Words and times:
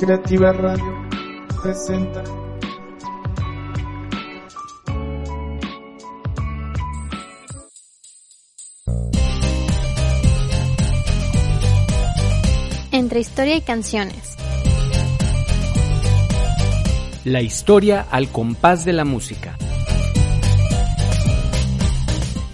Creativa 0.00 0.50
Radio 0.54 1.06
presenta. 1.62 2.24
Entre 12.92 13.20
historia 13.20 13.56
y 13.56 13.60
canciones. 13.60 14.36
La 17.26 17.42
historia 17.42 18.06
al 18.10 18.28
compás 18.30 18.86
de 18.86 18.94
la 18.94 19.04
música. 19.04 19.58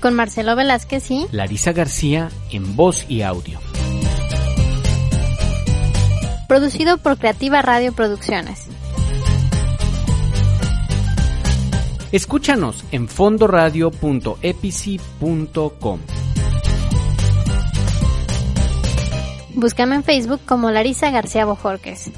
Con 0.00 0.14
Marcelo 0.14 0.56
Velázquez 0.56 1.12
y 1.12 1.28
Larisa 1.30 1.72
García 1.72 2.28
en 2.50 2.74
voz 2.74 3.08
y 3.08 3.22
audio. 3.22 3.65
Producido 6.56 6.96
por 6.96 7.18
Creativa 7.18 7.60
Radio 7.60 7.92
Producciones. 7.92 8.68
Escúchanos 12.12 12.82
en 12.92 13.08
fondoradio.epici.com. 13.08 16.00
Búscame 19.54 19.96
en 19.96 20.02
Facebook 20.02 20.40
como 20.46 20.70
Larisa 20.70 21.10
García 21.10 21.44
Bojorques. 21.44 22.10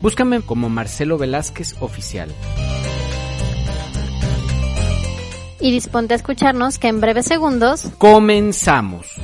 Búscame 0.00 0.40
como 0.40 0.70
Marcelo 0.70 1.18
Velázquez 1.18 1.76
Oficial. 1.80 2.30
Y 5.60 5.70
disponte 5.70 6.14
a 6.14 6.16
escucharnos 6.16 6.78
que 6.78 6.88
en 6.88 7.02
breves 7.02 7.26
segundos 7.26 7.90
Comenzamos. 7.98 9.20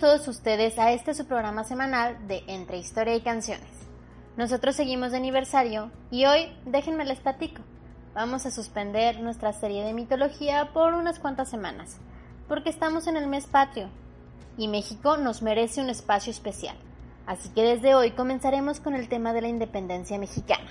Todos 0.00 0.26
ustedes 0.28 0.78
a 0.78 0.92
este 0.92 1.12
su 1.12 1.26
programa 1.26 1.62
semanal 1.62 2.26
de 2.26 2.42
Entre 2.46 2.78
Historia 2.78 3.14
y 3.14 3.20
Canciones. 3.20 3.68
Nosotros 4.34 4.74
seguimos 4.74 5.10
de 5.10 5.18
aniversario 5.18 5.90
y 6.10 6.24
hoy, 6.24 6.50
déjenme 6.64 7.04
les 7.04 7.20
platico, 7.20 7.60
vamos 8.14 8.46
a 8.46 8.50
suspender 8.50 9.20
nuestra 9.20 9.52
serie 9.52 9.84
de 9.84 9.92
mitología 9.92 10.72
por 10.72 10.94
unas 10.94 11.18
cuantas 11.18 11.50
semanas, 11.50 11.98
porque 12.48 12.70
estamos 12.70 13.08
en 13.08 13.18
el 13.18 13.26
mes 13.26 13.44
patrio 13.44 13.90
y 14.56 14.68
México 14.68 15.18
nos 15.18 15.42
merece 15.42 15.82
un 15.82 15.90
espacio 15.90 16.30
especial. 16.30 16.76
Así 17.26 17.50
que 17.50 17.62
desde 17.62 17.94
hoy 17.94 18.12
comenzaremos 18.12 18.80
con 18.80 18.94
el 18.94 19.06
tema 19.06 19.34
de 19.34 19.42
la 19.42 19.48
independencia 19.48 20.18
mexicana, 20.18 20.70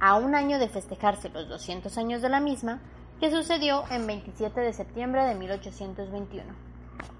a 0.00 0.16
un 0.16 0.34
año 0.34 0.58
de 0.58 0.68
festejarse 0.68 1.28
los 1.28 1.48
200 1.48 1.96
años 1.96 2.22
de 2.22 2.28
la 2.28 2.40
misma, 2.40 2.80
que 3.20 3.30
sucedió 3.30 3.84
en 3.92 4.04
27 4.04 4.60
de 4.60 4.72
septiembre 4.72 5.24
de 5.26 5.36
1821. 5.36 6.71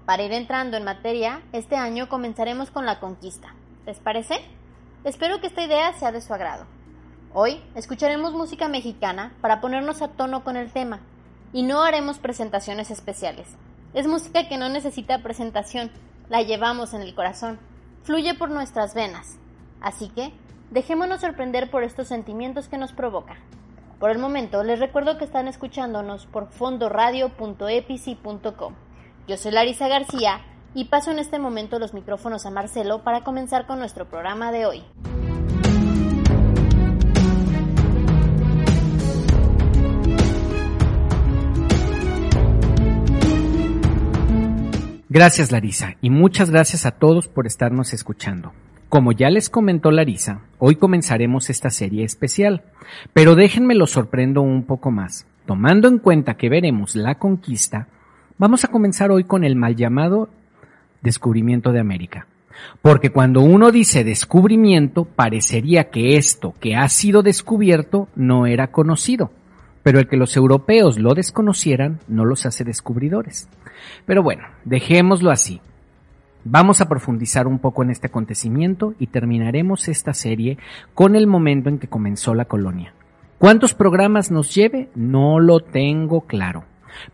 Para 0.05 0.23
ir 0.23 0.33
entrando 0.33 0.77
en 0.77 0.83
materia, 0.83 1.41
este 1.53 1.75
año 1.75 2.09
comenzaremos 2.09 2.71
con 2.71 2.85
la 2.85 2.99
conquista. 2.99 3.53
¿Les 3.85 3.99
parece? 3.99 4.35
Espero 5.03 5.39
que 5.39 5.47
esta 5.47 5.63
idea 5.63 5.93
sea 5.93 6.11
de 6.11 6.21
su 6.21 6.33
agrado. 6.33 6.65
Hoy 7.33 7.61
escucharemos 7.75 8.33
música 8.33 8.67
mexicana 8.67 9.33
para 9.41 9.59
ponernos 9.59 10.01
a 10.01 10.09
tono 10.09 10.43
con 10.43 10.55
el 10.55 10.71
tema 10.71 10.99
y 11.51 11.63
no 11.63 11.83
haremos 11.83 12.19
presentaciones 12.19 12.91
especiales. 12.91 13.47
Es 13.93 14.07
música 14.07 14.47
que 14.47 14.57
no 14.57 14.69
necesita 14.69 15.23
presentación, 15.23 15.91
la 16.29 16.41
llevamos 16.41 16.93
en 16.93 17.01
el 17.01 17.15
corazón, 17.15 17.59
fluye 18.03 18.33
por 18.33 18.49
nuestras 18.49 18.93
venas. 18.93 19.37
Así 19.81 20.09
que, 20.09 20.33
dejémonos 20.71 21.21
sorprender 21.21 21.71
por 21.71 21.83
estos 21.83 22.07
sentimientos 22.07 22.67
que 22.67 22.77
nos 22.77 22.91
provoca. 22.91 23.37
Por 23.99 24.11
el 24.11 24.19
momento, 24.19 24.63
les 24.63 24.79
recuerdo 24.79 25.17
que 25.17 25.25
están 25.25 25.47
escuchándonos 25.47 26.25
por 26.25 26.49
fondoradio.epici.com. 26.49 28.73
Yo 29.25 29.37
soy 29.37 29.53
Larisa 29.53 29.87
García 29.87 30.41
y 30.73 30.85
paso 30.85 31.11
en 31.11 31.17
este 31.17 31.39
momento 31.39 31.79
los 31.79 31.93
micrófonos 31.93 32.45
a 32.45 32.51
Marcelo 32.51 33.03
para 33.03 33.23
comenzar 33.23 33.65
con 33.65 33.79
nuestro 33.79 34.09
programa 34.09 34.51
de 34.51 34.65
hoy. 34.65 34.83
Gracias 45.07 45.53
Larisa 45.53 45.95
y 46.01 46.09
muchas 46.09 46.49
gracias 46.49 46.85
a 46.85 46.91
todos 46.91 47.29
por 47.29 47.47
estarnos 47.47 47.93
escuchando. 47.93 48.51
Como 48.89 49.13
ya 49.13 49.29
les 49.29 49.49
comentó 49.49 49.89
Larisa, 49.89 50.41
hoy 50.59 50.75
comenzaremos 50.75 51.49
esta 51.49 51.69
serie 51.69 52.03
especial, 52.03 52.63
pero 53.13 53.35
déjenme 53.35 53.73
lo 53.73 53.87
sorprendo 53.87 54.41
un 54.41 54.65
poco 54.65 54.91
más. 54.91 55.27
Tomando 55.45 55.87
en 55.87 55.99
cuenta 55.99 56.35
que 56.35 56.49
veremos 56.49 56.95
la 56.95 57.15
conquista, 57.15 57.87
vamos 58.37 58.63
a 58.63 58.69
comenzar 58.69 59.11
hoy 59.11 59.23
con 59.23 59.43
el 59.43 59.55
mal 59.55 59.75
llamado 59.75 60.29
descubrimiento 61.01 61.71
de 61.71 61.79
América. 61.79 62.27
Porque 62.81 63.09
cuando 63.09 63.41
uno 63.41 63.71
dice 63.71 64.03
descubrimiento, 64.03 65.05
parecería 65.05 65.89
que 65.89 66.17
esto 66.17 66.53
que 66.59 66.75
ha 66.75 66.87
sido 66.89 67.23
descubierto 67.23 68.07
no 68.15 68.45
era 68.45 68.67
conocido. 68.67 69.31
Pero 69.83 69.99
el 69.99 70.07
que 70.07 70.17
los 70.17 70.37
europeos 70.37 70.97
lo 70.97 71.13
desconocieran 71.13 71.99
no 72.07 72.25
los 72.25 72.45
hace 72.45 72.63
descubridores. 72.63 73.49
Pero 74.05 74.23
bueno, 74.23 74.43
dejémoslo 74.63 75.29
así. 75.29 75.61
Vamos 76.45 76.81
a 76.81 76.89
profundizar 76.89 77.47
un 77.47 77.59
poco 77.59 77.83
en 77.83 77.89
este 77.89 78.07
acontecimiento 78.07 78.95
y 78.99 79.07
terminaremos 79.07 79.87
esta 79.87 80.13
serie 80.13 80.57
con 80.93 81.15
el 81.15 81.27
momento 81.27 81.69
en 81.69 81.79
que 81.79 81.87
comenzó 81.87 82.33
la 82.33 82.45
colonia. 82.45 82.93
¿Cuántos 83.37 83.73
programas 83.73 84.29
nos 84.29 84.53
lleve? 84.53 84.89
No 84.95 85.39
lo 85.39 85.61
tengo 85.61 86.21
claro, 86.21 86.65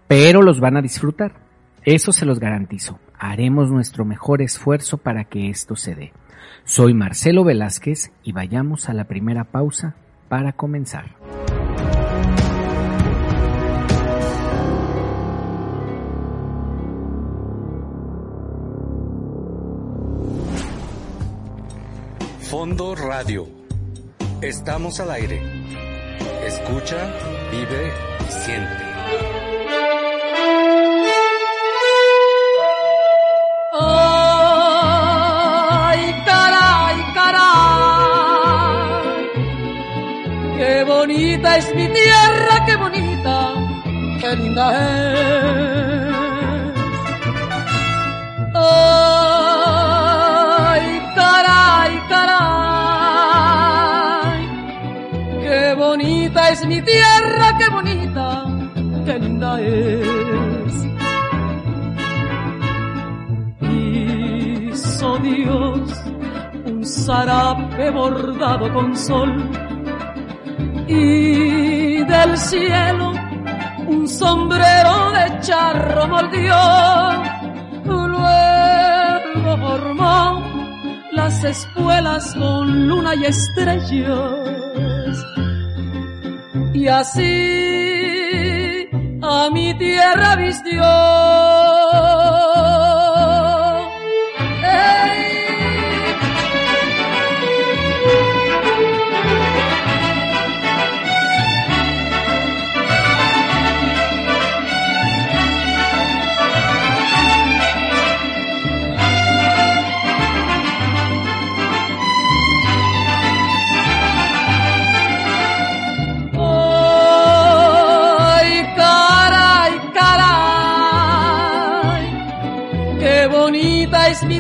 pero 0.08 0.42
los 0.42 0.60
van 0.60 0.78
a 0.78 0.82
disfrutar. 0.82 1.34
Eso 1.84 2.12
se 2.12 2.26
los 2.26 2.40
garantizo. 2.40 3.00
Haremos 3.18 3.70
nuestro 3.70 4.06
mejor 4.06 4.42
esfuerzo 4.42 4.98
para 4.98 5.26
que 5.26 5.50
esto 5.50 5.76
se 5.76 5.96
dé. 5.96 6.14
Soy 6.66 6.94
Marcelo 6.94 7.44
Velázquez 7.44 8.12
y 8.24 8.32
vayamos 8.32 8.90
a 8.90 8.94
la 8.94 9.06
primera 9.06 9.46
pausa 9.46 9.96
para 10.28 10.54
comenzar. 10.54 11.16
Fondo 22.50 22.96
Radio. 22.96 23.48
Estamos 24.42 25.00
al 25.00 25.12
aire. 25.12 25.40
Escucha, 26.48 26.98
vive 27.52 27.92
y 28.28 28.32
siente. 28.32 28.89
Bonita 41.50 41.58
es 41.58 41.76
mi 41.76 41.88
tierra, 41.88 42.66
qué 42.66 42.76
bonita, 42.76 43.54
qué 44.20 44.36
linda 44.36 44.66
es. 44.72 46.14
Ay, 48.56 49.42
caray, 51.16 52.00
caray. 52.10 53.20
Qué 55.42 55.74
bonita 55.76 56.50
es 56.50 56.66
mi 56.66 56.82
tierra, 56.82 57.58
qué 57.58 57.70
bonita, 57.70 58.46
qué 59.06 59.20
linda 59.20 59.62
es. 59.62 60.88
Hizo 64.72 65.18
Dios 65.18 66.04
un 66.66 66.86
zarape 66.86 67.90
bordado 67.90 68.72
con 68.74 68.96
sol 68.96 69.69
y 70.90 72.04
del 72.04 72.38
cielo 72.38 73.14
un 73.88 74.06
sombrero 74.08 75.12
de 75.12 75.40
charro 75.42 76.08
moldió. 76.08 76.56
Luego 77.86 79.58
formó 79.58 80.42
las 81.12 81.44
espuelas 81.44 82.34
con 82.34 82.88
luna 82.88 83.14
y 83.16 83.26
estrellas 83.26 85.26
y 86.74 86.88
así 86.88 88.88
a 89.22 89.50
mi 89.52 89.78
tierra 89.78 90.38
vistió. 90.38 90.82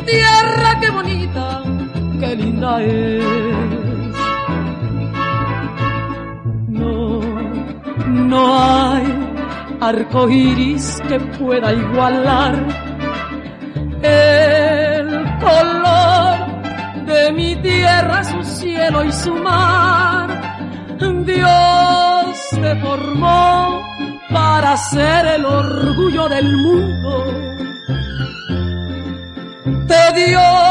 Tierra, 0.09 0.79
qué 0.81 0.89
bonita, 0.89 1.63
qué 2.19 2.35
linda 2.35 2.81
es. 2.83 3.23
No, 6.67 7.19
no 8.07 8.41
hay 8.63 9.05
arco 9.81 10.29
iris 10.29 11.01
que 11.07 11.19
pueda 11.19 11.73
igualar 11.73 12.55
el 14.01 15.37
color 15.39 17.05
de 17.05 17.31
mi 17.31 17.55
tierra, 17.57 18.23
su 18.23 18.43
cielo 18.43 19.03
y 19.03 19.11
su 19.11 19.33
mar. 19.35 20.29
Dios 21.25 22.49
te 22.51 22.75
formó 22.77 23.81
para 24.31 24.75
ser 24.77 25.25
el 25.25 25.45
orgullo 25.45 26.27
del 26.27 26.57
mundo. 26.57 27.48
Te 30.19 30.68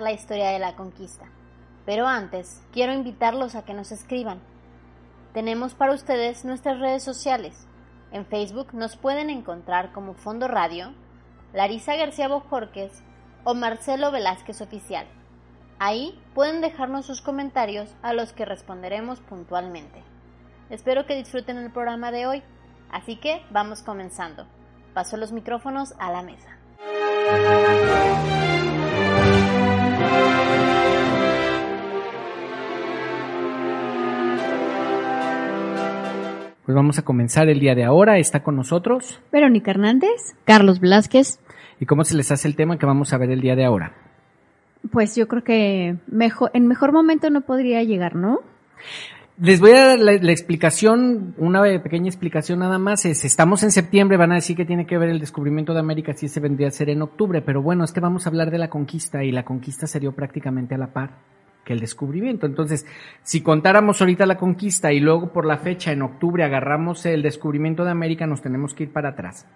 la 0.00 0.12
historia 0.12 0.50
de 0.50 0.58
la 0.58 0.76
conquista, 0.76 1.26
pero 1.84 2.06
antes 2.06 2.62
quiero 2.72 2.92
invitarlos 2.92 3.54
a 3.54 3.64
que 3.64 3.74
nos 3.74 3.90
escriban. 3.90 4.40
Tenemos 5.32 5.74
para 5.74 5.92
ustedes 5.92 6.44
nuestras 6.44 6.78
redes 6.78 7.02
sociales. 7.02 7.66
En 8.12 8.26
Facebook 8.26 8.74
nos 8.74 8.96
pueden 8.96 9.28
encontrar 9.28 9.92
como 9.92 10.14
Fondo 10.14 10.46
Radio, 10.46 10.94
Larisa 11.52 11.96
García 11.96 12.28
Bojorques 12.28 13.02
o 13.44 13.54
Marcelo 13.54 14.12
Velázquez 14.12 14.60
Oficial. 14.60 15.06
Ahí 15.78 16.18
pueden 16.34 16.60
dejarnos 16.60 17.06
sus 17.06 17.20
comentarios 17.20 17.94
a 18.02 18.12
los 18.12 18.32
que 18.32 18.44
responderemos 18.44 19.20
puntualmente. 19.20 20.02
Espero 20.70 21.06
que 21.06 21.16
disfruten 21.16 21.58
el 21.58 21.70
programa 21.70 22.10
de 22.12 22.26
hoy, 22.26 22.42
así 22.90 23.16
que 23.16 23.42
vamos 23.50 23.82
comenzando. 23.82 24.46
Paso 24.94 25.16
los 25.16 25.32
micrófonos 25.32 25.94
a 25.98 26.10
la 26.12 26.22
mesa. 26.22 26.56
Pues 36.66 36.74
vamos 36.74 36.98
a 36.98 37.02
comenzar 37.02 37.48
el 37.48 37.60
día 37.60 37.76
de 37.76 37.84
ahora. 37.84 38.18
Está 38.18 38.42
con 38.42 38.56
nosotros. 38.56 39.20
Verónica 39.30 39.70
Hernández, 39.70 40.34
Carlos 40.44 40.80
Velázquez. 40.80 41.38
¿Y 41.78 41.86
cómo 41.86 42.02
se 42.02 42.16
les 42.16 42.32
hace 42.32 42.48
el 42.48 42.56
tema 42.56 42.76
que 42.76 42.86
vamos 42.86 43.12
a 43.12 43.18
ver 43.18 43.30
el 43.30 43.40
día 43.40 43.54
de 43.54 43.64
ahora? 43.64 43.94
Pues 44.90 45.14
yo 45.14 45.28
creo 45.28 45.44
que 45.44 45.96
mejor, 46.08 46.50
en 46.54 46.66
mejor 46.66 46.92
momento 46.92 47.30
no 47.30 47.42
podría 47.42 47.84
llegar, 47.84 48.16
¿no? 48.16 48.40
Les 49.38 49.60
voy 49.60 49.72
a 49.72 49.86
dar 49.86 49.98
la, 50.00 50.12
la 50.14 50.32
explicación, 50.32 51.36
una 51.38 51.62
pequeña 51.80 52.08
explicación 52.08 52.58
nada 52.58 52.80
más. 52.80 53.04
Es, 53.04 53.24
estamos 53.24 53.62
en 53.62 53.70
septiembre, 53.70 54.16
van 54.16 54.32
a 54.32 54.36
decir 54.36 54.56
que 54.56 54.64
tiene 54.64 54.86
que 54.86 54.98
ver 54.98 55.10
el 55.10 55.20
descubrimiento 55.20 55.72
de 55.72 55.78
América, 55.78 56.14
si 56.14 56.26
ese 56.26 56.40
vendría 56.40 56.66
a 56.66 56.72
ser 56.72 56.90
en 56.90 57.00
octubre, 57.00 57.42
pero 57.42 57.62
bueno, 57.62 57.84
es 57.84 57.92
que 57.92 58.00
vamos 58.00 58.26
a 58.26 58.30
hablar 58.30 58.50
de 58.50 58.58
la 58.58 58.70
conquista 58.70 59.22
y 59.22 59.30
la 59.30 59.44
conquista 59.44 59.86
se 59.86 60.00
dio 60.00 60.10
prácticamente 60.10 60.74
a 60.74 60.78
la 60.78 60.92
par 60.92 61.10
que 61.66 61.72
el 61.72 61.80
descubrimiento. 61.80 62.46
Entonces, 62.46 62.86
si 63.22 63.42
contáramos 63.42 64.00
ahorita 64.00 64.24
la 64.24 64.38
conquista 64.38 64.92
y 64.92 65.00
luego 65.00 65.32
por 65.32 65.44
la 65.44 65.58
fecha 65.58 65.90
en 65.90 66.00
octubre 66.00 66.44
agarramos 66.44 67.04
el 67.06 67.22
descubrimiento 67.22 67.84
de 67.84 67.90
América, 67.90 68.26
nos 68.26 68.40
tenemos 68.40 68.72
que 68.72 68.84
ir 68.84 68.92
para 68.92 69.10
atrás. 69.10 69.46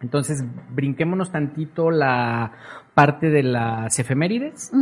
Entonces, 0.00 0.42
brinquémonos 0.70 1.30
tantito 1.30 1.90
la 1.90 2.52
parte 2.94 3.28
de 3.28 3.42
las 3.42 3.98
efemérides 3.98 4.72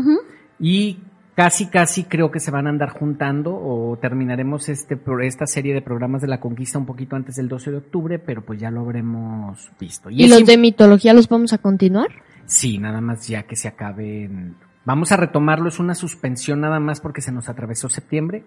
y 0.60 1.00
casi, 1.34 1.66
casi 1.66 2.04
creo 2.04 2.30
que 2.30 2.38
se 2.38 2.52
van 2.52 2.68
a 2.68 2.70
andar 2.70 2.90
juntando 2.90 3.54
o 3.54 3.98
terminaremos 4.00 4.68
este, 4.68 4.96
esta 5.22 5.46
serie 5.46 5.74
de 5.74 5.82
programas 5.82 6.22
de 6.22 6.28
la 6.28 6.38
conquista 6.38 6.78
un 6.78 6.86
poquito 6.86 7.16
antes 7.16 7.34
del 7.34 7.48
12 7.48 7.72
de 7.72 7.76
octubre, 7.78 8.18
pero 8.20 8.44
pues 8.44 8.60
ya 8.60 8.70
lo 8.70 8.80
habremos 8.80 9.70
visto. 9.80 10.08
¿Y 10.08 10.24
es 10.24 10.30
los 10.30 10.46
de 10.46 10.56
mitología 10.56 11.14
los 11.14 11.28
vamos 11.28 11.52
a 11.52 11.58
continuar? 11.58 12.10
Sí, 12.46 12.78
nada 12.78 13.00
más 13.00 13.26
ya 13.26 13.42
que 13.44 13.56
se 13.56 13.68
acaben. 13.68 14.56
Vamos 14.84 15.12
a 15.12 15.16
retomarlo, 15.16 15.68
es 15.68 15.78
una 15.78 15.94
suspensión 15.94 16.60
nada 16.60 16.78
más 16.78 17.00
porque 17.00 17.22
se 17.22 17.32
nos 17.32 17.48
atravesó 17.48 17.88
septiembre. 17.88 18.44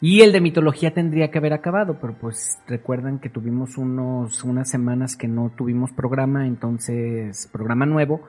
Y 0.00 0.22
el 0.22 0.32
de 0.32 0.40
mitología 0.40 0.94
tendría 0.94 1.30
que 1.30 1.38
haber 1.38 1.52
acabado, 1.52 1.98
pero 2.00 2.14
pues 2.14 2.58
recuerdan 2.68 3.18
que 3.18 3.30
tuvimos 3.30 3.76
unos, 3.78 4.44
unas 4.44 4.70
semanas 4.70 5.16
que 5.16 5.26
no 5.26 5.50
tuvimos 5.56 5.90
programa, 5.92 6.46
entonces 6.46 7.48
programa 7.50 7.84
nuevo, 7.84 8.22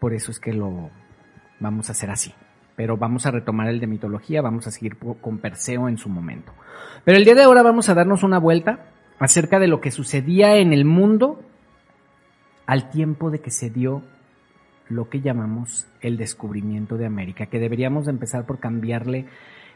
por 0.00 0.14
eso 0.14 0.32
es 0.32 0.40
que 0.40 0.52
lo 0.52 0.90
vamos 1.60 1.88
a 1.88 1.92
hacer 1.92 2.10
así. 2.10 2.34
Pero 2.74 2.96
vamos 2.96 3.26
a 3.26 3.30
retomar 3.30 3.68
el 3.68 3.78
de 3.78 3.86
mitología, 3.86 4.42
vamos 4.42 4.66
a 4.66 4.72
seguir 4.72 4.96
con 4.96 5.38
Perseo 5.38 5.88
en 5.88 5.98
su 5.98 6.08
momento. 6.08 6.52
Pero 7.04 7.18
el 7.18 7.24
día 7.24 7.34
de 7.34 7.44
ahora 7.44 7.62
vamos 7.62 7.88
a 7.88 7.94
darnos 7.94 8.24
una 8.24 8.38
vuelta 8.38 8.86
acerca 9.20 9.60
de 9.60 9.68
lo 9.68 9.80
que 9.80 9.92
sucedía 9.92 10.56
en 10.56 10.72
el 10.72 10.84
mundo 10.84 11.40
al 12.66 12.90
tiempo 12.90 13.30
de 13.30 13.40
que 13.40 13.50
se 13.50 13.70
dio 13.70 14.02
lo 14.88 15.08
que 15.08 15.20
llamamos 15.20 15.86
el 16.00 16.16
descubrimiento 16.16 16.96
de 16.96 17.06
América, 17.06 17.46
que 17.46 17.58
deberíamos 17.58 18.06
de 18.06 18.12
empezar 18.12 18.46
por 18.46 18.58
cambiarle 18.58 19.26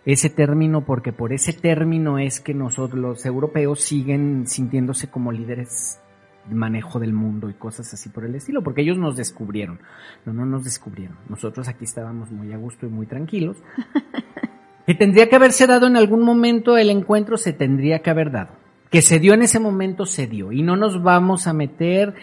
ese 0.04 0.30
término 0.30 0.84
porque 0.84 1.12
por 1.12 1.32
ese 1.32 1.52
término 1.52 2.18
es 2.18 2.40
que 2.40 2.54
nosotros 2.54 3.00
los 3.00 3.26
europeos 3.26 3.80
siguen 3.80 4.46
sintiéndose 4.46 5.10
como 5.10 5.32
líderes 5.32 6.00
de 6.48 6.54
manejo 6.54 7.00
del 7.00 7.12
mundo 7.12 7.50
y 7.50 7.54
cosas 7.54 7.92
así 7.92 8.08
por 8.08 8.24
el 8.24 8.36
estilo, 8.36 8.62
porque 8.62 8.82
ellos 8.82 8.98
nos 8.98 9.16
descubrieron. 9.16 9.80
No, 10.24 10.32
no 10.32 10.46
nos 10.46 10.62
descubrieron. 10.62 11.16
Nosotros 11.28 11.66
aquí 11.66 11.84
estábamos 11.84 12.30
muy 12.30 12.52
a 12.52 12.56
gusto 12.56 12.86
y 12.86 12.88
muy 12.88 13.06
tranquilos. 13.06 13.56
Que 14.86 14.94
tendría 14.94 15.28
que 15.28 15.34
haberse 15.34 15.66
dado 15.66 15.88
en 15.88 15.96
algún 15.96 16.22
momento 16.22 16.78
el 16.78 16.90
encuentro, 16.90 17.36
se 17.36 17.52
tendría 17.52 18.02
que 18.02 18.10
haber 18.10 18.30
dado. 18.30 18.50
Que 18.88 19.02
se 19.02 19.18
dio 19.18 19.34
en 19.34 19.42
ese 19.42 19.58
momento, 19.58 20.06
se 20.06 20.28
dio. 20.28 20.52
Y 20.52 20.62
no 20.62 20.76
nos 20.76 21.02
vamos 21.02 21.48
a 21.48 21.52
meter 21.52 22.14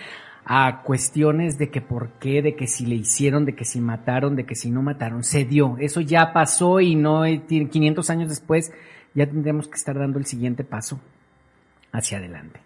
a 0.46 0.82
cuestiones 0.84 1.58
de 1.58 1.70
que 1.70 1.82
por 1.82 2.10
qué, 2.20 2.42
de 2.42 2.56
que 2.56 2.68
si 2.68 2.86
le 2.86 2.96
hicieron, 2.96 3.46
de 3.46 3.56
que 3.56 3.66
si 3.66 3.80
mataron, 3.80 4.36
de 4.36 4.46
que 4.46 4.56
si 4.56 4.72
no 4.72 4.82
mataron. 4.82 5.24
Se 5.24 5.46
dio. 5.46 5.78
Eso 5.80 6.02
ya 6.02 6.34
pasó 6.34 6.80
y 6.82 6.96
no 6.96 7.26
eh, 7.26 7.42
tiene- 7.48 7.70
500 7.70 8.10
años 8.10 8.30
después 8.30 8.72
ya 9.16 9.26
tendríamos 9.28 9.68
que 9.68 9.76
estar 9.76 9.98
dando 9.98 10.20
el 10.20 10.26
siguiente 10.26 10.64
paso 10.64 11.00
hacia 11.92 12.18
adelante. 12.18 12.60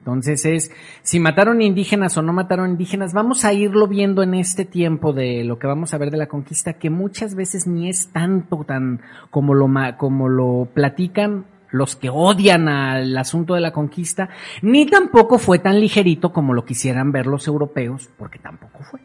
Entonces 0.00 0.44
es, 0.44 0.70
si 1.02 1.18
mataron 1.18 1.62
indígenas 1.62 2.16
o 2.18 2.22
no 2.22 2.32
mataron 2.34 2.70
indígenas, 2.72 3.14
vamos 3.14 3.44
a 3.46 3.54
irlo 3.54 3.88
viendo 3.88 4.22
en 4.22 4.34
este 4.34 4.66
tiempo 4.66 5.14
de 5.14 5.44
lo 5.44 5.58
que 5.58 5.66
vamos 5.66 5.94
a 5.94 5.98
ver 5.98 6.10
de 6.10 6.18
la 6.18 6.26
conquista, 6.26 6.74
que 6.74 6.90
muchas 6.90 7.34
veces 7.34 7.66
ni 7.66 7.88
es 7.88 8.08
tanto 8.08 8.64
tan 8.64 9.00
como 9.30 9.54
lo, 9.54 9.66
como 9.96 10.28
lo 10.28 10.68
platican 10.74 11.46
los 11.74 11.96
que 11.96 12.08
odian 12.08 12.68
al 12.68 13.18
asunto 13.18 13.54
de 13.54 13.60
la 13.60 13.72
conquista, 13.72 14.28
ni 14.62 14.86
tampoco 14.86 15.40
fue 15.40 15.58
tan 15.58 15.80
ligerito 15.80 16.32
como 16.32 16.54
lo 16.54 16.64
quisieran 16.64 17.10
ver 17.10 17.26
los 17.26 17.48
europeos, 17.48 18.08
porque 18.16 18.38
tampoco 18.38 18.84
fue. 18.84 19.00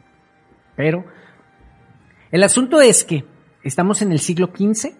Pero 0.75 1.03
el 2.31 2.43
asunto 2.43 2.79
es 2.79 3.03
que 3.03 3.25
estamos 3.63 4.03
en 4.03 4.11
el 4.11 4.19
siglo 4.19 4.51
XV, 4.55 4.91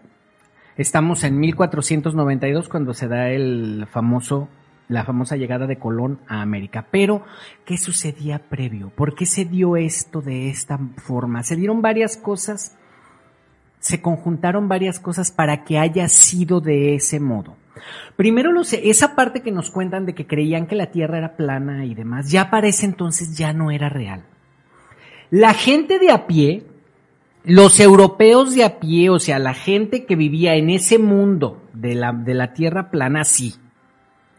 estamos 0.77 1.23
en 1.23 1.39
1492 1.39 2.69
cuando 2.69 2.95
se 2.95 3.07
da 3.07 3.29
el 3.29 3.85
famoso 3.91 4.49
la 4.87 5.05
famosa 5.05 5.37
llegada 5.37 5.67
de 5.67 5.77
Colón 5.77 6.21
a 6.27 6.41
América. 6.41 6.87
Pero, 6.89 7.23
¿qué 7.63 7.77
sucedía 7.77 8.49
previo? 8.49 8.89
¿Por 8.89 9.13
qué 9.13 9.27
se 9.27 9.45
dio 9.45 9.77
esto 9.77 10.19
de 10.21 10.49
esta 10.49 10.79
forma? 10.97 11.43
Se 11.43 11.55
dieron 11.55 11.83
varias 11.83 12.17
cosas, 12.17 12.75
se 13.79 14.01
conjuntaron 14.01 14.67
varias 14.67 14.99
cosas 14.99 15.31
para 15.31 15.63
que 15.63 15.77
haya 15.77 16.07
sido 16.07 16.61
de 16.61 16.95
ese 16.95 17.19
modo. 17.19 17.55
Primero, 18.15 18.51
los, 18.51 18.73
esa 18.73 19.15
parte 19.15 19.41
que 19.41 19.51
nos 19.51 19.71
cuentan 19.71 20.05
de 20.05 20.13
que 20.13 20.27
creían 20.27 20.67
que 20.67 20.75
la 20.75 20.91
Tierra 20.91 21.17
era 21.17 21.37
plana 21.37 21.85
y 21.85 21.95
demás, 21.95 22.29
ya 22.29 22.49
para 22.49 22.67
ese 22.67 22.85
entonces 22.85 23.37
ya 23.37 23.53
no 23.53 23.71
era 23.71 23.89
real. 23.89 24.25
La 25.31 25.53
gente 25.53 25.99
de 25.99 26.11
a 26.11 26.27
pie 26.27 26.65
los 27.43 27.79
europeos 27.79 28.53
de 28.53 28.63
a 28.63 28.79
pie, 28.79 29.09
o 29.09 29.19
sea, 29.19 29.39
la 29.39 29.53
gente 29.53 30.05
que 30.05 30.15
vivía 30.15 30.55
en 30.55 30.69
ese 30.69 30.99
mundo 30.99 31.63
de 31.73 31.95
la, 31.95 32.11
de 32.11 32.33
la 32.33 32.53
tierra 32.53 32.91
plana, 32.91 33.23
sí. 33.23 33.55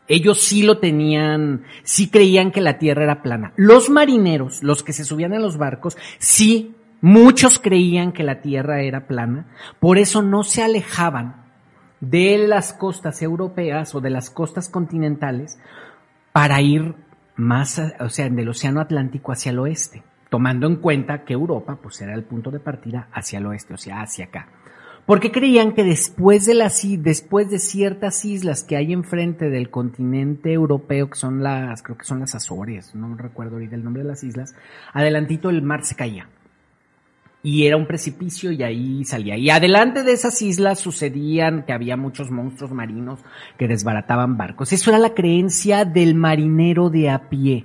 Ellos 0.07 0.43
sí 0.43 0.63
lo 0.63 0.79
tenían, 0.79 1.65
sí 1.83 2.11
creían 2.11 2.51
que 2.51 2.61
la 2.61 2.79
tierra 2.79 3.05
era 3.05 3.23
plana. 3.23 3.53
Los 3.57 3.91
marineros, 3.91 4.63
los 4.63 4.83
que 4.83 4.93
se 4.93 5.05
subían 5.05 5.33
a 5.33 5.39
los 5.39 5.57
barcos, 5.57 5.97
sí, 6.19 6.75
muchos 7.01 7.59
creían 7.59 8.13
que 8.13 8.23
la 8.23 8.41
tierra 8.41 8.83
era 8.83 9.07
plana, 9.07 9.47
por 9.79 9.99
eso 9.99 10.23
no 10.23 10.43
se 10.43 10.63
alejaban 10.63 11.45
de 12.01 12.39
las 12.39 12.73
costas 12.73 13.23
europeas 13.23 13.95
o 13.95 14.01
de 14.01 14.11
las 14.11 14.31
costas 14.31 14.69
continentales 14.69 15.59
para 16.33 16.61
ir 16.61 16.95
más, 17.37 17.81
o 18.01 18.09
sea, 18.09 18.29
del 18.29 18.49
océano 18.49 18.81
Atlántico 18.81 19.33
hacia 19.33 19.51
el 19.51 19.59
oeste 19.59 20.03
tomando 20.31 20.67
en 20.67 20.77
cuenta 20.77 21.25
que 21.25 21.35
Europa 21.35 21.79
pues 21.83 22.01
era 22.01 22.15
el 22.15 22.25
punto 22.25 22.51
de 22.51 22.61
partida 22.61 23.09
hacia 23.13 23.41
el 23.41 23.47
oeste, 23.47 23.75
o 23.75 23.77
sea, 23.77 24.01
hacia 24.01 24.27
acá. 24.27 24.49
Porque 25.05 25.33
creían 25.33 25.73
que 25.73 25.83
después 25.83 26.47
de 26.47 26.55
las 26.55 26.83
después 26.99 27.51
de 27.51 27.59
ciertas 27.59 28.25
islas 28.25 28.63
que 28.63 28.77
hay 28.77 28.93
enfrente 28.93 29.51
del 29.51 29.69
continente 29.69 30.53
europeo, 30.53 31.11
que 31.11 31.17
son 31.17 31.43
las, 31.43 31.83
creo 31.83 31.99
que 31.99 32.05
son 32.05 32.21
las 32.21 32.37
Azores, 32.37 32.95
no 32.95 33.17
recuerdo 33.17 33.57
ahorita 33.57 33.75
el 33.75 33.83
nombre 33.83 34.05
de 34.05 34.09
las 34.09 34.23
islas, 34.23 34.55
adelantito 34.93 35.51
el 35.51 35.63
mar 35.63 35.85
se 35.85 35.97
caía. 35.97 36.29
Y 37.43 37.67
era 37.67 37.77
un 37.77 37.87
precipicio 37.87 38.53
y 38.53 38.63
ahí 38.63 39.05
salía. 39.05 39.37
Y 39.37 39.49
adelante 39.49 40.03
de 40.03 40.13
esas 40.13 40.43
islas 40.43 40.79
sucedían 40.79 41.65
que 41.65 41.73
había 41.73 41.97
muchos 41.97 42.31
monstruos 42.31 42.73
marinos 42.73 43.21
que 43.59 43.67
desbarataban 43.67 44.37
barcos. 44.37 44.73
Eso 44.73 44.91
era 44.91 44.99
la 44.99 45.15
creencia 45.15 45.85
del 45.85 46.15
marinero 46.15 46.91
de 46.91 47.09
a 47.09 47.31
pie. 47.31 47.65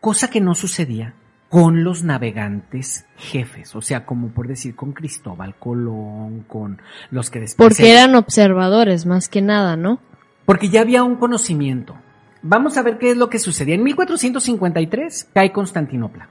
Cosa 0.00 0.30
que 0.30 0.40
no 0.40 0.54
sucedía 0.54 1.14
con 1.48 1.84
los 1.84 2.02
navegantes 2.02 3.06
jefes, 3.16 3.74
o 3.76 3.80
sea, 3.80 4.04
como 4.04 4.28
por 4.28 4.48
decir 4.48 4.74
con 4.74 4.92
Cristóbal 4.92 5.54
Colón, 5.56 6.44
con 6.48 6.82
los 7.10 7.30
que 7.30 7.40
después... 7.40 7.68
Porque 7.68 7.92
eran 7.92 8.14
observadores 8.14 9.06
más 9.06 9.28
que 9.28 9.42
nada, 9.42 9.76
¿no? 9.76 10.00
Porque 10.44 10.68
ya 10.68 10.80
había 10.80 11.02
un 11.02 11.16
conocimiento. 11.16 11.96
Vamos 12.42 12.76
a 12.76 12.82
ver 12.82 12.98
qué 12.98 13.10
es 13.10 13.16
lo 13.16 13.28
que 13.28 13.38
sucedía. 13.38 13.74
En 13.74 13.82
1453 13.82 15.30
cae 15.32 15.52
Constantinopla. 15.52 16.28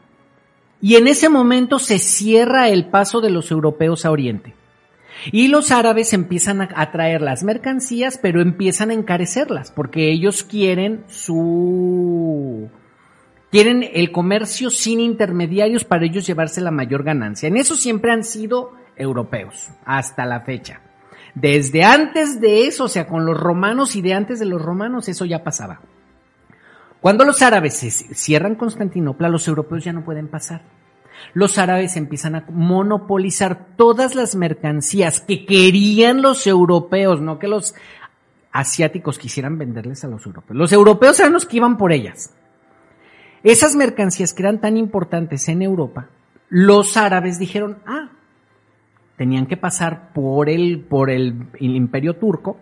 Y 0.81 0.95
en 0.95 1.07
ese 1.07 1.29
momento 1.29 1.79
se 1.79 1.99
cierra 1.99 2.69
el 2.69 2.89
paso 2.89 3.21
de 3.21 3.29
los 3.29 3.51
europeos 3.51 4.05
a 4.05 4.11
Oriente. 4.11 4.53
Y 5.31 5.47
los 5.47 5.71
árabes 5.71 6.13
empiezan 6.13 6.61
a, 6.61 6.91
traer 6.91 7.21
las 7.21 7.43
mercancías, 7.43 8.19
pero 8.21 8.41
empiezan 8.41 8.91
a 8.91 8.93
encarecerlas, 8.93 9.71
porque 9.71 10.11
ellos 10.11 10.43
quieren 10.43 11.03
su 11.07 12.69
Quieren 13.51 13.89
el 13.93 14.11
comercio 14.11 14.69
sin 14.69 14.99
intermediarios 14.99 15.85
para 15.85 16.05
ellos 16.05 16.27
llevarse 16.27 16.59
la 16.59 16.71
mayor 16.71 17.03
ganancia. 17.03 17.47
En 17.47 17.55
eso 17.55 17.75
siempre 17.75 18.11
han 18.11 18.25
sido 18.25 18.73
europeos, 18.97 19.69
hasta 19.85 20.25
la 20.25 20.41
fecha. 20.41 20.81
Desde 21.35 21.85
antes 21.85 22.41
de 22.41 22.67
eso, 22.67 22.83
o 22.83 22.87
sea, 22.89 23.07
con 23.07 23.25
los 23.25 23.39
romanos 23.39 23.95
y 23.95 24.01
de 24.01 24.13
antes 24.13 24.39
de 24.39 24.45
los 24.45 24.61
romanos, 24.61 25.07
eso 25.07 25.23
ya 25.23 25.43
pasaba. 25.43 25.79
Cuando 27.05 27.23
los 27.23 27.43
árabes 27.43 27.75
cierran 28.15 28.55
Constantinopla, 28.55 29.29
los 29.29 29.47
europeos 29.47 29.83
ya 29.83 29.93
no 29.93 30.03
pueden 30.03 30.27
pasar. 30.27 30.63
Los 31.35 31.59
árabes 31.59 31.97
empiezan 31.97 32.33
a 32.33 32.45
monopolizar 32.49 33.75
todas 33.77 34.15
las 34.15 34.35
mercancías 34.35 35.21
que 35.21 35.45
querían 35.45 36.23
los 36.23 36.47
europeos, 36.47 37.21
no 37.21 37.37
que 37.37 37.47
los 37.47 37.75
asiáticos 38.51 39.19
quisieran 39.19 39.59
venderles 39.59 40.03
a 40.03 40.07
los 40.07 40.25
europeos. 40.25 40.57
Los 40.57 40.73
europeos 40.73 41.19
eran 41.19 41.33
los 41.33 41.45
que 41.45 41.57
iban 41.57 41.77
por 41.77 41.91
ellas. 41.91 42.33
Esas 43.43 43.75
mercancías 43.75 44.33
que 44.33 44.41
eran 44.41 44.59
tan 44.59 44.75
importantes 44.75 45.47
en 45.47 45.61
Europa, 45.61 46.09
los 46.49 46.97
árabes 46.97 47.37
dijeron, 47.37 47.77
ah, 47.85 48.09
tenían 49.15 49.45
que 49.45 49.57
pasar 49.57 50.11
por 50.11 50.49
el, 50.49 50.79
por 50.79 51.11
el, 51.11 51.49
imperio 51.59 52.15
turco, 52.15 52.57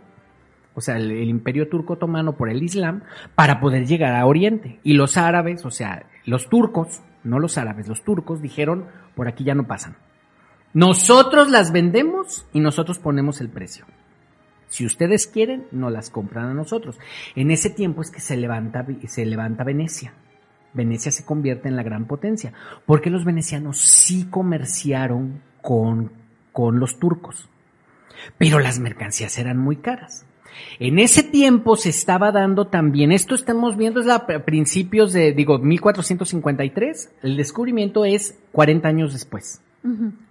o 0.75 0.81
sea, 0.81 0.97
el, 0.97 1.11
imperio 1.29 1.69
turco 1.69 1.93
otomano 1.93 2.35
por 2.35 2.49
el 2.49 2.63
Islam, 2.63 3.03
para 3.35 3.59
poder 3.59 3.85
llegar 3.85 4.15
a 4.15 4.25
Oriente. 4.25 4.79
Y 4.83 4.93
los 4.93 5.17
árabes, 5.17 5.65
o 5.65 5.71
sea, 5.71 6.07
los 6.25 6.49
turcos, 6.49 7.01
no 7.23 7.39
los 7.39 7.57
árabes, 7.57 7.87
los 7.87 8.03
turcos 8.03 8.41
dijeron, 8.41 8.85
por 9.15 9.27
aquí 9.27 9.43
ya 9.43 9.55
no 9.55 9.67
pasan. 9.67 9.95
Nosotros 10.73 11.51
las 11.51 11.71
vendemos 11.71 12.47
y 12.51 12.59
nosotros 12.59 12.97
ponemos 12.97 13.41
el 13.41 13.49
precio. 13.49 13.85
Si 14.67 14.85
ustedes 14.85 15.27
quieren, 15.27 15.67
no 15.71 15.91
las 15.91 16.09
compran 16.09 16.45
a 16.45 16.53
nosotros. 16.55 16.99
En 17.35 17.51
ese 17.51 17.69
tiempo 17.69 18.01
es 18.01 18.09
que 18.09 18.19
se 18.19 18.35
levanta, 18.35 18.83
se 19.07 19.25
levanta 19.25 19.63
Venecia. 19.63 20.13
Venecia 20.73 21.11
se 21.11 21.25
convierte 21.25 21.67
en 21.67 21.75
la 21.75 21.83
gran 21.83 22.05
potencia, 22.05 22.53
porque 22.87 23.11
los 23.11 23.23
venecianos 23.23 23.77
sí 23.77 24.25
comerciaron 24.31 25.43
con, 25.61 26.11
con 26.51 26.79
los 26.79 26.97
turcos, 26.97 27.47
pero 28.39 28.59
las 28.59 28.79
mercancías 28.79 29.37
eran 29.37 29.59
muy 29.59 29.75
caras. 29.75 30.25
En 30.79 30.99
ese 30.99 31.23
tiempo 31.23 31.75
se 31.75 31.89
estaba 31.89 32.31
dando 32.31 32.67
también, 32.67 33.11
esto 33.11 33.35
estamos 33.35 33.77
viendo 33.77 34.01
es 34.01 34.07
a 34.07 34.25
principios 34.25 35.13
de, 35.13 35.33
digo, 35.33 35.59
1453, 35.59 37.11
el 37.23 37.37
descubrimiento 37.37 38.05
es 38.05 38.37
40 38.51 38.87
años 38.87 39.13
después. 39.13 39.61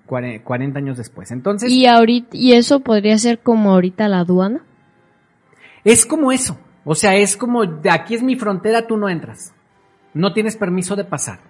40 0.07 0.79
años 0.79 0.97
después. 0.97 1.31
Entonces. 1.31 1.71
¿Y 1.71 1.87
ahorita, 1.87 2.37
y 2.37 2.53
eso 2.53 2.81
podría 2.81 3.17
ser 3.19 3.39
como 3.39 3.73
ahorita 3.73 4.09
la 4.09 4.21
aduana? 4.21 4.65
Es 5.85 6.07
como 6.07 6.33
eso. 6.33 6.59
O 6.85 6.95
sea, 6.95 7.17
es 7.17 7.37
como, 7.37 7.65
de 7.65 7.91
aquí 7.91 8.15
es 8.15 8.23
mi 8.23 8.37
frontera, 8.37 8.87
tú 8.87 8.97
no 8.97 9.09
entras 9.09 9.53
no 10.15 10.33
tienes 10.33 10.57
permiso 10.57 10.97
de 10.97 11.05
pasar. 11.05 11.41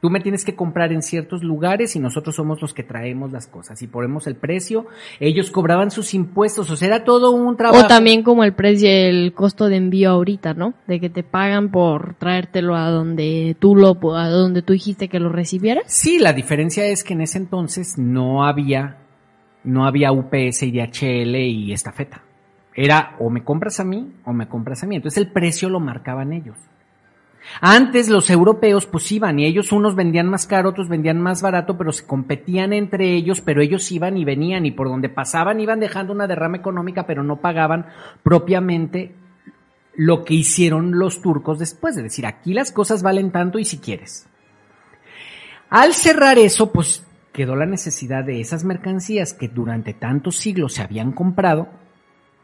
Tú 0.00 0.10
me 0.10 0.20
tienes 0.20 0.44
que 0.44 0.54
comprar 0.54 0.92
en 0.92 1.02
ciertos 1.02 1.42
lugares 1.42 1.96
y 1.96 1.98
nosotros 1.98 2.36
somos 2.36 2.62
los 2.62 2.72
que 2.72 2.84
traemos 2.84 3.32
las 3.32 3.48
cosas 3.48 3.82
y 3.82 3.88
ponemos 3.88 4.28
el 4.28 4.36
precio. 4.36 4.86
Ellos 5.18 5.50
cobraban 5.50 5.90
sus 5.90 6.14
impuestos, 6.14 6.70
o 6.70 6.76
sea, 6.76 6.86
era 6.86 7.04
todo 7.04 7.32
un 7.32 7.56
trabajo. 7.56 7.84
O 7.84 7.88
también 7.88 8.22
como 8.22 8.44
el 8.44 8.54
precio, 8.54 8.88
el 8.88 9.32
costo 9.34 9.68
de 9.68 9.76
envío 9.76 10.10
ahorita, 10.10 10.54
¿no? 10.54 10.74
De 10.86 11.00
que 11.00 11.10
te 11.10 11.24
pagan 11.24 11.72
por 11.72 12.14
traértelo 12.14 12.76
a 12.76 12.90
donde 12.90 13.56
tú 13.58 13.74
lo, 13.74 13.98
a 14.16 14.28
donde 14.28 14.62
tú 14.62 14.72
dijiste 14.72 15.08
que 15.08 15.18
lo 15.18 15.30
recibieras. 15.30 15.84
Sí, 15.88 16.20
la 16.20 16.32
diferencia 16.32 16.84
es 16.86 17.02
que 17.02 17.14
en 17.14 17.22
ese 17.22 17.38
entonces 17.38 17.98
no 17.98 18.44
había, 18.46 18.98
no 19.64 19.84
había 19.84 20.12
UPS 20.12 20.62
y 20.62 20.70
DHL 20.70 21.34
y 21.34 21.72
estafeta. 21.72 22.22
Era 22.72 23.16
o 23.18 23.30
me 23.30 23.42
compras 23.42 23.80
a 23.80 23.84
mí 23.84 24.12
o 24.24 24.32
me 24.32 24.46
compras 24.46 24.84
a 24.84 24.86
mí. 24.86 24.94
Entonces 24.94 25.18
el 25.18 25.32
precio 25.32 25.68
lo 25.68 25.80
marcaban 25.80 26.32
ellos. 26.32 26.56
Antes 27.60 28.08
los 28.08 28.30
europeos 28.30 28.86
pues 28.86 29.10
iban 29.10 29.38
y 29.38 29.46
ellos 29.46 29.72
unos 29.72 29.94
vendían 29.94 30.28
más 30.28 30.46
caro, 30.46 30.70
otros 30.70 30.88
vendían 30.88 31.20
más 31.20 31.42
barato, 31.42 31.76
pero 31.76 31.92
se 31.92 32.06
competían 32.06 32.72
entre 32.72 33.14
ellos, 33.14 33.40
pero 33.40 33.62
ellos 33.62 33.90
iban 33.90 34.16
y 34.16 34.24
venían 34.24 34.66
y 34.66 34.70
por 34.70 34.88
donde 34.88 35.08
pasaban 35.08 35.60
iban 35.60 35.80
dejando 35.80 36.12
una 36.12 36.26
derrama 36.26 36.58
económica, 36.58 37.06
pero 37.06 37.22
no 37.22 37.40
pagaban 37.40 37.86
propiamente 38.22 39.14
lo 39.94 40.24
que 40.24 40.34
hicieron 40.34 40.98
los 40.98 41.20
turcos 41.20 41.58
después, 41.58 41.96
es 41.96 42.04
decir, 42.04 42.24
aquí 42.24 42.54
las 42.54 42.70
cosas 42.70 43.02
valen 43.02 43.32
tanto 43.32 43.58
y 43.58 43.64
si 43.64 43.78
quieres. 43.78 44.28
Al 45.70 45.92
cerrar 45.92 46.38
eso, 46.38 46.72
pues 46.72 47.04
quedó 47.32 47.56
la 47.56 47.66
necesidad 47.66 48.24
de 48.24 48.40
esas 48.40 48.64
mercancías 48.64 49.34
que 49.34 49.48
durante 49.48 49.94
tantos 49.94 50.36
siglos 50.36 50.74
se 50.74 50.82
habían 50.82 51.12
comprado, 51.12 51.68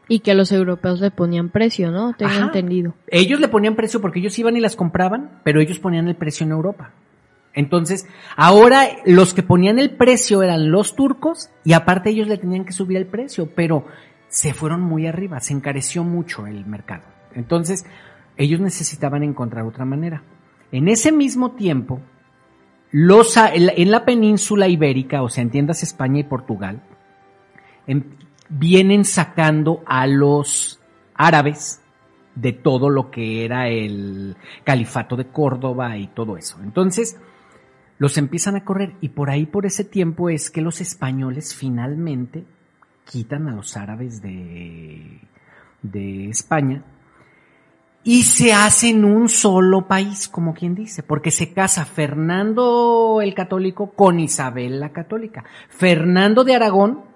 y 0.07 0.19
que 0.19 0.33
los 0.35 0.51
europeos 0.51 0.99
le 0.99 1.11
ponían 1.11 1.49
precio, 1.49 1.91
¿no? 1.91 2.13
Tengo 2.13 2.33
entendido. 2.33 2.93
Ellos 3.07 3.39
le 3.39 3.47
ponían 3.47 3.75
precio 3.75 4.01
porque 4.01 4.19
ellos 4.19 4.37
iban 4.37 4.55
y 4.55 4.59
las 4.59 4.75
compraban, 4.75 5.39
pero 5.43 5.61
ellos 5.61 5.79
ponían 5.79 6.07
el 6.07 6.15
precio 6.15 6.45
en 6.45 6.51
Europa. 6.51 6.91
Entonces, 7.53 8.07
ahora 8.35 8.87
los 9.05 9.33
que 9.33 9.41
ponían 9.41 9.79
el 9.79 9.91
precio 9.91 10.43
eran 10.43 10.71
los 10.71 10.95
turcos 10.95 11.49
y 11.63 11.73
aparte 11.73 12.09
ellos 12.09 12.27
le 12.27 12.37
tenían 12.37 12.65
que 12.65 12.73
subir 12.73 12.97
el 12.97 13.07
precio, 13.07 13.49
pero 13.55 13.85
se 14.27 14.53
fueron 14.53 14.81
muy 14.81 15.07
arriba, 15.07 15.39
se 15.39 15.53
encareció 15.53 16.03
mucho 16.03 16.45
el 16.47 16.65
mercado. 16.65 17.03
Entonces, 17.33 17.85
ellos 18.37 18.59
necesitaban 18.59 19.23
encontrar 19.23 19.65
otra 19.65 19.85
manera. 19.85 20.21
En 20.71 20.89
ese 20.89 21.13
mismo 21.13 21.51
tiempo, 21.51 22.01
los, 22.91 23.37
en 23.37 23.91
la 23.91 24.03
península 24.03 24.67
ibérica, 24.67 25.21
o 25.23 25.29
sea, 25.29 25.41
en 25.41 25.49
tiendas 25.49 25.83
España 25.83 26.19
y 26.19 26.23
Portugal, 26.23 26.81
em, 27.87 28.03
vienen 28.49 29.05
sacando 29.05 29.83
a 29.85 30.07
los 30.07 30.79
árabes 31.13 31.81
de 32.35 32.51
todo 32.53 32.89
lo 32.89 33.09
que 33.11 33.45
era 33.45 33.69
el 33.69 34.35
califato 34.63 35.15
de 35.15 35.27
Córdoba 35.27 35.97
y 35.97 36.07
todo 36.07 36.37
eso. 36.37 36.59
Entonces, 36.61 37.17
los 37.97 38.17
empiezan 38.17 38.55
a 38.55 38.65
correr 38.65 38.95
y 39.01 39.09
por 39.09 39.29
ahí, 39.29 39.45
por 39.45 39.65
ese 39.65 39.85
tiempo, 39.85 40.29
es 40.29 40.51
que 40.51 40.61
los 40.61 40.81
españoles 40.81 41.55
finalmente 41.55 42.43
quitan 43.05 43.47
a 43.47 43.55
los 43.55 43.77
árabes 43.77 44.21
de, 44.21 45.21
de 45.81 46.29
España 46.29 46.83
y 48.03 48.23
se 48.23 48.53
hacen 48.53 49.03
un 49.03 49.29
solo 49.29 49.87
país, 49.87 50.27
como 50.27 50.53
quien 50.53 50.75
dice, 50.75 51.01
porque 51.01 51.31
se 51.31 51.53
casa 51.53 51.85
Fernando 51.85 53.19
el 53.21 53.33
católico 53.33 53.91
con 53.91 54.19
Isabel 54.19 54.79
la 54.79 54.91
católica. 54.91 55.43
Fernando 55.69 56.43
de 56.43 56.55
Aragón 56.55 57.14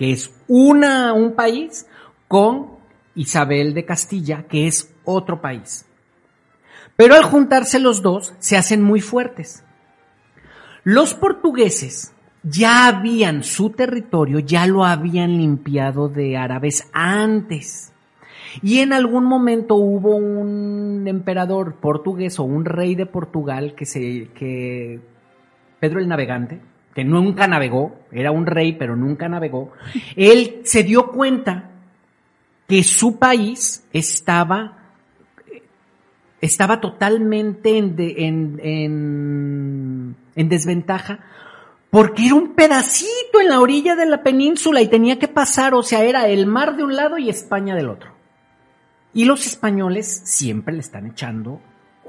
que 0.00 0.12
es 0.12 0.32
una, 0.48 1.12
un 1.12 1.34
país, 1.34 1.86
con 2.26 2.68
Isabel 3.14 3.74
de 3.74 3.84
Castilla, 3.84 4.44
que 4.48 4.66
es 4.66 4.94
otro 5.04 5.42
país. 5.42 5.84
Pero 6.96 7.16
al 7.16 7.24
juntarse 7.24 7.78
los 7.78 8.00
dos, 8.00 8.32
se 8.38 8.56
hacen 8.56 8.80
muy 8.80 9.02
fuertes. 9.02 9.62
Los 10.84 11.12
portugueses 11.12 12.14
ya 12.42 12.86
habían 12.86 13.44
su 13.44 13.68
territorio, 13.68 14.38
ya 14.38 14.66
lo 14.66 14.86
habían 14.86 15.36
limpiado 15.36 16.08
de 16.08 16.38
árabes 16.38 16.88
antes. 16.94 17.92
Y 18.62 18.78
en 18.78 18.94
algún 18.94 19.26
momento 19.26 19.74
hubo 19.74 20.16
un 20.16 21.04
emperador 21.08 21.74
portugués 21.74 22.40
o 22.40 22.44
un 22.44 22.64
rey 22.64 22.94
de 22.94 23.04
Portugal 23.04 23.74
que 23.74 23.84
se, 23.84 24.30
que 24.34 24.98
Pedro 25.78 26.00
el 26.00 26.08
Navegante, 26.08 26.69
que 26.94 27.04
nunca 27.04 27.46
navegó, 27.46 27.98
era 28.12 28.30
un 28.30 28.46
rey 28.46 28.72
pero 28.72 28.96
nunca 28.96 29.28
navegó, 29.28 29.72
él 30.16 30.60
se 30.64 30.82
dio 30.82 31.08
cuenta 31.08 31.70
que 32.68 32.82
su 32.82 33.18
país 33.18 33.86
estaba 33.92 34.76
estaba 36.40 36.80
totalmente 36.80 37.76
en, 37.76 37.96
en, 37.98 38.60
en, 38.62 40.16
en 40.34 40.48
desventaja 40.48 41.20
porque 41.90 42.26
era 42.26 42.36
un 42.36 42.54
pedacito 42.54 43.40
en 43.40 43.48
la 43.48 43.60
orilla 43.60 43.96
de 43.96 44.06
la 44.06 44.22
península 44.22 44.80
y 44.80 44.88
tenía 44.88 45.18
que 45.18 45.28
pasar, 45.28 45.74
o 45.74 45.82
sea, 45.82 46.04
era 46.04 46.28
el 46.28 46.46
mar 46.46 46.76
de 46.76 46.84
un 46.84 46.94
lado 46.94 47.18
y 47.18 47.28
España 47.28 47.74
del 47.74 47.88
otro. 47.88 48.12
Y 49.12 49.24
los 49.24 49.44
españoles 49.46 50.22
siempre 50.24 50.72
le 50.72 50.80
están 50.80 51.06
echando 51.06 51.60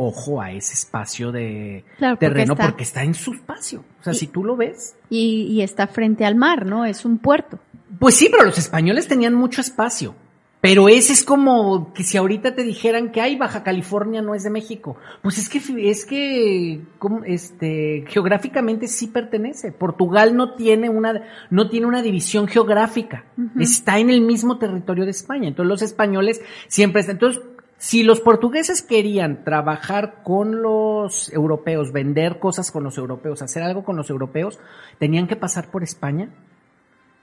ojo 0.02 0.42
a 0.42 0.52
ese 0.52 0.74
espacio 0.74 1.32
de 1.32 1.84
Claro, 1.98 2.16
porque 2.16 2.28
terreno 2.28 2.54
está- 2.54 2.66
porque 2.68 2.84
está 2.84 3.04
en 3.04 3.14
su 3.14 3.34
espacio. 3.34 3.84
O 4.00 4.04
sea, 4.04 4.14
Y- 4.14 4.16
si 4.18 4.28
tú 4.28 4.44
lo 4.44 4.56
ves. 4.56 4.96
Y, 5.10 5.44
y 5.52 5.62
está 5.62 5.88
frente 5.88 6.26
al 6.26 6.36
mar, 6.36 6.66
¿no? 6.66 6.86
Es 6.86 7.06
un 7.06 7.18
puerto. 7.18 7.60
Pues 8.00 8.16
sí, 8.16 8.30
pero 8.32 8.46
los 8.46 8.58
españoles 8.58 9.08
tenían 9.08 9.34
mucho 9.36 9.62
espacio. 9.62 10.16
Pero 10.62 10.90
ese 10.90 11.14
es 11.14 11.24
como 11.24 11.92
que 11.92 12.04
si 12.04 12.18
ahorita 12.18 12.54
te 12.54 12.62
dijeran 12.64 13.12
que 13.12 13.20
hay 13.20 13.36
Baja 13.36 13.64
California 13.64 14.22
no 14.22 14.36
es 14.36 14.44
de 14.44 14.52
México. 14.52 14.96
Pues 15.24 15.40
es 15.40 15.50
que 15.50 15.60
es 15.90 16.06
que 16.06 16.82
como, 17.00 17.24
este 17.24 18.06
geográficamente 18.08 18.86
sí 18.88 19.08
pertenece. 19.08 19.72
Portugal 19.72 20.36
no 20.38 20.54
tiene 20.54 20.88
una 20.88 21.24
no 21.50 21.68
tiene 21.68 21.88
una 21.88 22.04
división 22.04 22.48
geográfica. 22.48 23.26
Está 23.60 23.98
en 23.98 24.12
el 24.12 24.22
mismo 24.22 24.60
territorio 24.60 25.06
de 25.06 25.10
España. 25.10 25.48
Entonces 25.48 25.68
los 25.68 25.82
españoles 25.82 26.40
siempre 26.68 27.02
están 27.02 27.16
entonces 27.16 27.42
si 27.84 28.04
los 28.04 28.22
portugueses 28.22 28.84
querían 28.84 29.44
trabajar 29.44 30.22
con 30.22 30.62
los 30.62 31.34
europeos, 31.34 31.92
vender 31.92 32.38
cosas 32.38 32.70
con 32.70 32.84
los 32.84 32.96
europeos, 33.00 33.42
hacer 33.42 33.64
algo 33.64 33.84
con 33.84 33.96
los 33.98 34.12
europeos, 34.12 34.60
tenían 35.00 35.28
que 35.28 35.36
pasar 35.36 35.72
por 35.72 35.82
España 35.82 36.30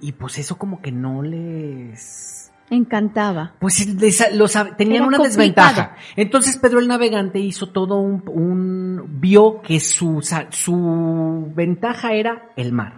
y 0.00 0.12
pues 0.12 0.36
eso 0.36 0.58
como 0.58 0.82
que 0.82 0.90
no 0.90 1.22
les... 1.22 2.50
Encantaba. 2.70 3.54
Pues 3.60 3.86
les- 3.86 4.34
los, 4.34 4.52
tenían 4.76 4.96
Era 5.02 5.06
una 5.06 5.18
complicado. 5.18 5.68
desventaja. 5.68 5.96
Entonces 6.16 6.56
Pedro 6.56 6.80
el 6.80 6.88
Navegante 6.88 7.38
hizo 7.38 7.68
todo 7.70 8.00
un... 8.00 8.24
un- 8.26 9.20
vio 9.20 9.62
que 9.62 9.78
su, 9.78 10.20
su 10.50 11.52
ventaja 11.54 12.14
era 12.14 12.50
el 12.56 12.72
mar. 12.72 12.94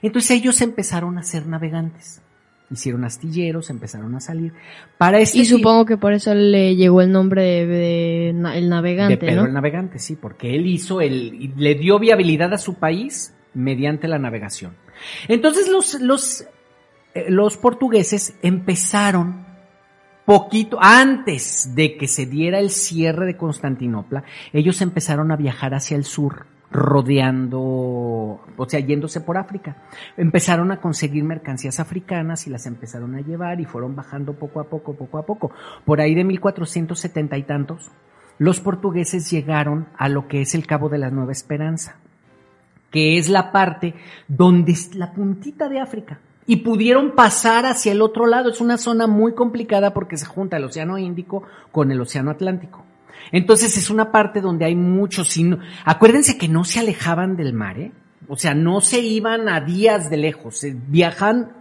Entonces 0.00 0.30
ellos 0.30 0.62
empezaron 0.62 1.18
a 1.18 1.22
ser 1.22 1.46
navegantes. 1.46 2.22
Hicieron 2.70 3.04
astilleros, 3.04 3.70
empezaron 3.70 4.14
a 4.14 4.20
salir. 4.20 4.52
Para 4.98 5.20
este 5.20 5.38
Y 5.38 5.44
supongo 5.46 5.86
que 5.86 5.96
por 5.96 6.12
eso 6.12 6.34
le 6.34 6.76
llegó 6.76 7.00
el 7.00 7.10
nombre 7.10 7.42
de, 7.42 7.66
de 7.66 8.28
el 8.30 8.36
de 8.40 8.68
navegante, 8.68 9.16
Pedro 9.16 9.42
¿no? 9.42 9.46
el 9.46 9.54
Navegante, 9.54 9.98
sí, 9.98 10.16
porque 10.16 10.54
él 10.54 10.66
hizo 10.66 11.00
el, 11.00 11.34
y 11.34 11.48
le 11.56 11.74
dio 11.76 11.98
viabilidad 11.98 12.52
a 12.52 12.58
su 12.58 12.74
país 12.74 13.34
mediante 13.54 14.06
la 14.06 14.18
navegación. 14.18 14.76
Entonces 15.28 15.68
los, 15.68 16.00
los, 16.00 16.42
eh, 17.14 17.26
los 17.30 17.56
portugueses 17.56 18.34
empezaron 18.42 19.46
poquito 20.28 20.76
antes 20.78 21.74
de 21.74 21.96
que 21.96 22.06
se 22.06 22.26
diera 22.26 22.58
el 22.58 22.68
cierre 22.68 23.24
de 23.24 23.38
Constantinopla, 23.38 24.24
ellos 24.52 24.82
empezaron 24.82 25.32
a 25.32 25.36
viajar 25.36 25.72
hacia 25.72 25.96
el 25.96 26.04
sur, 26.04 26.44
rodeando, 26.70 27.60
o 27.60 28.66
sea, 28.68 28.80
yéndose 28.80 29.20
por 29.20 29.38
África. 29.38 29.76
Empezaron 30.16 30.70
a 30.70 30.80
conseguir 30.80 31.24
mercancías 31.24 31.80
africanas 31.80 32.46
y 32.46 32.50
las 32.50 32.66
empezaron 32.66 33.14
a 33.14 33.20
llevar 33.20 33.60
y 33.60 33.64
fueron 33.64 33.96
bajando 33.96 34.34
poco 34.34 34.60
a 34.60 34.64
poco, 34.64 34.94
poco 34.94 35.18
a 35.18 35.26
poco. 35.26 35.50
Por 35.84 36.00
ahí 36.00 36.14
de 36.14 36.24
1470 36.24 37.38
y 37.38 37.42
tantos, 37.44 37.90
los 38.38 38.60
portugueses 38.60 39.30
llegaron 39.30 39.88
a 39.96 40.08
lo 40.08 40.28
que 40.28 40.42
es 40.42 40.54
el 40.54 40.66
Cabo 40.66 40.88
de 40.88 40.98
la 40.98 41.10
Nueva 41.10 41.32
Esperanza, 41.32 41.96
que 42.90 43.18
es 43.18 43.28
la 43.28 43.50
parte 43.50 43.94
donde 44.28 44.72
es 44.72 44.94
la 44.94 45.12
puntita 45.12 45.68
de 45.68 45.80
África. 45.80 46.20
Y 46.46 46.56
pudieron 46.56 47.14
pasar 47.14 47.66
hacia 47.66 47.92
el 47.92 48.00
otro 48.00 48.26
lado. 48.26 48.48
Es 48.48 48.62
una 48.62 48.78
zona 48.78 49.06
muy 49.06 49.34
complicada 49.34 49.92
porque 49.92 50.16
se 50.16 50.24
junta 50.24 50.56
el 50.56 50.64
Océano 50.64 50.96
Índico 50.96 51.42
con 51.72 51.92
el 51.92 52.00
Océano 52.00 52.30
Atlántico. 52.30 52.84
Entonces 53.32 53.76
es 53.76 53.90
una 53.90 54.10
parte 54.12 54.40
donde 54.40 54.64
hay 54.64 54.74
muchos. 54.74 55.28
sino- 55.28 55.58
Acuérdense 55.84 56.38
que 56.38 56.48
no 56.48 56.64
se 56.64 56.80
alejaban 56.80 57.36
del 57.36 57.52
mar, 57.52 57.78
¿eh? 57.78 57.92
O 58.26 58.36
sea, 58.36 58.54
no 58.54 58.80
se 58.80 59.00
iban 59.00 59.48
a 59.48 59.60
días 59.60 60.10
de 60.10 60.16
lejos, 60.18 60.58
se 60.58 60.74
viajan 60.74 61.52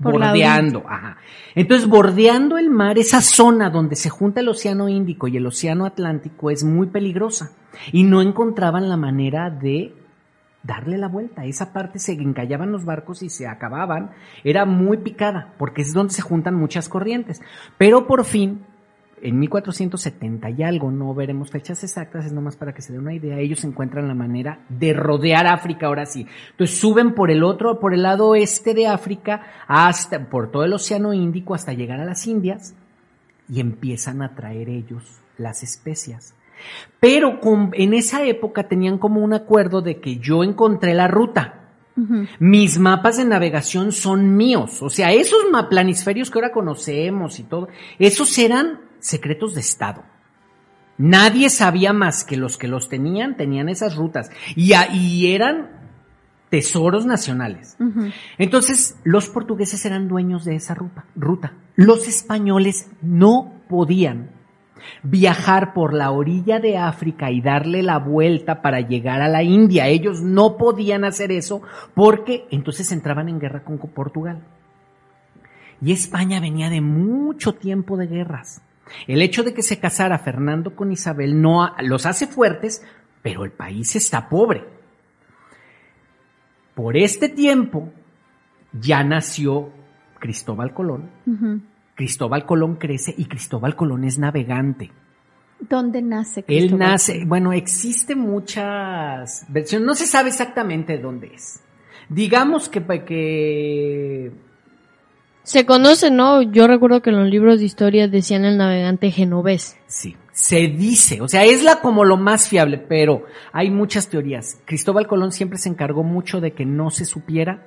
Por 0.00 0.12
bordeando. 0.14 0.84
Ajá. 0.88 1.16
Entonces, 1.54 1.88
bordeando 1.88 2.58
el 2.58 2.70
mar, 2.70 2.98
esa 2.98 3.20
zona 3.20 3.70
donde 3.70 3.96
se 3.96 4.08
junta 4.08 4.40
el 4.40 4.48
Océano 4.48 4.88
Índico 4.88 5.26
y 5.28 5.36
el 5.36 5.46
Océano 5.46 5.84
Atlántico 5.84 6.50
es 6.50 6.62
muy 6.64 6.86
peligrosa. 6.88 7.50
Y 7.90 8.04
no 8.04 8.22
encontraban 8.22 8.88
la 8.88 8.96
manera 8.96 9.50
de 9.50 9.94
darle 10.62 10.96
la 10.96 11.08
vuelta. 11.08 11.44
Esa 11.44 11.72
parte 11.72 11.98
se 11.98 12.12
encallaban 12.12 12.70
los 12.70 12.84
barcos 12.84 13.22
y 13.22 13.30
se 13.30 13.48
acababan. 13.48 14.12
Era 14.44 14.64
muy 14.64 14.98
picada, 14.98 15.54
porque 15.58 15.82
es 15.82 15.92
donde 15.92 16.12
se 16.14 16.22
juntan 16.22 16.54
muchas 16.54 16.88
corrientes. 16.88 17.40
Pero 17.78 18.06
por 18.06 18.24
fin, 18.24 18.64
en 19.22 19.38
1470 19.38 20.50
y 20.50 20.62
algo, 20.62 20.90
no 20.90 21.14
veremos 21.14 21.50
fechas 21.50 21.82
exactas, 21.84 22.26
es 22.26 22.32
nomás 22.32 22.56
para 22.56 22.74
que 22.74 22.82
se 22.82 22.92
dé 22.92 22.98
una 22.98 23.14
idea, 23.14 23.38
ellos 23.38 23.62
encuentran 23.64 24.08
la 24.08 24.14
manera 24.14 24.60
de 24.68 24.92
rodear 24.92 25.46
África 25.46 25.86
ahora 25.86 26.06
sí. 26.06 26.26
Entonces 26.50 26.76
suben 26.78 27.14
por 27.14 27.30
el 27.30 27.44
otro, 27.44 27.78
por 27.80 27.94
el 27.94 28.02
lado 28.02 28.34
este 28.34 28.74
de 28.74 28.86
África, 28.88 29.42
hasta, 29.68 30.28
por 30.28 30.50
todo 30.50 30.64
el 30.64 30.72
Océano 30.72 31.12
Índico 31.12 31.54
hasta 31.54 31.72
llegar 31.72 32.00
a 32.00 32.04
las 32.04 32.26
Indias 32.26 32.74
y 33.48 33.60
empiezan 33.60 34.22
a 34.22 34.34
traer 34.34 34.68
ellos 34.68 35.20
las 35.38 35.62
especias. 35.62 36.34
Pero 37.00 37.40
con- 37.40 37.70
en 37.74 37.94
esa 37.94 38.24
época 38.24 38.68
tenían 38.68 38.98
como 38.98 39.20
un 39.20 39.32
acuerdo 39.34 39.82
de 39.82 40.00
que 40.00 40.18
yo 40.18 40.44
encontré 40.44 40.94
la 40.94 41.08
ruta. 41.08 41.58
Mis 42.38 42.78
mapas 42.78 43.18
de 43.18 43.24
navegación 43.26 43.92
son 43.92 44.34
míos. 44.36 44.80
O 44.82 44.88
sea, 44.88 45.12
esos 45.12 45.38
planisferios 45.68 46.30
que 46.30 46.38
ahora 46.38 46.50
conocemos 46.52 47.38
y 47.38 47.42
todo, 47.42 47.68
esos 47.98 48.38
eran 48.38 48.80
secretos 49.02 49.54
de 49.54 49.60
Estado. 49.60 50.02
Nadie 50.98 51.50
sabía 51.50 51.92
más 51.92 52.24
que 52.24 52.36
los 52.36 52.56
que 52.56 52.68
los 52.68 52.88
tenían, 52.88 53.36
tenían 53.36 53.68
esas 53.68 53.96
rutas. 53.96 54.30
Y, 54.56 54.72
a- 54.74 54.92
y 54.94 55.32
eran 55.34 55.68
tesoros 56.50 57.06
nacionales. 57.06 57.76
Entonces, 58.38 58.96
los 59.04 59.28
portugueses 59.28 59.84
eran 59.84 60.06
dueños 60.08 60.44
de 60.44 60.54
esa 60.54 60.74
ruta, 60.74 61.04
ruta. 61.16 61.54
Los 61.76 62.06
españoles 62.08 62.90
no 63.00 63.52
podían 63.68 64.30
viajar 65.02 65.72
por 65.74 65.94
la 65.94 66.10
orilla 66.10 66.58
de 66.60 66.76
África 66.76 67.30
y 67.30 67.40
darle 67.40 67.82
la 67.82 67.98
vuelta 67.98 68.60
para 68.62 68.80
llegar 68.80 69.22
a 69.22 69.28
la 69.28 69.42
India. 69.42 69.86
Ellos 69.88 70.20
no 70.22 70.56
podían 70.58 71.04
hacer 71.04 71.32
eso 71.32 71.62
porque 71.94 72.46
entonces 72.50 72.92
entraban 72.92 73.28
en 73.28 73.40
guerra 73.40 73.64
con 73.64 73.78
Portugal. 73.78 74.42
Y 75.80 75.92
España 75.92 76.38
venía 76.40 76.68
de 76.68 76.80
mucho 76.80 77.54
tiempo 77.54 77.96
de 77.96 78.06
guerras. 78.08 78.60
El 79.06 79.22
hecho 79.22 79.42
de 79.42 79.54
que 79.54 79.62
se 79.62 79.78
casara 79.78 80.18
Fernando 80.18 80.74
con 80.74 80.92
Isabel 80.92 81.40
no 81.40 81.74
los 81.80 82.06
hace 82.06 82.26
fuertes, 82.26 82.82
pero 83.22 83.44
el 83.44 83.52
país 83.52 83.94
está 83.96 84.28
pobre. 84.28 84.64
Por 86.74 86.96
este 86.96 87.28
tiempo 87.28 87.92
ya 88.72 89.04
nació 89.04 89.70
Cristóbal 90.18 90.72
Colón. 90.72 91.10
Cristóbal 91.94 92.46
Colón 92.46 92.76
crece 92.76 93.14
y 93.16 93.26
Cristóbal 93.26 93.76
Colón 93.76 94.04
es 94.04 94.18
navegante. 94.18 94.90
¿Dónde 95.60 96.02
nace 96.02 96.40
Él 96.40 96.44
Cristóbal 96.46 96.78
nace, 96.78 97.12
Colón? 97.14 97.28
bueno, 97.28 97.52
existen 97.52 98.18
muchas 98.18 99.46
versiones, 99.48 99.86
no 99.86 99.94
se 99.94 100.06
sabe 100.06 100.30
exactamente 100.30 100.98
dónde 100.98 101.32
es. 101.34 101.62
Digamos 102.08 102.68
que, 102.68 102.82
que 103.04 104.32
Se 105.44 105.66
conoce, 105.66 106.10
¿no? 106.10 106.42
Yo 106.42 106.66
recuerdo 106.66 107.02
que 107.02 107.10
en 107.10 107.18
los 107.18 107.28
libros 107.28 107.58
de 107.58 107.64
historia 107.64 108.06
decían 108.08 108.44
el 108.44 108.56
navegante 108.56 109.10
genovés. 109.10 109.76
sí, 109.86 110.16
se 110.32 110.68
dice, 110.68 111.20
o 111.20 111.28
sea, 111.28 111.44
es 111.44 111.62
la 111.62 111.80
como 111.80 112.04
lo 112.04 112.16
más 112.16 112.48
fiable, 112.48 112.78
pero 112.78 113.24
hay 113.52 113.70
muchas 113.70 114.08
teorías. 114.08 114.58
Cristóbal 114.64 115.06
Colón 115.06 115.32
siempre 115.32 115.58
se 115.58 115.68
encargó 115.68 116.04
mucho 116.04 116.40
de 116.40 116.52
que 116.52 116.64
no 116.64 116.90
se 116.90 117.04
supiera 117.04 117.66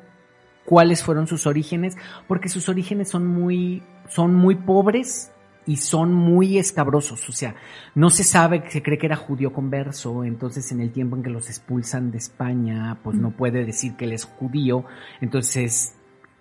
cuáles 0.66 1.04
fueron 1.04 1.28
sus 1.28 1.46
orígenes, 1.46 1.96
porque 2.28 2.50
sus 2.50 2.68
orígenes 2.70 3.10
son 3.10 3.28
muy, 3.28 3.84
son 4.10 4.34
muy 4.34 4.56
pobres 4.56 5.32
y 5.68 5.78
son 5.78 6.14
muy 6.14 6.58
escabrosos, 6.58 7.28
o 7.28 7.32
sea, 7.32 7.56
no 7.96 8.10
se 8.12 8.24
sabe, 8.24 8.64
se 8.70 8.84
cree 8.84 9.00
que 9.00 9.08
era 9.08 9.16
judío 9.16 9.52
converso, 9.52 10.24
entonces 10.24 10.72
en 10.72 10.80
el 10.80 10.92
tiempo 10.92 11.16
en 11.16 11.24
que 11.24 11.30
los 11.30 11.50
expulsan 11.50 12.12
de 12.12 12.20
España, 12.20 13.00
pues 13.04 13.18
no 13.18 13.32
puede 13.32 13.66
decir 13.66 13.96
que 13.96 14.06
él 14.06 14.14
es 14.14 14.26
judío, 14.26 14.86
entonces 15.22 15.96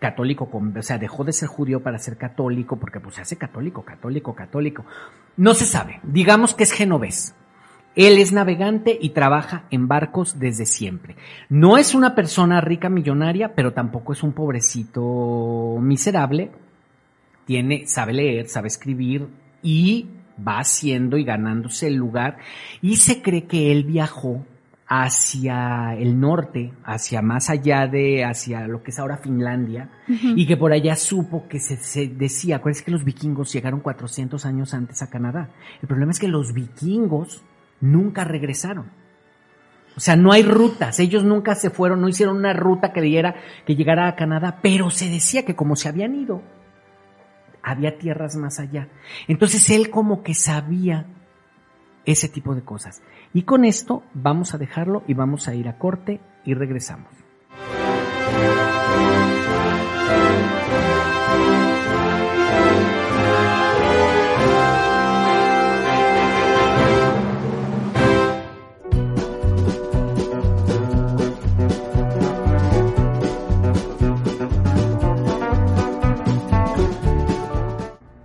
católico, 0.04 0.50
o 0.52 0.82
sea, 0.82 0.98
dejó 0.98 1.24
de 1.24 1.32
ser 1.32 1.48
judío 1.48 1.82
para 1.82 1.98
ser 1.98 2.18
católico, 2.18 2.76
porque 2.76 3.00
pues 3.00 3.14
se 3.14 3.22
hace 3.22 3.38
católico, 3.38 3.82
católico, 3.86 4.34
católico. 4.34 4.84
No 5.38 5.54
se 5.54 5.64
sabe, 5.64 6.00
digamos 6.02 6.54
que 6.54 6.64
es 6.64 6.72
genovés. 6.72 7.34
Él 7.96 8.18
es 8.18 8.30
navegante 8.30 8.98
y 9.00 9.10
trabaja 9.10 9.64
en 9.70 9.88
barcos 9.88 10.38
desde 10.38 10.66
siempre. 10.66 11.16
No 11.48 11.78
es 11.78 11.94
una 11.94 12.14
persona 12.14 12.60
rica 12.60 12.90
millonaria, 12.90 13.54
pero 13.54 13.72
tampoco 13.72 14.12
es 14.12 14.22
un 14.22 14.34
pobrecito 14.34 15.78
miserable. 15.80 16.50
Tiene, 17.46 17.86
sabe 17.86 18.12
leer, 18.12 18.48
sabe 18.48 18.68
escribir 18.68 19.26
y 19.62 20.10
va 20.46 20.58
haciendo 20.58 21.16
y 21.16 21.24
ganándose 21.24 21.86
el 21.86 21.94
lugar. 21.94 22.36
Y 22.82 22.96
se 22.96 23.22
cree 23.22 23.44
que 23.44 23.72
él 23.72 23.84
viajó 23.84 24.44
hacia 25.02 25.94
el 25.94 26.20
norte, 26.20 26.72
hacia 26.84 27.20
más 27.20 27.50
allá 27.50 27.88
de, 27.88 28.24
hacia 28.24 28.68
lo 28.68 28.82
que 28.82 28.92
es 28.92 28.98
ahora 28.98 29.16
Finlandia, 29.16 29.90
y 30.06 30.46
que 30.46 30.56
por 30.56 30.72
allá 30.72 30.94
supo 30.94 31.48
que 31.48 31.58
se, 31.58 31.76
se 31.78 32.06
decía, 32.06 32.56
acuérdense 32.56 32.84
que 32.84 32.92
los 32.92 33.04
vikingos 33.04 33.52
llegaron 33.52 33.80
400 33.80 34.46
años 34.46 34.72
antes 34.72 35.02
a 35.02 35.10
Canadá. 35.10 35.50
El 35.82 35.88
problema 35.88 36.12
es 36.12 36.20
que 36.20 36.28
los 36.28 36.52
vikingos 36.52 37.42
nunca 37.80 38.22
regresaron. 38.22 38.86
O 39.96 40.00
sea, 40.00 40.14
no 40.16 40.32
hay 40.32 40.42
rutas, 40.42 41.00
ellos 41.00 41.24
nunca 41.24 41.54
se 41.56 41.70
fueron, 41.70 42.00
no 42.00 42.08
hicieron 42.08 42.36
una 42.36 42.52
ruta 42.52 42.92
que 42.92 43.00
diera, 43.00 43.34
que 43.66 43.74
llegara 43.74 44.06
a 44.06 44.16
Canadá, 44.16 44.58
pero 44.62 44.90
se 44.90 45.08
decía 45.08 45.44
que 45.44 45.56
como 45.56 45.74
se 45.74 45.88
habían 45.88 46.14
ido, 46.14 46.42
había 47.62 47.98
tierras 47.98 48.36
más 48.36 48.60
allá. 48.60 48.88
Entonces 49.26 49.70
él 49.70 49.90
como 49.90 50.22
que 50.22 50.34
sabía 50.34 51.06
ese 52.06 52.28
tipo 52.28 52.54
de 52.54 52.62
cosas. 52.62 53.02
Y 53.32 53.42
con 53.42 53.64
esto 53.64 54.02
vamos 54.14 54.54
a 54.54 54.58
dejarlo 54.58 55.02
y 55.06 55.14
vamos 55.14 55.48
a 55.48 55.54
ir 55.54 55.68
a 55.68 55.78
corte 55.78 56.20
y 56.44 56.54
regresamos. 56.54 57.24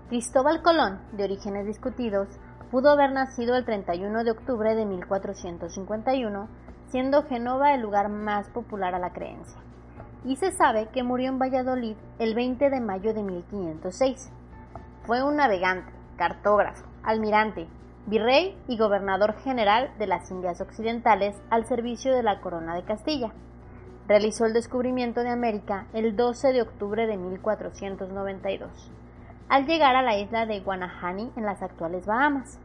Cristóbal 0.09 0.61
Colón, 0.61 0.99
de 1.13 1.23
orígenes 1.23 1.65
discutidos, 1.65 2.27
pudo 2.71 2.91
haber 2.91 3.11
nacido 3.11 3.55
el 3.55 3.65
31 3.65 4.23
de 4.23 4.31
octubre 4.31 4.75
de 4.75 4.85
1451, 4.85 6.47
siendo 6.87 7.23
Génova 7.23 7.73
el 7.73 7.81
lugar 7.81 8.09
más 8.09 8.47
popular 8.49 8.93
a 8.93 8.99
la 8.99 9.11
creencia. 9.11 9.59
Y 10.25 10.35
se 10.35 10.51
sabe 10.51 10.89
que 10.93 11.03
murió 11.03 11.29
en 11.29 11.39
Valladolid 11.39 11.95
el 12.19 12.35
20 12.35 12.69
de 12.69 12.79
mayo 12.79 13.13
de 13.13 13.23
1506. 13.23 14.31
Fue 15.05 15.23
un 15.23 15.37
navegante, 15.37 15.91
cartógrafo, 16.17 16.85
almirante, 17.03 17.67
virrey 18.05 18.55
y 18.67 18.77
gobernador 18.77 19.35
general 19.43 19.91
de 19.97 20.07
las 20.07 20.29
Indias 20.29 20.61
Occidentales 20.61 21.35
al 21.49 21.65
servicio 21.65 22.13
de 22.13 22.23
la 22.23 22.41
Corona 22.41 22.75
de 22.75 22.83
Castilla. 22.83 23.31
Realizó 24.07 24.45
el 24.45 24.53
descubrimiento 24.53 25.21
de 25.21 25.29
América 25.29 25.87
el 25.93 26.15
12 26.15 26.53
de 26.53 26.61
octubre 26.61 27.07
de 27.07 27.17
1492 27.17 28.91
al 29.49 29.65
llegar 29.65 29.95
a 29.95 30.03
la 30.03 30.15
isla 30.17 30.45
de 30.45 30.59
Guanahani 30.59 31.31
en 31.35 31.45
las 31.45 31.61
actuales 31.63 32.05
Bahamas. 32.05 32.59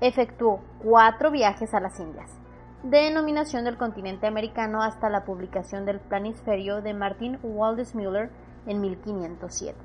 Efectuó 0.00 0.60
cuatro 0.82 1.30
viajes 1.30 1.74
a 1.74 1.80
las 1.80 2.00
Indias, 2.00 2.38
denominación 2.82 3.64
del 3.64 3.76
continente 3.76 4.26
americano 4.26 4.82
hasta 4.82 5.10
la 5.10 5.24
publicación 5.24 5.84
del 5.84 6.00
planisferio 6.00 6.80
de 6.80 6.94
Martin 6.94 7.38
Waldesmüller 7.42 8.30
en 8.66 8.80
1507. 8.80 9.76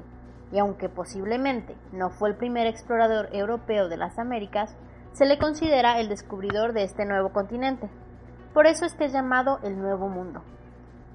Y 0.53 0.59
aunque 0.59 0.87
posiblemente 0.87 1.75
no 1.91 2.09
fue 2.09 2.29
el 2.29 2.35
primer 2.35 2.67
explorador 2.67 3.27
europeo 3.33 3.89
de 3.89 3.97
las 3.97 4.17
Américas, 4.17 4.77
se 5.11 5.25
le 5.25 5.37
considera 5.37 5.99
el 5.99 6.09
descubridor 6.09 6.73
de 6.73 6.83
este 6.83 7.05
nuevo 7.05 7.33
continente. 7.33 7.89
Por 8.53 8.67
eso 8.67 8.85
es 8.85 8.93
que 8.93 9.05
es 9.05 9.13
llamado 9.13 9.59
el 9.63 9.77
Nuevo 9.77 10.09
Mundo. 10.09 10.43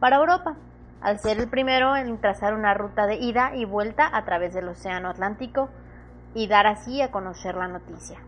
Para 0.00 0.16
Europa, 0.16 0.56
al 1.00 1.18
ser 1.20 1.38
el 1.38 1.48
primero 1.48 1.96
en 1.96 2.20
trazar 2.20 2.54
una 2.54 2.74
ruta 2.74 3.06
de 3.06 3.16
ida 3.16 3.54
y 3.54 3.64
vuelta 3.64 4.08
a 4.12 4.24
través 4.24 4.54
del 4.54 4.68
Océano 4.68 5.10
Atlántico 5.10 5.68
y 6.34 6.48
dar 6.48 6.66
así 6.66 7.00
a 7.02 7.10
conocer 7.10 7.54
la 7.54 7.68
noticia. 7.68 8.18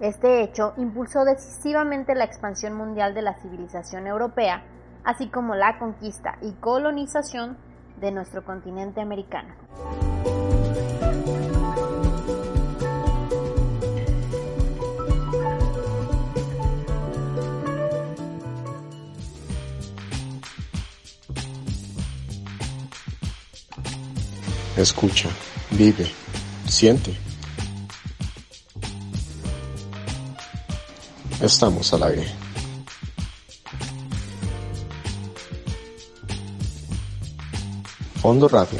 Este 0.00 0.42
hecho 0.42 0.72
impulsó 0.76 1.24
decisivamente 1.24 2.14
la 2.14 2.24
expansión 2.24 2.74
mundial 2.74 3.14
de 3.14 3.22
la 3.22 3.34
civilización 3.34 4.06
europea, 4.06 4.62
así 5.04 5.28
como 5.28 5.54
la 5.54 5.78
conquista 5.78 6.36
y 6.40 6.52
colonización 6.54 7.58
de 8.00 8.10
nuestro 8.10 8.44
continente 8.44 9.00
americano. 9.00 9.54
Escucha, 24.80 25.28
vive, 25.72 26.10
siente. 26.66 27.14
Estamos 31.42 31.92
al 31.92 32.04
aire. 32.04 32.26
Fondo 38.22 38.48
Radio. 38.48 38.78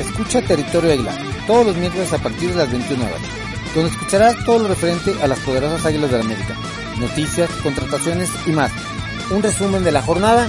Escucha 0.00 0.42
Territorio 0.42 0.94
Águila 0.94 1.16
todos 1.46 1.66
los 1.66 1.76
miércoles 1.76 2.12
a 2.12 2.18
partir 2.18 2.50
de 2.50 2.56
las 2.56 2.72
21 2.72 3.04
horas, 3.04 3.20
donde 3.72 3.90
escucharás 3.90 4.44
todo 4.44 4.58
lo 4.58 4.68
referente 4.68 5.14
a 5.22 5.28
las 5.28 5.38
poderosas 5.38 5.86
Águilas 5.86 6.10
de 6.10 6.18
la 6.18 6.24
América, 6.24 6.56
noticias, 6.98 7.48
contrataciones 7.62 8.28
y 8.48 8.50
más. 8.50 8.72
Un 9.30 9.42
resumen 9.42 9.84
de 9.84 9.92
la 9.92 10.02
jornada 10.02 10.48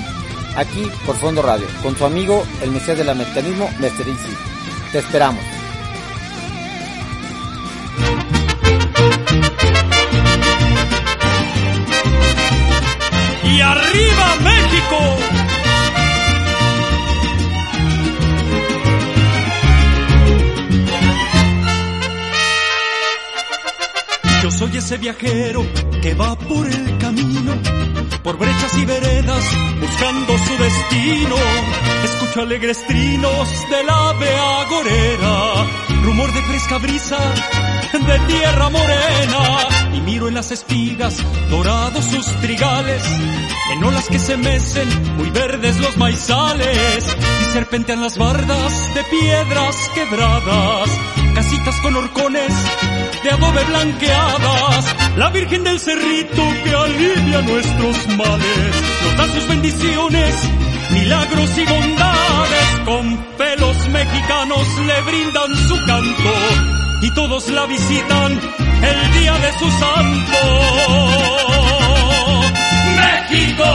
aquí 0.56 0.90
por 1.06 1.16
Fondo 1.16 1.42
Radio, 1.42 1.68
con 1.84 1.98
su 1.98 2.06
amigo 2.06 2.44
el 2.62 2.72
Mesías 2.72 2.98
del 2.98 3.10
Americanismo, 3.10 3.70
Mr. 3.80 4.08
Easy. 4.08 4.38
Te 4.92 5.00
esperamos. 5.00 5.44
¡Y 13.44 13.62
arriba 13.62 14.36
México! 14.44 15.40
Yo 24.44 24.52
soy 24.52 24.78
ese 24.78 24.98
viajero 24.98 25.66
que 26.02 26.14
va 26.14 26.36
por 26.38 26.66
el 26.66 26.98
camino, 26.98 27.54
por 28.30 28.38
brechas 28.38 28.78
y 28.78 28.86
veredas, 28.86 29.44
buscando 29.82 30.38
su 30.38 30.64
destino. 30.64 31.36
Escucho 32.04 32.42
alegres 32.42 32.86
trinos 32.86 33.50
del 33.72 33.90
ave 33.90 34.36
agorera, 34.38 35.66
rumor 36.04 36.32
de 36.32 36.42
fresca 36.44 36.78
brisa 36.78 37.18
de 37.92 38.20
tierra 38.28 38.70
morena. 38.70 39.96
Y 39.96 40.02
miro 40.02 40.28
en 40.28 40.36
las 40.36 40.52
espigas 40.52 41.18
dorados 41.50 42.06
sus 42.06 42.28
trigales, 42.42 43.04
en 43.74 43.84
olas 43.84 44.08
que 44.08 44.20
se 44.20 44.38
mecen, 44.38 45.16
muy 45.18 45.32
verdes 45.32 45.80
los 45.80 45.98
maizales. 45.98 47.18
Y 47.42 47.46
serpentean 47.54 48.02
las 48.02 48.16
bardas 48.16 48.94
de 48.94 49.04
piedras 49.06 49.90
quebradas, 49.96 50.90
casitas 51.34 51.80
con 51.82 51.96
horcones 51.96 52.54
de 53.24 53.32
adobe 53.32 53.64
blanqueadas, 53.66 54.86
la 55.18 55.30
Virgen 55.30 55.64
del 55.64 55.80
Cerrito 55.80 56.44
que 56.64 56.76
alivia 56.76 57.42
nuestros 57.42 58.08
males, 58.18 58.76
nos 59.04 59.18
da 59.18 59.34
sus 59.34 59.48
bendiciones, 59.48 60.36
milagros 60.92 61.58
y 61.58 61.66
bondades, 61.66 62.68
con 62.86 63.18
pelos 63.38 63.90
mexicanos 63.90 64.68
le 64.86 65.02
brindan 65.02 65.56
su 65.68 65.86
canto 65.86 66.34
y 67.02 67.12
todos 67.12 67.50
la 67.50 67.66
visitan 67.66 68.40
el 68.82 69.14
día 69.20 69.34
de 69.38 69.52
su 69.54 69.70
santo. 69.72 70.38
México, 72.96 73.66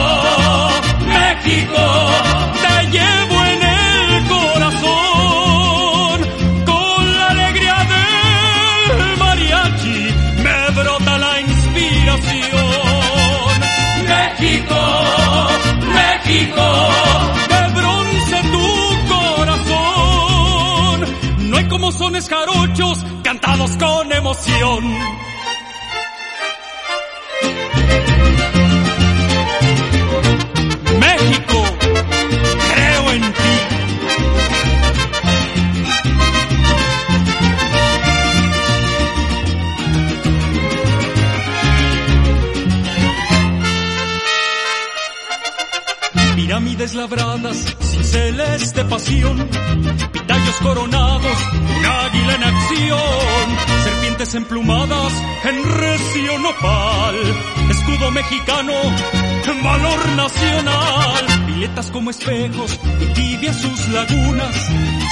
México, 1.07 2.09
te 2.61 2.91
llevo 2.91 3.34
México, 16.25 16.61
de 17.49 17.67
bronce 17.79 18.41
tu 18.51 18.67
corazón, 19.13 21.05
no 21.49 21.57
hay 21.57 21.67
como 21.67 21.91
sones 21.91 22.27
jarochos 22.27 23.05
cantados 23.23 23.77
con 23.77 24.11
emoción. 24.11 24.83
Labradas, 46.95 47.75
cinceles 47.79 48.73
de 48.73 48.85
pasión, 48.85 49.49
pitayos 50.11 50.55
coronados, 50.61 51.37
un 51.77 51.85
águila 51.85 52.35
en 52.35 52.43
acción, 52.43 53.57
serpientes 53.83 54.35
emplumadas 54.35 55.13
en 55.43 55.63
recio 55.63 56.39
nopal, 56.39 57.15
escudo 57.69 58.11
mexicano, 58.11 58.73
valor 59.65 60.09
nacional, 60.15 61.25
piletas 61.47 61.89
como 61.89 62.11
espejos 62.11 62.79
tibias 63.15 63.55
sus 63.59 63.89
lagunas, 63.89 64.55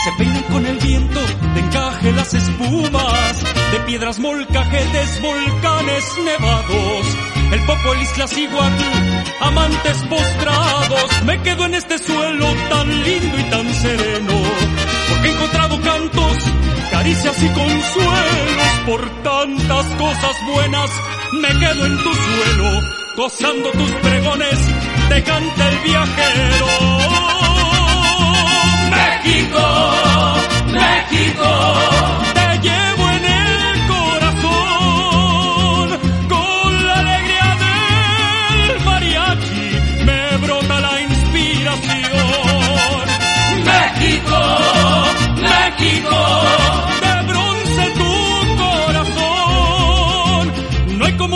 se 0.03 0.11
peinan 0.17 0.43
con 0.43 0.65
el 0.65 0.77
viento, 0.77 1.19
de 1.55 1.59
encaje 1.59 2.11
las 2.11 2.33
espumas, 2.35 3.43
de 3.71 3.79
piedras 3.87 4.19
molcajetes, 4.19 5.21
volcanes 5.21 6.03
nevados, 6.23 7.05
el 7.51 7.61
Popolis, 7.65 8.17
las 8.17 8.37
Iguatú, 8.37 8.83
amantes 9.43 9.97
postrados, 10.09 11.23
me 11.25 11.41
quedo 11.41 11.65
en 11.65 11.75
este 11.75 11.97
suelo 11.97 12.47
tan 12.69 13.03
lindo 13.03 13.39
y 13.39 13.43
tan 13.43 13.73
sereno, 13.73 14.33
porque 15.09 15.27
he 15.27 15.31
encontrado 15.31 15.81
cantos, 15.81 16.37
caricias 16.91 17.43
y 17.43 17.47
consuelos, 17.49 18.79
por 18.85 19.23
tantas 19.23 19.85
cosas 19.97 20.35
buenas, 20.53 20.89
me 21.33 21.49
quedo 21.59 21.85
en 21.85 21.97
tu 21.97 22.13
suelo, 22.13 22.81
gozando 23.17 23.71
tus 23.71 23.91
pregones, 23.91 24.59
te 25.09 25.23
canta 25.23 25.69
el 25.69 25.77
viajero. 25.79 26.67
México, 28.91 29.93
México, 30.67 32.22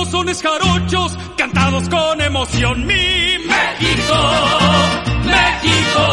como 0.08 0.12
sones 0.12 0.42
jarochos 0.42 1.18
cantados 1.38 1.90
con 1.90 2.22
emoción. 2.22 2.86
Mi 2.86 3.38
México, 3.40 4.16
México, 5.24 6.04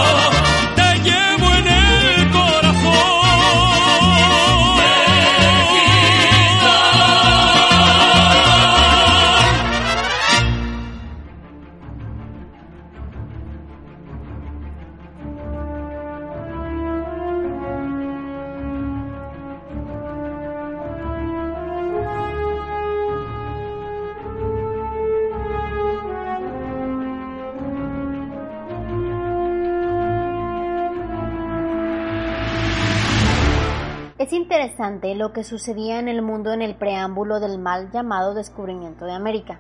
lo 35.15 35.33
que 35.33 35.45
sucedía 35.45 35.99
en 35.99 36.09
el 36.09 36.21
mundo 36.21 36.53
en 36.53 36.61
el 36.61 36.75
preámbulo 36.75 37.41
del 37.41 37.59
mal 37.59 37.91
llamado 37.91 38.35
descubrimiento 38.35 39.07
de 39.07 39.13
América. 39.13 39.59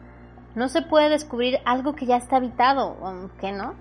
No 0.54 0.68
se 0.68 0.82
puede 0.82 1.08
descubrir 1.08 1.60
algo 1.64 1.94
que 1.94 2.04
ya 2.04 2.18
está 2.18 2.36
habitado, 2.36 2.94
¿qué 3.40 3.50
no? 3.50 3.74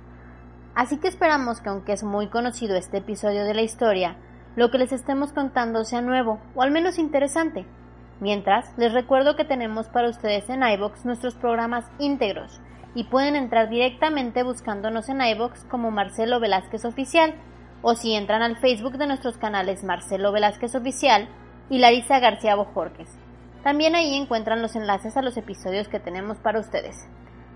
Así 0.73 0.97
que 0.97 1.09
esperamos 1.09 1.59
que 1.59 1.67
aunque 1.67 1.91
es 1.91 2.03
muy 2.03 2.27
conocido 2.27 2.77
este 2.77 2.99
episodio 2.99 3.43
de 3.43 3.53
la 3.53 3.61
historia, 3.61 4.15
lo 4.55 4.71
que 4.71 4.77
les 4.77 4.93
estemos 4.93 5.33
contando 5.33 5.83
sea 5.83 6.01
nuevo 6.01 6.39
o 6.55 6.61
al 6.61 6.71
menos 6.71 6.97
interesante. 6.97 7.65
Mientras, 8.21 8.71
les 8.77 8.93
recuerdo 8.93 9.35
que 9.35 9.43
tenemos 9.43 9.89
para 9.89 10.09
ustedes 10.09 10.49
en 10.49 10.63
iBox 10.63 11.03
nuestros 11.03 11.35
programas 11.35 11.91
íntegros 11.99 12.61
y 12.95 13.03
pueden 13.03 13.35
entrar 13.35 13.69
directamente 13.69 14.43
buscándonos 14.43 15.09
en 15.09 15.21
iBox 15.21 15.65
como 15.65 15.91
Marcelo 15.91 16.39
Velázquez 16.39 16.85
Oficial 16.85 17.35
o 17.83 17.93
si 17.95 18.15
entran 18.15 18.41
al 18.41 18.57
Facebook 18.57 18.97
de 18.97 19.05
nuestros 19.05 19.37
canales 19.37 19.83
Marcelo 19.83 20.31
Velázquez 20.31 20.73
Oficial 20.73 21.27
y 21.69 21.77
Larisa 21.77 22.19
García 22.19 22.55
Bojorques. 22.55 23.09
También 23.61 23.93
ahí 23.93 24.15
encuentran 24.15 24.61
los 24.61 24.75
enlaces 24.75 25.15
a 25.15 25.21
los 25.21 25.37
episodios 25.37 25.87
que 25.87 25.99
tenemos 25.99 26.37
para 26.37 26.59
ustedes. 26.59 26.95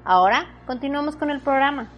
Ahora 0.03 0.45
continuamos 0.67 1.15
con 1.15 1.31
el 1.31 1.39
programa. 1.39 1.89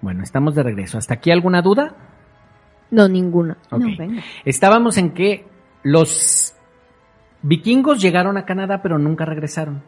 Bueno, 0.00 0.22
estamos 0.22 0.54
de 0.54 0.62
regreso. 0.62 0.98
¿Hasta 0.98 1.14
aquí 1.14 1.30
alguna 1.30 1.60
duda? 1.62 1.94
No, 2.90 3.06
ninguna. 3.06 3.58
Ok. 3.70 3.80
No, 3.80 3.96
venga. 3.98 4.22
Estábamos 4.44 4.96
en 4.96 5.12
que 5.12 5.46
los 5.82 6.54
vikingos 7.42 8.00
llegaron 8.00 8.36
a 8.36 8.44
Canadá 8.44 8.82
pero 8.82 8.98
nunca 8.98 9.24
regresaron. 9.24 9.82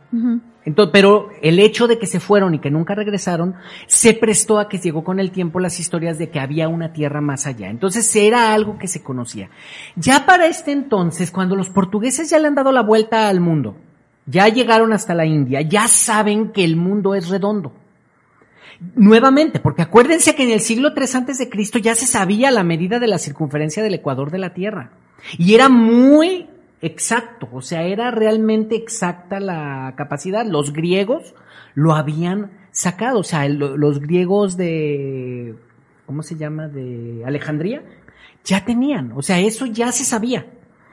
Entonces, 0.65 0.91
pero 0.93 1.29
el 1.43 1.59
hecho 1.59 1.87
de 1.87 1.99
que 1.99 2.07
se 2.07 2.21
fueron 2.21 2.55
y 2.55 2.59
que 2.59 2.71
nunca 2.71 2.95
regresaron 2.95 3.55
se 3.87 4.15
prestó 4.15 4.59
a 4.59 4.69
que 4.69 4.79
llegó 4.79 5.05
con 5.05 5.21
el 5.21 5.31
tiempo 5.31 5.61
las 5.61 5.81
historias 5.81 6.19
de 6.19 6.31
que 6.31 6.41
había 6.41 6.69
una 6.69 6.93
tierra 6.93 7.21
más 7.21 7.47
allá. 7.47 7.69
Entonces 7.69 8.15
era 8.17 8.55
algo 8.55 8.79
que 8.79 8.89
se 8.89 9.03
conocía. 9.03 9.51
Ya 9.97 10.25
para 10.27 10.47
este 10.47 10.73
entonces, 10.73 11.31
cuando 11.31 11.57
los 11.57 11.71
portugueses 11.71 12.31
ya 12.31 12.39
le 12.39 12.49
han 12.49 12.55
dado 12.55 12.73
la 12.73 12.83
vuelta 12.83 13.29
al 13.29 13.41
mundo, 13.41 13.77
ya 14.27 14.49
llegaron 14.49 14.93
hasta 14.93 15.15
la 15.15 15.27
India, 15.27 15.63
ya 15.63 15.89
saben 15.89 16.53
que 16.53 16.65
el 16.65 16.77
mundo 16.77 17.15
es 17.15 17.29
redondo. 17.29 17.75
Nuevamente, 18.97 19.61
porque 19.61 19.83
acuérdense 19.83 20.35
que 20.35 20.43
en 20.43 20.51
el 20.51 20.61
siglo 20.61 20.91
III 20.97 21.07
antes 21.15 21.39
de 21.39 21.49
Cristo 21.49 21.79
ya 21.79 21.95
se 21.95 22.07
sabía 22.07 22.51
la 22.51 22.65
medida 22.65 22.99
de 22.99 23.07
la 23.07 23.19
circunferencia 23.19 23.83
del 23.83 23.95
ecuador 23.95 24.31
de 24.31 24.39
la 24.39 24.55
Tierra. 24.55 24.91
Y 25.39 25.55
era 25.55 25.69
muy 25.69 26.49
exacto, 26.83 27.49
o 27.53 27.63
sea, 27.63 27.83
era 27.85 28.11
realmente 28.11 28.77
exacta 28.77 29.41
la 29.41 29.95
capacidad. 29.97 30.45
Los 30.45 30.73
griegos 30.73 31.35
lo 31.75 31.95
habían 31.95 32.51
sacado, 32.73 33.21
o 33.21 33.25
sea, 33.25 33.47
el- 33.47 33.59
los 33.59 34.01
griegos 34.01 34.57
de, 34.57 35.55
¿cómo 36.07 36.23
se 36.23 36.37
llama? 36.37 36.69
De 36.69 37.23
Alejandría, 37.25 37.83
ya 38.45 38.65
tenían, 38.65 39.13
o 39.13 39.23
sea, 39.23 39.41
eso 39.41 39.67
ya 39.67 39.93
se 39.93 40.05
sabía. 40.05 40.47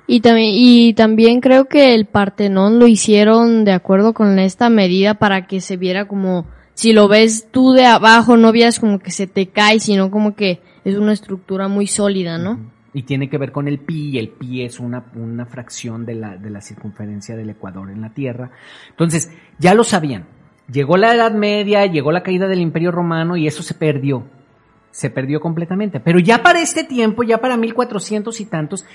Y 0.08 0.22
también, 0.22 0.52
y 0.54 0.94
también 0.94 1.40
creo 1.40 1.66
que 1.66 1.94
el 1.94 2.06
Partenón 2.06 2.80
lo 2.80 2.88
hicieron 2.88 3.64
de 3.64 3.74
acuerdo 3.74 4.14
con 4.14 4.40
esta 4.40 4.70
medida 4.70 5.16
para 5.16 5.46
que 5.46 5.62
se 5.62 5.78
viera 5.78 6.08
como, 6.08 6.48
si 6.74 6.94
lo 6.94 7.08
ves 7.08 7.48
tú 7.52 7.74
de 7.74 7.86
abajo, 7.86 8.36
no 8.38 8.52
veas 8.52 8.80
como 8.80 9.00
que 9.00 9.12
se 9.12 9.28
te 9.28 9.48
cae, 9.50 9.80
sino 9.80 10.10
como 10.10 10.36
que 10.36 10.62
es 10.84 10.96
una 10.96 11.14
estructura 11.14 11.68
muy 11.68 11.86
sólida, 11.88 12.38
¿no? 12.40 12.60
Y 12.94 13.04
tiene 13.04 13.30
que 13.30 13.38
ver 13.38 13.52
con 13.52 13.68
el 13.68 13.80
pi, 13.80 14.10
y 14.10 14.18
el 14.18 14.30
pi 14.30 14.64
es 14.64 14.80
una, 14.80 15.06
una 15.16 15.46
fracción 15.46 16.06
de 16.06 16.16
la, 16.16 16.38
de 16.38 16.50
la 16.50 16.62
circunferencia 16.62 17.36
del 17.36 17.52
ecuador 17.52 17.92
en 17.92 18.02
la 18.02 18.14
Tierra. 18.14 18.52
Entonces, 18.90 19.32
ya 19.60 19.74
lo 19.74 19.84
sabían. 19.84 20.26
Llegó 20.72 20.98
la 20.98 21.14
Edad 21.14 21.34
Media, 21.34 21.86
llegó 21.86 22.12
la 22.12 22.24
caída 22.24 22.48
del 22.48 22.62
Imperio 22.62 22.92
Romano 22.92 23.38
y 23.38 23.48
eso 23.48 23.64
se 23.64 23.76
perdió. 23.76 24.28
Se 24.92 25.10
perdió 25.10 25.40
completamente. 25.40 26.00
Pero 26.00 26.20
ya 26.20 26.42
para 26.42 26.62
este 26.62 26.84
tiempo, 26.84 27.24
ya 27.24 27.40
para 27.40 27.58
1400 27.58 28.40
y 28.42 28.46
tantos, 28.46 28.86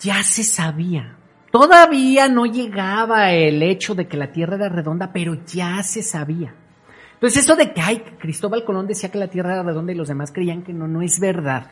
ya 0.00 0.22
se 0.22 0.42
sabía. 0.42 1.16
Todavía 1.52 2.28
no 2.28 2.46
llegaba 2.46 3.32
el 3.32 3.62
hecho 3.62 3.94
de 3.94 4.08
que 4.08 4.16
la 4.16 4.32
Tierra 4.32 4.56
era 4.56 4.68
redonda, 4.68 5.12
pero 5.12 5.38
ya 5.46 5.82
se 5.84 6.02
sabía. 6.02 6.54
Entonces 7.14 7.44
eso 7.44 7.56
de 7.56 7.72
que, 7.72 7.80
ay, 7.80 8.02
Cristóbal 8.18 8.64
Colón 8.64 8.86
decía 8.86 9.10
que 9.10 9.18
la 9.18 9.28
Tierra 9.28 9.54
era 9.54 9.62
redonda 9.62 9.92
y 9.92 9.96
los 9.96 10.08
demás 10.08 10.32
creían 10.32 10.62
que 10.62 10.72
no, 10.72 10.86
no 10.86 11.00
es 11.00 11.18
verdad 11.18 11.70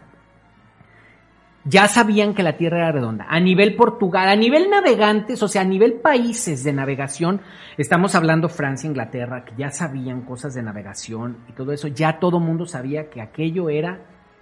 ya 1.64 1.88
sabían 1.88 2.34
que 2.34 2.42
la 2.42 2.56
Tierra 2.56 2.78
era 2.78 2.92
redonda. 2.92 3.26
A 3.28 3.40
nivel 3.40 3.74
Portugal, 3.74 4.28
a 4.28 4.36
nivel 4.36 4.68
navegantes, 4.68 5.42
o 5.42 5.48
sea, 5.48 5.62
a 5.62 5.64
nivel 5.64 5.94
países 5.94 6.62
de 6.62 6.72
navegación, 6.72 7.40
estamos 7.78 8.14
hablando 8.14 8.48
Francia, 8.48 8.88
Inglaterra, 8.88 9.44
que 9.44 9.54
ya 9.56 9.70
sabían 9.70 10.22
cosas 10.22 10.54
de 10.54 10.62
navegación 10.62 11.38
y 11.48 11.52
todo 11.52 11.72
eso, 11.72 11.88
ya 11.88 12.18
todo 12.18 12.38
mundo 12.38 12.66
sabía 12.66 13.08
que 13.08 13.22
aquello 13.22 13.70
era 13.70 14.00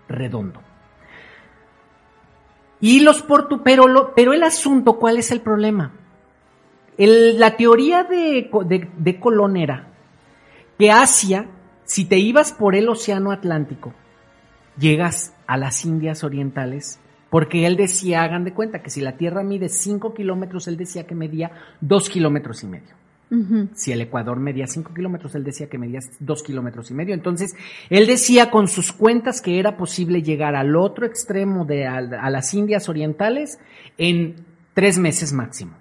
redondo. 0.08 0.60
Y 2.80 3.00
los 3.00 3.22
portu, 3.22 3.62
pero, 3.62 3.86
lo, 3.86 4.12
pero 4.14 4.32
el 4.32 4.42
asunto, 4.42 4.98
¿cuál 4.98 5.16
es 5.16 5.30
el 5.30 5.40
problema? 5.40 5.92
La 6.96 7.56
teoría 7.56 8.02
de, 8.02 8.50
de, 8.66 8.90
de 8.96 9.20
Colón 9.20 9.56
era 9.56 9.88
que 10.82 10.90
Asia, 10.90 11.46
si 11.84 12.04
te 12.06 12.18
ibas 12.18 12.52
por 12.52 12.74
el 12.74 12.88
Océano 12.88 13.30
Atlántico, 13.30 13.94
llegas 14.76 15.32
a 15.46 15.56
las 15.56 15.84
Indias 15.84 16.24
Orientales, 16.24 16.98
porque 17.32 17.66
él 17.66 17.78
decía, 17.78 18.24
hagan 18.24 18.44
de 18.44 18.52
cuenta 18.52 18.82
que 18.82 18.90
si 18.90 19.00
la 19.00 19.16
Tierra 19.16 19.42
mide 19.42 19.70
5 19.70 20.12
kilómetros, 20.12 20.68
él 20.68 20.76
decía 20.76 21.06
que 21.06 21.14
medía 21.14 21.50
2 21.80 22.10
kilómetros 22.10 22.62
y 22.62 22.66
medio. 22.66 22.94
Si 23.72 23.90
el 23.90 24.02
Ecuador 24.02 24.38
medía 24.38 24.66
5 24.66 24.92
kilómetros, 24.92 25.34
él 25.34 25.42
decía 25.42 25.66
que 25.66 25.78
medía 25.78 26.00
2 26.20 26.42
kilómetros 26.42 26.90
y 26.90 26.94
medio. 26.94 27.14
Entonces, 27.14 27.54
él 27.88 28.06
decía 28.06 28.50
con 28.50 28.68
sus 28.68 28.92
cuentas 28.92 29.40
que 29.40 29.58
era 29.58 29.78
posible 29.78 30.20
llegar 30.20 30.54
al 30.54 30.76
otro 30.76 31.06
extremo 31.06 31.64
de 31.64 31.86
a, 31.86 31.96
a 31.96 32.28
las 32.28 32.52
Indias 32.52 32.90
Orientales 32.90 33.58
en 33.96 34.34
tres 34.74 34.98
meses 34.98 35.32
máximo. 35.32 35.72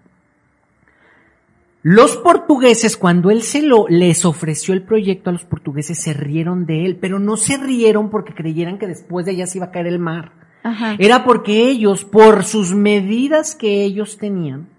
Los 1.84 2.16
portugueses, 2.16 2.96
cuando 2.96 3.30
él 3.30 3.42
se 3.42 3.62
lo 3.62 3.90
les 3.90 4.24
ofreció 4.24 4.74
el 4.74 4.84
proyecto 4.84 5.30
a 5.30 5.34
los 5.34 5.44
portugueses, 5.44 6.02
se 6.02 6.14
rieron 6.14 6.66
de 6.66 6.86
él, 6.86 6.96
pero 6.96 7.20
no 7.20 7.36
se 7.36 7.58
rieron 7.58 8.10
porque 8.10 8.34
creyeran 8.34 8.80
que 8.80 8.88
después 8.88 9.26
de 9.26 9.32
allá 9.34 9.48
se 9.48 9.58
iba 9.58 9.66
a 9.66 9.72
caer 9.72 9.88
el 9.88 10.00
mar. 10.00 10.40
Ajá. 10.64 10.96
Era 11.00 11.24
porque 11.24 11.70
ellos, 11.70 12.06
por 12.06 12.44
sus 12.44 12.74
medidas 12.74 13.56
que 13.56 13.84
ellos 13.84 14.18
tenían, 14.18 14.70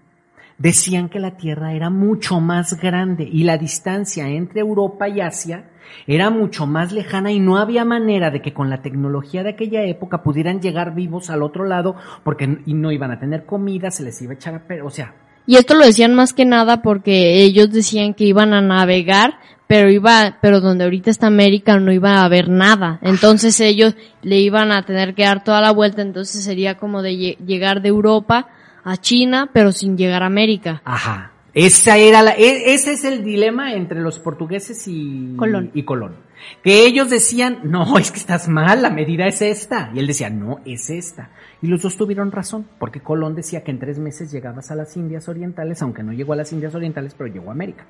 decían 0.57 1.09
que 1.09 1.19
la 1.19 1.37
Tierra 1.37 1.73
era 1.73 1.89
mucho 1.89 2.39
más 2.39 2.79
grande 2.79 3.27
y 3.29 3.43
la 3.43 3.57
distancia 3.57 4.29
entre 4.29 4.61
Europa 4.61 5.09
y 5.09 5.21
Asia 5.21 5.65
era 6.07 6.29
mucho 6.29 6.65
más 6.65 6.91
lejana 6.91 7.31
y 7.31 7.39
no 7.39 7.57
había 7.57 7.85
manera 7.85 8.31
de 8.31 8.41
que 8.41 8.53
con 8.53 8.69
la 8.69 8.81
tecnología 8.81 9.43
de 9.43 9.51
aquella 9.51 9.83
época 9.83 10.23
pudieran 10.23 10.61
llegar 10.61 10.95
vivos 10.95 11.29
al 11.29 11.43
otro 11.43 11.65
lado 11.65 11.95
porque 12.23 12.59
y 12.65 12.73
no 12.73 12.91
iban 12.91 13.11
a 13.11 13.19
tener 13.19 13.45
comida, 13.45 13.91
se 13.91 14.03
les 14.03 14.21
iba 14.21 14.31
a 14.31 14.35
echar 14.35 14.55
a 14.55 14.85
o 14.85 14.89
sea, 14.89 15.13
Y 15.45 15.57
esto 15.57 15.75
lo 15.75 15.85
decían 15.85 16.13
más 16.13 16.33
que 16.33 16.45
nada 16.45 16.81
porque 16.81 17.43
ellos 17.43 17.71
decían 17.71 18.13
que 18.13 18.25
iban 18.25 18.53
a 18.53 18.61
navegar, 18.61 19.39
pero 19.67 19.89
iba, 19.89 20.37
pero 20.41 20.59
donde 20.61 20.83
ahorita 20.83 21.09
está 21.09 21.27
América 21.27 21.79
no 21.79 21.91
iba 21.91 22.17
a 22.17 22.25
haber 22.25 22.49
nada. 22.49 22.99
Entonces 23.01 23.59
ellos 23.59 23.95
le 24.21 24.39
iban 24.39 24.71
a 24.71 24.85
tener 24.85 25.15
que 25.15 25.23
dar 25.23 25.43
toda 25.43 25.61
la 25.61 25.71
vuelta, 25.71 26.01
entonces 26.01 26.43
sería 26.43 26.77
como 26.77 27.01
de 27.01 27.11
lle- 27.13 27.37
llegar 27.45 27.81
de 27.81 27.89
Europa 27.89 28.47
a 28.83 28.97
China, 28.97 29.49
pero 29.53 29.71
sin 29.71 29.97
llegar 29.97 30.23
a 30.23 30.27
América. 30.27 30.81
Ajá. 30.85 31.31
Esa 31.55 31.97
era 31.97 32.23
la, 32.23 32.31
e- 32.31 32.73
ese 32.73 32.93
es 32.93 33.03
el 33.05 33.23
dilema 33.23 33.73
entre 33.75 34.01
los 34.01 34.17
portugueses 34.19 34.87
y 34.87 35.35
Colón. 35.37 35.69
y 35.75 35.83
Colón. 35.83 36.15
Que 36.63 36.85
ellos 36.85 37.09
decían, 37.11 37.59
no, 37.63 37.97
es 37.99 38.11
que 38.11 38.17
estás 38.17 38.47
mal, 38.49 38.81
la 38.81 38.89
medida 38.89 39.27
es 39.27 39.41
esta. 39.41 39.91
Y 39.93 39.99
él 39.99 40.07
decía, 40.07 40.29
no, 40.31 40.59
es 40.65 40.89
esta. 40.89 41.29
Y 41.61 41.67
los 41.67 41.81
dos 41.83 41.95
tuvieron 41.95 42.31
razón, 42.31 42.67
porque 42.79 43.01
Colón 43.01 43.35
decía 43.35 43.63
que 43.63 43.69
en 43.71 43.77
tres 43.79 43.99
meses 43.99 44.31
llegabas 44.31 44.71
a 44.71 44.75
las 44.75 44.97
Indias 44.97 45.29
Orientales, 45.29 45.81
aunque 45.83 46.01
no 46.03 46.11
llegó 46.11 46.33
a 46.33 46.37
las 46.37 46.51
Indias 46.51 46.73
Orientales, 46.75 47.13
pero 47.15 47.31
llegó 47.31 47.49
a 47.49 47.53
América. 47.53 47.85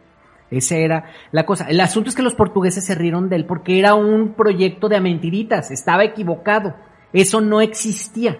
Esa 0.52 0.76
era 0.76 1.06
la 1.32 1.46
cosa. 1.46 1.66
El 1.68 1.80
asunto 1.80 2.10
es 2.10 2.16
que 2.16 2.22
los 2.22 2.36
portugueses 2.36 2.86
se 2.86 2.96
rieron 2.96 3.30
de 3.30 3.38
él 3.38 3.46
porque 3.46 3.80
era 3.80 3.96
un 3.96 4.34
proyecto 4.34 4.90
de 4.90 5.02
mentiritas, 5.02 5.72
estaba 5.72 6.04
equivocado. 6.04 6.76
Eso 7.12 7.42
no 7.42 7.62
existía. 7.62 8.38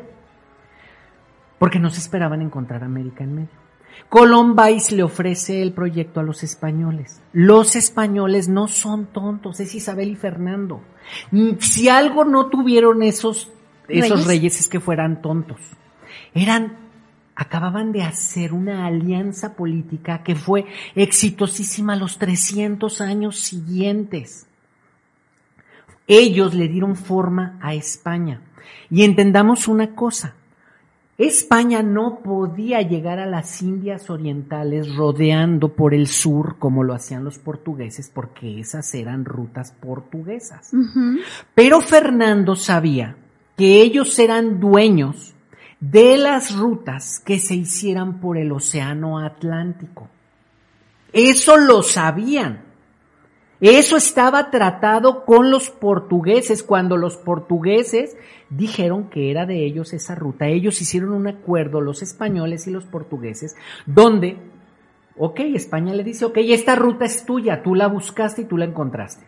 Porque 1.60 1.80
no 1.80 1.90
se 1.90 2.00
esperaban 2.00 2.42
encontrar 2.42 2.84
América 2.84 3.24
en 3.24 3.36
medio. 3.36 3.64
Colón 4.10 4.56
Vais 4.56 4.92
le 4.92 5.04
ofrece 5.04 5.62
el 5.62 5.74
proyecto 5.74 6.20
a 6.20 6.24
los 6.24 6.44
españoles. 6.44 7.22
Los 7.32 7.76
españoles 7.76 8.48
no 8.48 8.68
son 8.68 9.08
tontos, 9.08 9.60
es 9.60 9.74
Isabel 9.74 10.10
y 10.10 10.16
Fernando. 10.16 10.82
Si 11.60 11.90
algo 11.90 12.26
no 12.26 12.48
tuvieron 12.48 13.02
esos, 13.04 13.52
esos 13.88 14.12
Reyes. 14.12 14.28
reyes 14.28 14.60
es 14.60 14.68
que 14.68 14.80
fueran 14.80 15.22
tontos. 15.22 15.60
Eran, 16.34 16.83
acababan 17.36 17.92
de 17.92 18.04
hacer 18.04 18.54
una 18.54 18.86
alianza 18.86 19.56
política 19.56 20.24
que 20.24 20.36
fue 20.36 20.66
exitosísima 20.96 21.96
los 21.96 22.18
300 22.18 23.02
años 23.02 23.40
siguientes. 23.40 24.48
Ellos 26.08 26.54
le 26.54 26.68
dieron 26.68 26.96
forma 26.96 27.58
a 27.62 27.74
España. 27.74 28.42
Y 28.90 29.04
entendamos 29.04 29.68
una 29.68 29.96
cosa, 29.96 30.36
España 31.18 31.84
no 31.84 32.20
podía 32.24 32.82
llegar 32.82 33.20
a 33.20 33.28
las 33.28 33.62
Indias 33.62 34.10
Orientales 34.10 34.96
rodeando 34.96 35.70
por 35.70 35.94
el 35.94 36.08
sur 36.08 36.58
como 36.58 36.84
lo 36.84 36.94
hacían 36.94 37.24
los 37.24 37.38
portugueses 37.38 38.10
porque 38.14 38.60
esas 38.60 38.94
eran 38.96 39.24
rutas 39.24 39.72
portuguesas. 39.72 40.72
Pero 41.54 41.82
Fernando 41.82 42.56
sabía 42.56 43.16
que 43.56 43.82
ellos 43.82 44.18
eran 44.18 44.60
dueños 44.60 45.36
de 45.92 46.18
las 46.18 46.56
rutas 46.56 47.20
que 47.20 47.40
se 47.40 47.56
hicieran 47.56 48.22
por 48.22 48.38
el 48.38 48.54
Océano 48.54 49.20
Atlántico. 49.20 50.08
Eso 51.12 51.58
lo 51.58 51.84
sabían. 51.84 52.64
Eso 53.60 53.98
estaba 53.98 54.50
tratado 54.50 55.26
con 55.26 55.52
los 55.52 55.70
portugueses 55.70 56.64
cuando 56.64 56.96
los 56.96 57.18
portugueses 57.18 58.16
dijeron 58.50 59.10
que 59.10 59.30
era 59.30 59.46
de 59.46 59.66
ellos 59.66 59.92
esa 59.92 60.16
ruta. 60.16 60.48
Ellos 60.48 60.82
hicieron 60.82 61.12
un 61.12 61.28
acuerdo, 61.28 61.82
los 61.82 62.02
españoles 62.02 62.66
y 62.68 62.72
los 62.72 62.86
portugueses, 62.86 63.58
donde, 63.86 64.38
ok, 65.18 65.42
España 65.54 65.94
le 65.94 66.06
dice, 66.06 66.24
ok, 66.24 66.38
esta 66.38 66.76
ruta 66.76 67.04
es 67.04 67.26
tuya, 67.26 67.62
tú 67.62 67.76
la 67.76 67.88
buscaste 67.88 68.44
y 68.44 68.46
tú 68.46 68.58
la 68.58 68.66
encontraste. 68.66 69.26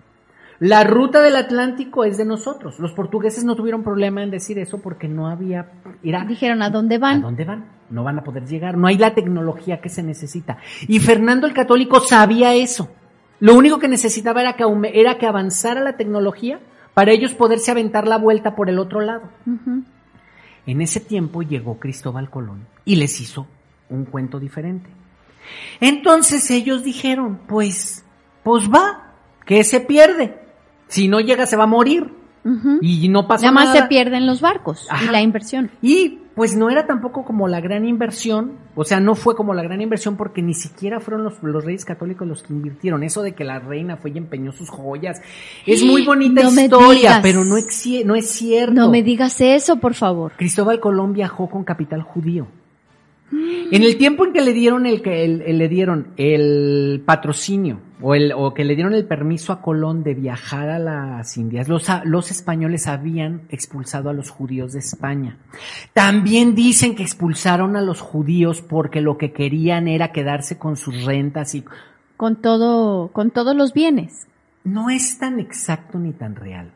La 0.59 0.83
ruta 0.83 1.21
del 1.21 1.35
Atlántico 1.35 2.05
es 2.05 2.17
de 2.17 2.25
nosotros. 2.25 2.79
Los 2.79 2.93
portugueses 2.93 3.43
no 3.43 3.55
tuvieron 3.55 3.83
problema 3.83 4.23
en 4.23 4.31
decir 4.31 4.57
eso 4.57 4.81
porque 4.81 5.07
no 5.07 5.27
había, 5.27 5.71
era, 6.03 6.23
Dijeron, 6.25 6.61
¿a 6.61 6.69
dónde 6.69 6.95
¿A 6.95 6.99
van? 6.99 7.21
dónde 7.21 7.43
van? 7.43 7.65
No 7.89 8.03
van 8.03 8.19
a 8.19 8.23
poder 8.23 8.45
llegar. 8.45 8.77
No 8.77 8.87
hay 8.87 8.97
la 8.97 9.13
tecnología 9.13 9.81
que 9.81 9.89
se 9.89 10.01
necesita. 10.01 10.57
Y 10.87 10.99
Fernando 10.99 11.45
el 11.45 11.53
Católico 11.53 11.99
sabía 11.99 12.53
eso. 12.53 12.89
Lo 13.39 13.53
único 13.53 13.79
que 13.79 13.89
necesitaba 13.89 14.41
era 14.41 14.53
que, 14.53 14.63
era 14.93 15.17
que 15.17 15.27
avanzara 15.27 15.81
la 15.81 15.97
tecnología 15.97 16.59
para 16.93 17.11
ellos 17.11 17.33
poderse 17.33 17.71
aventar 17.71 18.07
la 18.07 18.17
vuelta 18.17 18.55
por 18.55 18.69
el 18.69 18.79
otro 18.79 19.01
lado. 19.01 19.29
En 20.65 20.81
ese 20.81 21.01
tiempo 21.01 21.41
llegó 21.43 21.79
Cristóbal 21.79 22.29
Colón 22.29 22.65
y 22.85 22.95
les 22.95 23.19
hizo 23.19 23.45
un 23.89 24.05
cuento 24.05 24.39
diferente. 24.39 24.89
Entonces 25.81 26.49
ellos 26.49 26.83
dijeron, 26.83 27.41
pues, 27.47 28.05
pues 28.43 28.69
va, 28.69 29.13
que 29.45 29.63
se 29.65 29.81
pierde. 29.81 30.44
Si 30.87 31.07
no 31.07 31.19
llega 31.19 31.45
se 31.45 31.55
va 31.57 31.63
a 31.63 31.67
morir. 31.67 32.11
Y 32.81 33.09
no 33.09 33.27
pasa 33.27 33.45
Nada 33.47 33.53
más 33.55 33.65
nada. 33.69 33.81
se 33.81 33.87
pierden 33.87 34.27
los 34.27 34.39
barcos 34.39 34.85
Ajá. 34.91 35.03
y 35.05 35.07
la 35.11 35.19
inversión. 35.23 35.71
Y 35.81 36.19
pues 36.35 36.55
no 36.55 36.69
era 36.69 36.85
tampoco 36.85 37.25
como 37.25 37.47
la 37.47 37.59
gran 37.59 37.87
inversión, 37.87 38.51
o 38.75 38.83
sea, 38.83 38.99
no 38.99 39.15
fue 39.15 39.35
como 39.35 39.55
la 39.55 39.63
gran 39.63 39.81
inversión 39.81 40.15
porque 40.15 40.43
ni 40.43 40.53
siquiera 40.53 40.99
fueron 40.99 41.23
los, 41.23 41.41
los 41.41 41.65
reyes 41.65 41.85
católicos 41.85 42.27
los 42.27 42.43
que 42.43 42.53
invirtieron. 42.53 43.01
Eso 43.01 43.23
de 43.23 43.33
que 43.33 43.43
la 43.45 43.57
reina 43.57 43.97
fue 43.97 44.11
y 44.11 44.19
empeñó 44.19 44.51
sus 44.51 44.69
joyas, 44.69 45.23
es 45.65 45.83
muy 45.83 46.03
bonita 46.05 46.43
No 46.43 46.49
historia, 46.51 47.19
pero 47.23 47.43
no, 47.43 47.55
no 47.55 48.15
es 48.15 48.29
cierto. 48.29 48.73
No 48.75 48.91
me 48.91 49.01
digas 49.01 49.41
eso, 49.41 49.77
por 49.77 49.95
favor. 49.95 50.33
Cristóbal 50.37 50.79
Colón 50.79 51.13
viajó 51.13 51.49
con 51.49 51.63
capital 51.63 52.03
judío. 52.03 52.45
En 53.71 53.81
el 53.81 53.97
tiempo 53.97 54.23
en 54.23 54.33
que 54.33 54.41
le 54.41 54.53
dieron 54.53 54.85
el, 54.85 55.01
que 55.01 55.25
el- 55.25 55.41
el- 55.41 55.57
le 55.57 55.67
dieron 55.67 56.09
el 56.17 57.01
patrocinio 57.03 57.79
o, 58.01 58.15
el, 58.15 58.33
o 58.33 58.53
que 58.53 58.63
le 58.63 58.75
dieron 58.75 58.93
el 58.93 59.05
permiso 59.05 59.53
a 59.53 59.61
Colón 59.61 60.03
de 60.03 60.13
viajar 60.13 60.69
a 60.69 60.79
las 60.79 61.37
Indias, 61.37 61.67
los, 61.67 61.87
los 62.03 62.31
españoles 62.31 62.87
habían 62.87 63.41
expulsado 63.49 64.09
a 64.09 64.13
los 64.13 64.29
judíos 64.29 64.73
de 64.73 64.79
España. 64.79 65.37
También 65.93 66.55
dicen 66.55 66.95
que 66.95 67.03
expulsaron 67.03 67.75
a 67.75 67.81
los 67.81 68.01
judíos 68.01 68.61
porque 68.61 69.01
lo 69.01 69.17
que 69.17 69.31
querían 69.31 69.87
era 69.87 70.11
quedarse 70.11 70.57
con 70.57 70.75
sus 70.77 71.05
rentas 71.05 71.55
y 71.55 71.63
Con 72.17 72.37
todo, 72.37 73.09
con 73.11 73.31
todos 73.31 73.55
los 73.55 73.73
bienes. 73.73 74.27
no 74.63 74.89
es 74.89 75.17
tan 75.19 75.39
exacto 75.39 75.99
ni 75.99 76.11
tan 76.13 76.35
real. 76.35 76.71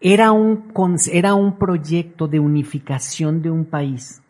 Era 0.00 0.32
un, 0.32 0.64
era 1.12 1.34
un 1.34 1.58
proyecto 1.58 2.26
de 2.26 2.40
unificación 2.40 3.42
de 3.42 3.50
un 3.50 3.66
país. 3.66 4.22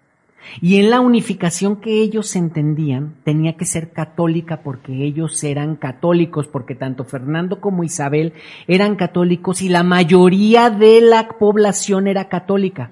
Y 0.61 0.79
en 0.79 0.91
la 0.91 1.01
unificación 1.01 1.77
que 1.77 2.01
ellos 2.01 2.35
entendían, 2.37 3.15
tenía 3.25 3.57
que 3.57 3.65
ser 3.65 3.93
católica 3.93 4.63
porque 4.63 5.05
ellos 5.05 5.43
eran 5.45 5.77
católicos, 5.77 6.47
porque 6.47 6.75
tanto 6.75 7.05
Fernando 7.05 7.61
como 7.61 7.85
Isabel 7.85 8.33
eran 8.67 8.97
católicos 8.97 9.63
y 9.63 9.69
la 9.69 9.83
mayoría 9.83 10.71
de 10.71 11.01
la 11.01 11.29
población 11.29 12.09
era 12.09 12.29
católica. 12.29 12.91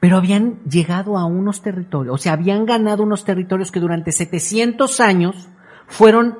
Pero 0.00 0.16
habían 0.16 0.58
llegado 0.64 1.18
a 1.18 1.26
unos 1.26 1.60
territorios, 1.60 2.14
o 2.14 2.18
sea, 2.18 2.32
habían 2.32 2.64
ganado 2.64 3.02
unos 3.02 3.24
territorios 3.24 3.70
que 3.70 3.78
durante 3.80 4.10
700 4.10 5.00
años 5.00 5.48
fueron 5.86 6.38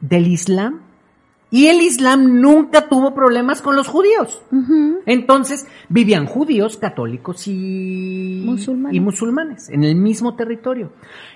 del 0.00 0.26
Islam 0.26 0.80
y 1.50 1.66
el 1.66 1.80
Islam 1.80 2.40
nunca 2.40 2.88
tuvo 2.88 3.14
problemas 3.14 3.60
con 3.60 3.74
los 3.74 3.88
judíos. 3.88 4.40
Entonces 5.06 5.66
vivían 5.88 6.26
judíos, 6.26 6.76
católicos 6.76 7.46
y 7.48 8.42
Musulmanes. 8.44 8.96
y 8.96 9.00
musulmanes 9.00 9.68
en 9.68 9.82
el 9.84 9.96
mismo 9.96 10.36
territorio. 10.36 10.92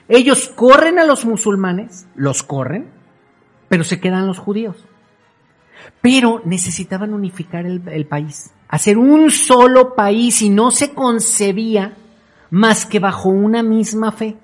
Ellos 0.08 0.52
corren 0.54 0.98
a 0.98 1.04
los 1.04 1.24
musulmanes, 1.24 2.06
los 2.14 2.42
corren, 2.42 2.88
pero 3.68 3.82
se 3.82 4.00
quedan 4.00 4.26
los 4.26 4.38
judíos. 4.38 4.76
Pero 6.00 6.42
necesitaban 6.44 7.12
unificar 7.12 7.66
el, 7.66 7.82
el 7.88 8.06
país, 8.06 8.52
hacer 8.68 8.98
un 8.98 9.30
solo 9.30 9.94
país 9.94 10.42
y 10.42 10.48
no 10.48 10.70
se 10.70 10.94
concebía 10.94 11.96
más 12.50 12.86
que 12.86 13.00
bajo 13.00 13.30
una 13.30 13.62
misma 13.62 14.12
fe. 14.12 14.36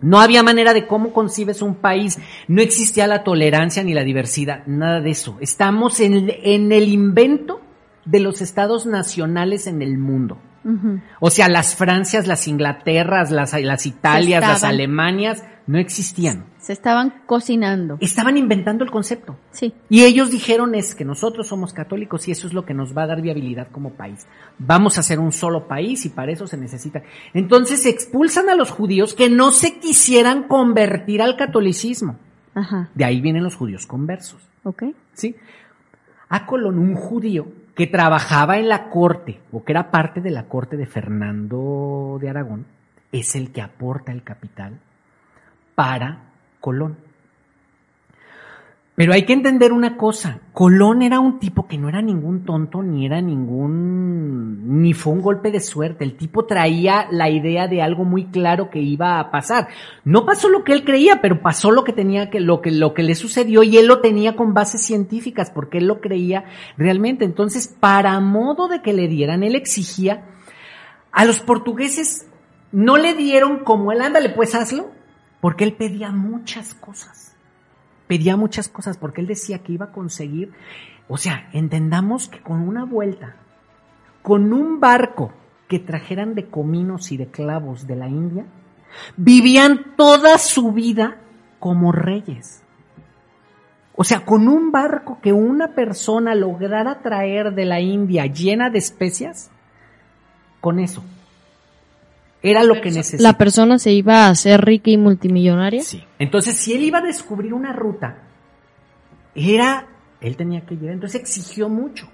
No 0.00 0.20
había 0.20 0.42
manera 0.42 0.74
de 0.74 0.86
cómo 0.86 1.12
concibes 1.12 1.62
un 1.62 1.76
país. 1.76 2.18
No 2.48 2.60
existía 2.60 3.06
la 3.06 3.22
tolerancia 3.22 3.82
ni 3.82 3.94
la 3.94 4.04
diversidad, 4.04 4.66
nada 4.66 5.00
de 5.00 5.10
eso. 5.10 5.38
Estamos 5.40 6.00
en 6.00 6.72
el 6.72 6.88
invento 6.88 7.60
de 8.04 8.20
los 8.20 8.42
estados 8.42 8.86
nacionales 8.86 9.66
en 9.66 9.82
el 9.82 9.98
mundo. 9.98 10.38
O 11.20 11.30
sea, 11.30 11.48
las 11.48 11.74
Francias, 11.74 12.26
las 12.26 12.46
Inglaterras, 12.46 13.30
las, 13.30 13.52
las 13.60 13.86
Italias, 13.86 14.40
las. 14.40 14.64
Alemanias 14.64 15.42
no 15.66 15.78
existían. 15.78 16.46
Se 16.58 16.72
estaban 16.72 17.22
cocinando. 17.26 17.98
Estaban 18.00 18.36
inventando 18.36 18.84
el 18.84 18.90
concepto. 18.90 19.36
Sí. 19.50 19.74
Y 19.88 20.02
ellos 20.02 20.30
dijeron 20.30 20.74
es 20.74 20.94
que 20.94 21.04
nosotros 21.04 21.48
somos 21.48 21.72
católicos 21.72 22.28
y 22.28 22.32
eso 22.32 22.46
es 22.46 22.52
lo 22.52 22.64
que 22.64 22.74
nos 22.74 22.96
va 22.96 23.04
a 23.04 23.06
dar 23.08 23.22
viabilidad 23.22 23.68
como 23.70 23.90
país. 23.90 24.26
Vamos 24.58 24.98
a 24.98 25.02
ser 25.02 25.18
un 25.18 25.32
solo 25.32 25.66
país 25.66 26.04
y 26.04 26.10
para 26.10 26.32
eso 26.32 26.46
se 26.46 26.56
necesita. 26.56 27.02
Entonces 27.34 27.86
expulsan 27.86 28.48
a 28.48 28.54
los 28.54 28.70
judíos 28.70 29.14
que 29.14 29.30
no 29.30 29.50
se 29.50 29.78
quisieran 29.78 30.44
convertir 30.44 31.22
al 31.22 31.36
catolicismo. 31.36 32.18
Ajá. 32.54 32.90
De 32.94 33.04
ahí 33.04 33.20
vienen 33.20 33.44
los 33.44 33.56
judíos 33.56 33.86
conversos. 33.86 34.40
Ok. 34.64 34.84
¿sí? 35.14 35.34
A 36.28 36.46
Colón, 36.46 36.78
un 36.78 36.94
judío 36.94 37.46
que 37.74 37.86
trabajaba 37.86 38.58
en 38.58 38.68
la 38.68 38.90
corte 38.90 39.40
o 39.50 39.64
que 39.64 39.72
era 39.72 39.90
parte 39.90 40.20
de 40.20 40.30
la 40.30 40.44
corte 40.44 40.76
de 40.76 40.86
Fernando 40.86 42.18
de 42.20 42.28
Aragón, 42.28 42.66
es 43.12 43.34
el 43.34 43.52
que 43.52 43.62
aporta 43.62 44.12
el 44.12 44.22
capital 44.22 44.78
para 45.74 46.18
Colón. 46.60 46.96
Pero 48.94 49.14
hay 49.14 49.24
que 49.24 49.32
entender 49.32 49.72
una 49.72 49.96
cosa, 49.96 50.40
Colón 50.52 51.00
era 51.00 51.18
un 51.18 51.38
tipo 51.38 51.66
que 51.66 51.78
no 51.78 51.88
era 51.88 52.02
ningún 52.02 52.44
tonto, 52.44 52.82
ni 52.82 53.06
era 53.06 53.22
ningún, 53.22 54.82
ni 54.82 54.92
fue 54.92 55.14
un 55.14 55.22
golpe 55.22 55.50
de 55.50 55.60
suerte, 55.60 56.04
el 56.04 56.14
tipo 56.14 56.44
traía 56.44 57.08
la 57.10 57.30
idea 57.30 57.68
de 57.68 57.80
algo 57.80 58.04
muy 58.04 58.26
claro 58.26 58.68
que 58.68 58.80
iba 58.80 59.18
a 59.18 59.30
pasar. 59.30 59.68
No 60.04 60.26
pasó 60.26 60.50
lo 60.50 60.62
que 60.62 60.74
él 60.74 60.84
creía, 60.84 61.22
pero 61.22 61.40
pasó 61.40 61.70
lo 61.70 61.84
que 61.84 61.94
tenía 61.94 62.28
que, 62.28 62.40
lo 62.40 62.60
que, 62.60 62.70
lo 62.70 62.92
que 62.92 63.02
le 63.02 63.14
sucedió 63.14 63.62
y 63.62 63.78
él 63.78 63.86
lo 63.86 64.02
tenía 64.02 64.36
con 64.36 64.52
bases 64.52 64.82
científicas 64.82 65.50
porque 65.50 65.78
él 65.78 65.86
lo 65.86 66.02
creía 66.02 66.44
realmente. 66.76 67.24
Entonces, 67.24 67.68
para 67.68 68.20
modo 68.20 68.68
de 68.68 68.82
que 68.82 68.92
le 68.92 69.08
dieran, 69.08 69.42
él 69.42 69.54
exigía, 69.54 70.26
a 71.12 71.24
los 71.24 71.40
portugueses 71.40 72.26
no 72.72 72.98
le 72.98 73.14
dieron 73.14 73.64
como 73.64 73.90
él, 73.90 74.02
ándale, 74.02 74.28
pues 74.28 74.54
hazlo, 74.54 74.90
porque 75.40 75.64
él 75.64 75.72
pedía 75.72 76.10
muchas 76.10 76.74
cosas 76.74 77.31
pedía 78.12 78.36
muchas 78.36 78.68
cosas 78.68 78.98
porque 78.98 79.22
él 79.22 79.26
decía 79.26 79.60
que 79.60 79.72
iba 79.72 79.86
a 79.86 79.92
conseguir, 79.92 80.52
o 81.08 81.16
sea, 81.16 81.48
entendamos 81.54 82.28
que 82.28 82.42
con 82.42 82.60
una 82.60 82.84
vuelta, 82.84 83.36
con 84.20 84.52
un 84.52 84.80
barco 84.80 85.32
que 85.66 85.78
trajeran 85.78 86.34
de 86.34 86.50
cominos 86.50 87.10
y 87.10 87.16
de 87.16 87.28
clavos 87.28 87.86
de 87.86 87.96
la 87.96 88.08
India, 88.08 88.44
vivían 89.16 89.96
toda 89.96 90.36
su 90.36 90.72
vida 90.72 91.22
como 91.58 91.90
reyes. 91.90 92.62
O 93.94 94.04
sea, 94.04 94.26
con 94.26 94.46
un 94.46 94.72
barco 94.72 95.18
que 95.22 95.32
una 95.32 95.68
persona 95.68 96.34
lograra 96.34 97.00
traer 97.00 97.54
de 97.54 97.64
la 97.64 97.80
India 97.80 98.26
llena 98.26 98.68
de 98.68 98.76
especias, 98.76 99.50
con 100.60 100.80
eso. 100.80 101.02
Era 102.42 102.64
lo 102.64 102.80
que 102.80 102.90
necesitaba. 102.90 103.30
La 103.30 103.38
persona 103.38 103.78
se 103.78 103.92
iba 103.92 104.26
a 104.26 104.30
hacer 104.30 104.64
rica 104.64 104.90
y 104.90 104.96
multimillonaria. 104.96 105.82
Sí. 105.82 106.04
Entonces, 106.18 106.56
si 106.56 106.74
él 106.74 106.82
iba 106.82 106.98
a 106.98 107.02
descubrir 107.02 107.54
una 107.54 107.72
ruta, 107.72 108.24
era, 109.34 109.86
él 110.20 110.36
tenía 110.36 110.66
que 110.66 110.74
llegar, 110.74 110.94
entonces 110.94 111.20
exigió 111.20 111.68
mucho. 111.68 112.08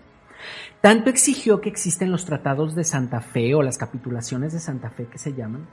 Tanto 0.81 1.11
exigió 1.11 1.61
que 1.61 1.69
existen 1.69 2.13
los 2.13 2.25
tratados 2.25 2.75
de 2.75 2.85
Santa 2.85 3.21
Fe 3.21 3.55
o 3.55 3.63
las 3.63 3.79
capitulaciones 3.79 4.53
de 4.53 4.61
Santa 4.61 4.91
Fe 4.91 5.07
que 5.11 5.19
se 5.19 5.35
llaman, 5.35 5.67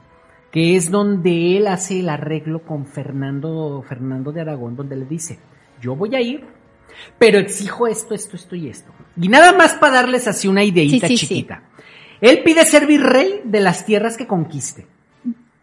que 0.51 0.75
es 0.75 0.89
donde 0.89 1.57
él 1.57 1.67
hace 1.67 1.99
el 1.99 2.09
arreglo 2.09 2.63
con 2.63 2.87
Fernando, 2.87 3.83
Fernando 3.87 4.31
de 4.31 4.41
Aragón, 4.41 4.75
donde 4.75 4.95
le 4.95 5.05
dice, 5.05 5.37
yo 5.81 5.95
voy 5.95 6.15
a 6.15 6.21
ir, 6.21 6.45
pero 7.19 7.37
exijo 7.37 7.87
esto, 7.87 8.15
esto, 8.15 8.35
esto 8.35 8.55
y 8.55 8.69
esto. 8.69 8.91
Y 9.19 9.27
nada 9.27 9.53
más 9.53 9.73
para 9.73 9.95
darles 9.95 10.27
así 10.27 10.47
una 10.47 10.63
ideita 10.63 11.07
Sí, 11.07 11.17
sí, 11.17 11.27
sí. 11.27 11.47
Él 12.26 12.41
pide 12.43 12.65
ser 12.65 12.86
virrey 12.88 13.41
de 13.43 13.59
las 13.59 13.86
tierras 13.86 14.17
que 14.17 14.28
conquiste. 14.28 14.88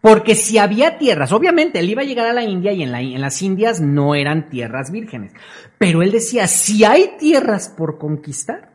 Porque 0.01 0.35
si 0.35 0.57
había 0.57 0.97
tierras, 0.97 1.31
obviamente 1.31 1.79
él 1.79 1.89
iba 1.89 2.01
a 2.01 2.05
llegar 2.05 2.25
a 2.27 2.33
la 2.33 2.43
India 2.43 2.73
y 2.73 2.83
en, 2.83 2.91
la- 2.91 3.01
en 3.01 3.21
las 3.21 3.41
Indias 3.41 3.79
no 3.79 4.15
eran 4.15 4.49
tierras 4.49 4.91
vírgenes. 4.91 5.31
Pero 5.77 6.01
él 6.01 6.11
decía, 6.11 6.47
si 6.47 6.83
hay 6.83 7.11
tierras 7.17 7.69
por 7.69 7.97
conquistar, 7.97 8.69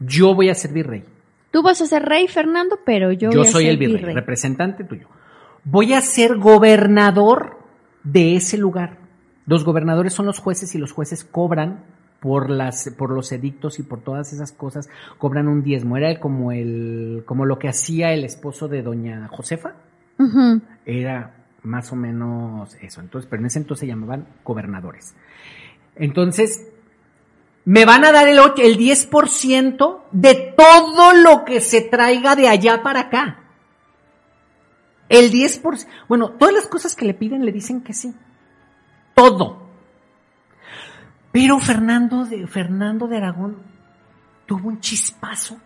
yo 0.00 0.34
voy 0.34 0.48
a 0.50 0.54
ser 0.56 0.72
virrey. 0.72 1.04
Tú 1.52 1.62
vas 1.62 1.80
a 1.80 1.86
ser 1.86 2.02
rey, 2.04 2.26
Fernando, 2.26 2.80
pero 2.84 3.12
yo, 3.12 3.30
Yo 3.30 3.40
voy 3.40 3.48
a 3.48 3.52
soy 3.52 3.62
ser 3.64 3.70
el 3.72 3.78
virrey, 3.78 4.14
representante 4.14 4.82
tuyo. 4.82 5.06
Voy 5.64 5.92
a 5.94 6.00
ser 6.00 6.36
gobernador 6.36 7.58
de 8.02 8.36
ese 8.36 8.58
lugar. 8.58 8.98
Los 9.46 9.64
gobernadores 9.64 10.12
son 10.12 10.26
los 10.26 10.38
jueces 10.40 10.74
y 10.74 10.78
los 10.78 10.92
jueces 10.92 11.24
cobran 11.24 11.84
por 12.20 12.50
las 12.50 12.90
por 12.96 13.10
los 13.10 13.30
edictos 13.32 13.78
y 13.78 13.82
por 13.82 14.00
todas 14.00 14.32
esas 14.32 14.52
cosas 14.52 14.88
cobran 15.18 15.48
un 15.48 15.62
diezmo. 15.62 15.96
Era 15.96 16.18
como 16.20 16.52
el 16.52 17.22
como 17.26 17.44
lo 17.44 17.58
que 17.58 17.68
hacía 17.68 18.12
el 18.12 18.24
esposo 18.24 18.68
de 18.68 18.82
doña 18.82 19.28
Josefa. 19.28 19.74
Era 20.86 21.34
más 21.62 21.92
o 21.92 21.96
menos 21.96 22.74
eso. 22.80 23.00
Entonces, 23.00 23.28
pero 23.28 23.40
en 23.42 23.46
ese 23.46 23.58
entonces 23.58 23.80
se 23.80 23.86
llamaban 23.86 24.26
gobernadores. 24.44 25.14
Entonces, 25.96 26.66
me 27.64 27.84
van 27.84 28.04
a 28.04 28.12
dar 28.12 28.28
el, 28.28 28.38
och- 28.38 28.58
el 28.62 28.76
10% 28.78 29.98
de 30.12 30.54
todo 30.56 31.12
lo 31.14 31.44
que 31.44 31.60
se 31.60 31.80
traiga 31.82 32.36
de 32.36 32.48
allá 32.48 32.82
para 32.82 33.00
acá. 33.00 33.40
El 35.08 35.30
10%. 35.32 35.86
Bueno, 36.08 36.30
todas 36.30 36.54
las 36.54 36.66
cosas 36.68 36.94
que 36.96 37.04
le 37.04 37.14
piden 37.14 37.44
le 37.44 37.52
dicen 37.52 37.80
que 37.82 37.92
sí. 37.94 38.14
Todo. 39.14 39.65
Pero 41.36 41.58
Fernando 41.58 42.24
de, 42.24 42.46
Fernando 42.46 43.08
de 43.08 43.18
Aragón 43.18 43.58
tuvo 44.46 44.68
un 44.68 44.80
chispazo. 44.80 45.58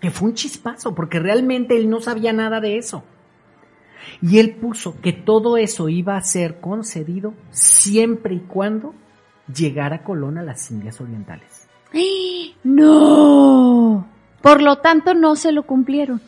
Que 0.00 0.12
fue 0.12 0.28
un 0.28 0.34
chispazo, 0.34 0.94
porque 0.94 1.18
realmente 1.18 1.76
él 1.76 1.90
no 1.90 2.00
sabía 2.00 2.32
nada 2.32 2.60
de 2.60 2.78
eso. 2.78 3.02
Y 4.20 4.38
él 4.38 4.54
puso 4.54 5.00
que 5.00 5.12
todo 5.12 5.56
eso 5.56 5.88
iba 5.88 6.16
a 6.16 6.22
ser 6.22 6.60
concedido 6.60 7.34
siempre 7.50 8.36
y 8.36 8.38
cuando 8.38 8.94
llegara 9.52 10.04
Colón 10.04 10.38
a 10.38 10.44
las 10.44 10.70
Indias 10.70 11.00
Orientales. 11.00 11.68
No. 12.62 14.06
Por 14.42 14.62
lo 14.62 14.78
tanto, 14.78 15.12
no 15.14 15.34
se 15.34 15.50
lo 15.50 15.64
cumplieron. 15.64 16.20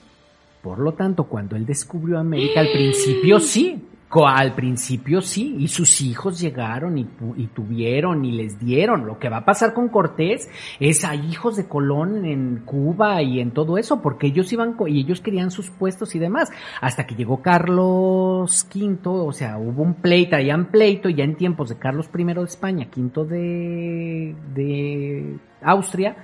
Por 0.60 0.80
lo 0.80 0.94
tanto, 0.94 1.28
cuando 1.28 1.54
él 1.54 1.64
descubrió 1.64 2.18
América, 2.18 2.58
al 2.58 2.72
principio 2.72 3.38
sí, 3.38 3.80
al 4.22 4.54
principio 4.54 5.20
sí, 5.20 5.56
y 5.58 5.68
sus 5.68 6.00
hijos 6.00 6.40
llegaron 6.40 6.98
y, 6.98 7.08
y 7.36 7.46
tuvieron 7.48 8.24
y 8.24 8.32
les 8.32 8.58
dieron. 8.58 9.06
Lo 9.06 9.18
que 9.18 9.28
va 9.28 9.38
a 9.38 9.44
pasar 9.44 9.74
con 9.74 9.88
Cortés 9.88 10.48
es 10.78 11.04
a 11.04 11.14
hijos 11.14 11.56
de 11.56 11.66
Colón 11.66 12.24
en 12.24 12.62
Cuba 12.64 13.22
y 13.22 13.40
en 13.40 13.50
todo 13.50 13.78
eso, 13.78 14.00
porque 14.00 14.28
ellos 14.28 14.52
iban 14.52 14.76
y 14.86 15.00
ellos 15.00 15.20
querían 15.20 15.50
sus 15.50 15.70
puestos 15.70 16.14
y 16.14 16.18
demás. 16.18 16.50
Hasta 16.80 17.06
que 17.06 17.14
llegó 17.14 17.42
Carlos 17.42 18.66
V, 18.74 18.98
o 19.04 19.32
sea, 19.32 19.58
hubo 19.58 19.82
un 19.82 19.94
pleito, 19.94 20.34
traían 20.44 20.66
pleito 20.66 21.08
ya 21.08 21.24
en 21.24 21.36
tiempos 21.36 21.68
de 21.68 21.78
Carlos 21.78 22.10
I 22.12 22.24
de 22.24 22.42
España, 22.42 22.88
V 22.94 23.24
de, 23.24 24.36
de 24.54 25.38
Austria, 25.62 26.16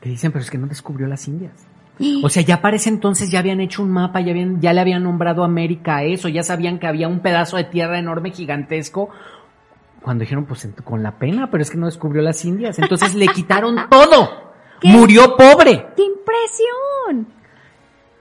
que 0.00 0.08
dicen, 0.08 0.32
pero 0.32 0.42
es 0.42 0.50
que 0.50 0.58
no 0.58 0.66
descubrió 0.66 1.06
las 1.06 1.26
Indias. 1.26 1.66
O 2.22 2.28
sea, 2.28 2.42
ya 2.42 2.60
para 2.60 2.76
ese 2.76 2.88
entonces 2.88 3.30
ya 3.30 3.38
habían 3.38 3.60
hecho 3.60 3.82
un 3.82 3.90
mapa, 3.90 4.20
ya, 4.20 4.32
habían, 4.32 4.60
ya 4.60 4.72
le 4.72 4.80
habían 4.80 5.02
nombrado 5.02 5.44
América 5.44 5.98
a 5.98 6.04
eso, 6.04 6.28
ya 6.28 6.42
sabían 6.42 6.78
que 6.78 6.86
había 6.86 7.08
un 7.08 7.20
pedazo 7.20 7.56
de 7.56 7.64
tierra 7.64 7.98
enorme, 7.98 8.30
gigantesco. 8.30 9.10
Cuando 10.02 10.22
dijeron, 10.22 10.46
pues 10.46 10.68
con 10.84 11.02
la 11.02 11.18
pena, 11.18 11.50
pero 11.50 11.62
es 11.62 11.70
que 11.70 11.78
no 11.78 11.86
descubrió 11.86 12.22
las 12.22 12.44
Indias. 12.44 12.78
Entonces 12.78 13.14
le 13.14 13.28
quitaron 13.28 13.76
todo. 13.90 14.52
¿Qué? 14.80 14.88
Murió 14.88 15.36
pobre. 15.36 15.86
¡Qué 15.96 16.02
impresión! 16.02 17.28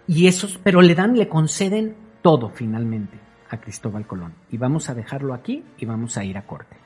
Y 0.08 0.28
esos, 0.28 0.60
pero 0.62 0.82
le 0.82 0.94
dan, 0.94 1.18
le 1.18 1.28
conceden 1.28 1.96
todo 2.22 2.50
finalmente 2.50 3.18
a 3.50 3.58
Cristóbal 3.58 4.06
Colón. 4.06 4.34
Y 4.52 4.58
vamos 4.58 4.90
a 4.90 4.94
dejarlo 4.94 5.34
aquí 5.34 5.64
y 5.78 5.86
vamos 5.86 6.18
a 6.18 6.24
ir 6.24 6.38
a 6.38 6.46
corte. 6.46 6.78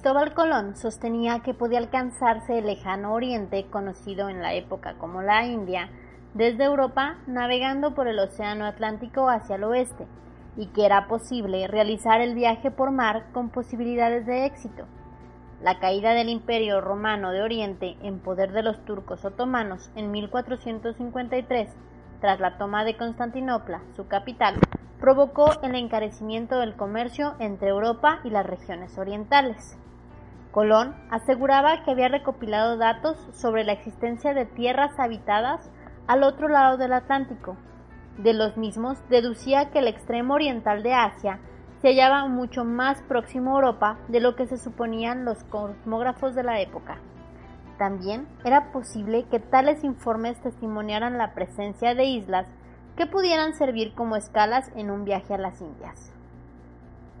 Cristóbal 0.00 0.32
Colón 0.32 0.76
sostenía 0.76 1.40
que 1.40 1.52
podía 1.52 1.76
alcanzarse 1.78 2.58
el 2.58 2.64
lejano 2.64 3.12
oriente, 3.12 3.66
conocido 3.66 4.30
en 4.30 4.40
la 4.40 4.54
época 4.54 4.94
como 4.94 5.20
la 5.20 5.44
India, 5.44 5.90
desde 6.32 6.64
Europa 6.64 7.18
navegando 7.26 7.94
por 7.94 8.08
el 8.08 8.18
Océano 8.18 8.64
Atlántico 8.64 9.28
hacia 9.28 9.56
el 9.56 9.64
oeste, 9.64 10.06
y 10.56 10.68
que 10.68 10.86
era 10.86 11.06
posible 11.06 11.66
realizar 11.66 12.22
el 12.22 12.34
viaje 12.34 12.70
por 12.70 12.92
mar 12.92 13.26
con 13.34 13.50
posibilidades 13.50 14.24
de 14.24 14.46
éxito. 14.46 14.86
La 15.62 15.80
caída 15.80 16.14
del 16.14 16.30
Imperio 16.30 16.80
Romano 16.80 17.30
de 17.30 17.42
Oriente 17.42 17.98
en 18.02 18.20
poder 18.20 18.52
de 18.52 18.62
los 18.62 18.82
turcos 18.86 19.26
otomanos 19.26 19.90
en 19.96 20.10
1453, 20.12 21.68
tras 22.22 22.40
la 22.40 22.56
toma 22.56 22.86
de 22.86 22.96
Constantinopla, 22.96 23.82
su 23.96 24.08
capital, 24.08 24.54
provocó 24.98 25.60
el 25.62 25.74
encarecimiento 25.74 26.58
del 26.58 26.74
comercio 26.74 27.34
entre 27.38 27.68
Europa 27.68 28.20
y 28.24 28.30
las 28.30 28.46
regiones 28.46 28.96
orientales. 28.96 29.76
Colón 30.50 30.96
aseguraba 31.10 31.84
que 31.84 31.92
había 31.92 32.08
recopilado 32.08 32.76
datos 32.76 33.16
sobre 33.32 33.62
la 33.64 33.72
existencia 33.72 34.34
de 34.34 34.46
tierras 34.46 34.98
habitadas 34.98 35.70
al 36.08 36.24
otro 36.24 36.48
lado 36.48 36.76
del 36.76 36.92
Atlántico. 36.92 37.56
De 38.18 38.34
los 38.34 38.56
mismos 38.56 38.98
deducía 39.08 39.70
que 39.70 39.78
el 39.78 39.86
extremo 39.86 40.34
oriental 40.34 40.82
de 40.82 40.92
Asia 40.92 41.38
se 41.80 41.88
hallaba 41.88 42.26
mucho 42.26 42.64
más 42.64 43.00
próximo 43.02 43.52
a 43.52 43.60
Europa 43.60 43.98
de 44.08 44.20
lo 44.20 44.34
que 44.34 44.46
se 44.46 44.58
suponían 44.58 45.24
los 45.24 45.44
cosmógrafos 45.44 46.34
de 46.34 46.42
la 46.42 46.60
época. 46.60 46.98
También 47.78 48.26
era 48.44 48.72
posible 48.72 49.24
que 49.30 49.38
tales 49.38 49.84
informes 49.84 50.38
testimoniaran 50.42 51.16
la 51.16 51.32
presencia 51.32 51.94
de 51.94 52.04
islas 52.04 52.46
que 52.96 53.06
pudieran 53.06 53.54
servir 53.54 53.94
como 53.94 54.16
escalas 54.16 54.70
en 54.74 54.90
un 54.90 55.04
viaje 55.04 55.32
a 55.32 55.38
las 55.38 55.60
Indias. 55.62 56.12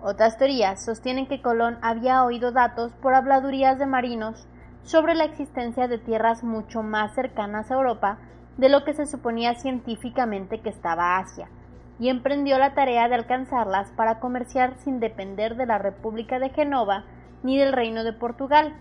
Otras 0.02 0.38
teorías 0.38 0.82
sostienen 0.84 1.26
que 1.26 1.42
Colón 1.42 1.78
había 1.82 2.24
oído 2.24 2.52
datos 2.52 2.92
por 3.02 3.14
habladurías 3.14 3.78
de 3.78 3.86
marinos 3.86 4.46
sobre 4.82 5.14
la 5.14 5.24
existencia 5.24 5.88
de 5.88 5.98
tierras 5.98 6.42
mucho 6.42 6.82
más 6.82 7.14
cercanas 7.14 7.70
a 7.70 7.74
Europa 7.74 8.18
de 8.56 8.70
lo 8.70 8.84
que 8.84 8.94
se 8.94 9.06
suponía 9.06 9.54
científicamente 9.54 10.60
que 10.60 10.70
estaba 10.70 11.18
Asia, 11.18 11.48
y 11.98 12.08
emprendió 12.08 12.58
la 12.58 12.72
tarea 12.72 13.08
de 13.08 13.14
alcanzarlas 13.14 13.90
para 13.92 14.20
comerciar 14.20 14.76
sin 14.78 15.00
depender 15.00 15.56
de 15.56 15.66
la 15.66 15.78
República 15.78 16.38
de 16.38 16.48
Genova 16.48 17.04
ni 17.42 17.58
del 17.58 17.72
Reino 17.72 18.02
de 18.02 18.14
Portugal. 18.14 18.74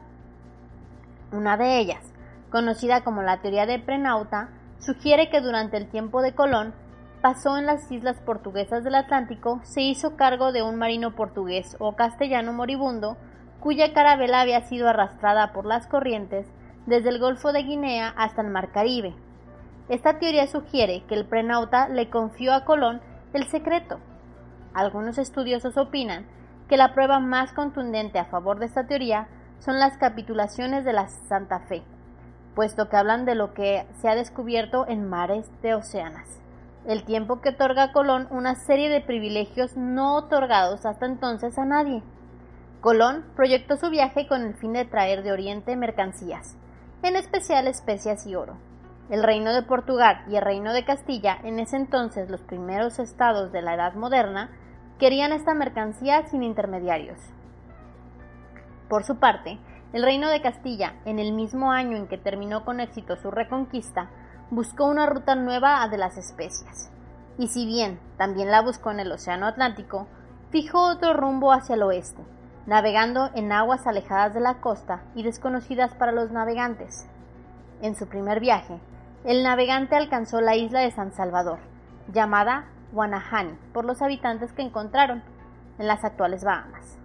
Una 1.34 1.58
de 1.58 1.80
ellas, 1.80 2.04
conocida 2.50 3.04
como 3.04 3.24
la 3.24 3.42
teoría 3.42 3.66
de 3.66 3.80
Prenauta, 3.80 4.50
sugiere 4.80 5.30
que 5.30 5.42
durante 5.42 5.76
el 5.76 5.90
tiempo 5.90 6.22
de 6.22 6.34
Colón 6.34 6.74
pasó 7.22 7.58
en 7.58 7.66
las 7.66 7.92
islas 7.92 8.18
portuguesas 8.22 8.84
del 8.84 8.96
Atlántico, 8.96 9.60
se 9.64 9.82
hizo 9.82 10.16
cargo 10.16 10.52
de 10.52 10.64
un 10.64 10.78
marino 10.78 11.16
portugués 11.16 11.76
o 11.80 11.96
castellano 11.96 12.54
moribundo, 12.54 13.18
cuya 13.60 13.94
carabela 13.94 14.42
había 14.42 14.62
sido 14.62 14.88
arrastrada 14.88 15.52
por 15.52 15.66
las 15.66 15.86
corrientes 15.88 16.48
desde 16.86 17.10
el 17.10 17.20
Golfo 17.20 17.52
de 17.52 17.64
Guinea 17.64 18.14
hasta 18.16 18.42
el 18.42 18.50
Mar 18.50 18.72
Caribe. 18.72 19.14
Esta 19.90 20.18
teoría 20.18 20.48
sugiere 20.48 21.04
que 21.08 21.16
el 21.16 21.26
prenauta 21.26 21.90
le 21.90 22.10
confió 22.10 22.54
a 22.54 22.64
Colón 22.64 23.02
el 23.34 23.46
secreto. 23.48 24.00
Algunos 24.74 25.18
estudiosos 25.18 25.78
opinan 25.78 26.26
que 26.70 26.78
la 26.78 26.94
prueba 26.94 27.20
más 27.20 27.52
contundente 27.52 28.20
a 28.20 28.26
favor 28.26 28.60
de 28.60 28.68
esta 28.68 28.88
teoría 28.88 29.28
son 29.60 29.78
las 29.78 29.98
capitulaciones 29.98 30.86
de 30.86 30.94
la 30.94 31.10
Santa 31.28 31.60
Fe, 31.62 31.84
puesto 32.56 32.88
que 32.88 32.96
hablan 32.96 33.26
de 33.26 33.36
lo 33.36 33.54
que 33.54 33.86
se 34.00 34.08
ha 34.08 34.16
descubierto 34.16 34.88
en 34.88 35.10
mares 35.10 35.50
de 35.62 35.74
océanas 35.74 36.40
el 36.86 37.04
tiempo 37.04 37.42
que 37.42 37.50
otorga 37.50 37.92
Colón 37.92 38.28
una 38.32 38.56
serie 38.56 38.90
de 38.90 39.02
privilegios 39.02 39.76
no 39.76 40.16
otorgados 40.16 40.86
hasta 40.86 41.06
entonces 41.06 41.58
a 41.58 41.66
nadie. 41.66 42.02
Colón 42.82 43.26
proyectó 43.36 43.76
su 43.78 43.90
viaje 43.90 44.28
con 44.28 44.44
el 44.44 44.54
fin 44.56 44.74
de 44.74 44.86
traer 44.86 45.22
de 45.24 45.32
Oriente 45.32 45.76
mercancías, 45.76 46.58
en 47.04 47.16
especial 47.16 47.68
especias 47.68 48.26
y 48.26 48.36
oro. 48.36 48.58
El 49.10 49.24
reino 49.24 49.54
de 49.54 49.64
Portugal 49.64 50.24
y 50.30 50.36
el 50.36 50.44
reino 50.44 50.72
de 50.72 50.86
Castilla, 50.86 51.38
en 51.44 51.60
ese 51.60 51.76
entonces 51.76 52.30
los 52.30 52.42
primeros 52.42 53.00
estados 53.00 53.52
de 53.52 53.62
la 53.62 53.74
Edad 53.74 53.96
Moderna, 53.96 54.50
querían 55.00 55.34
esta 55.34 55.54
mercancía 55.54 56.28
sin 56.28 56.44
intermediarios. 56.44 57.18
Por 58.88 59.04
su 59.04 59.18
parte, 59.18 59.60
el 59.92 60.04
reino 60.04 60.30
de 60.30 60.42
Castilla, 60.42 60.94
en 61.06 61.20
el 61.20 61.34
mismo 61.34 61.72
año 61.72 61.98
en 61.98 62.08
que 62.08 62.18
terminó 62.18 62.64
con 62.64 62.80
éxito 62.80 63.16
su 63.18 63.32
reconquista, 63.32 64.10
buscó 64.52 64.86
una 64.86 65.06
ruta 65.06 65.36
nueva 65.36 65.88
de 65.88 65.98
las 65.98 66.18
especias, 66.18 66.92
y 67.38 67.48
si 67.48 67.66
bien 67.66 68.00
también 68.18 68.50
la 68.50 68.62
buscó 68.62 68.92
en 68.92 69.00
el 69.00 69.12
Océano 69.12 69.46
Atlántico, 69.46 70.08
fijó 70.50 70.82
otro 70.88 71.14
rumbo 71.14 71.52
hacia 71.52 71.76
el 71.76 71.84
oeste, 71.84 72.24
navegando 72.66 73.30
en 73.36 73.52
aguas 73.52 73.86
alejadas 73.86 74.34
de 74.34 74.40
la 74.40 74.62
costa 74.62 75.04
y 75.16 75.24
desconocidas 75.24 75.94
para 75.94 76.12
los 76.12 76.32
navegantes. 76.32 77.08
En 77.82 77.96
su 77.96 78.08
primer 78.08 78.40
viaje, 78.40 78.80
el 79.24 79.44
navegante 79.44 79.96
alcanzó 79.96 80.42
la 80.42 80.56
isla 80.56 80.80
de 80.80 80.92
San 80.92 81.12
Salvador, 81.14 81.60
llamada 82.12 82.66
Guanahani 82.92 83.58
por 83.74 83.86
los 83.86 84.02
habitantes 84.02 84.52
que 84.54 84.64
encontraron 84.64 85.24
en 85.78 85.88
las 85.88 86.04
actuales 86.04 86.44
Bahamas. 86.44 86.98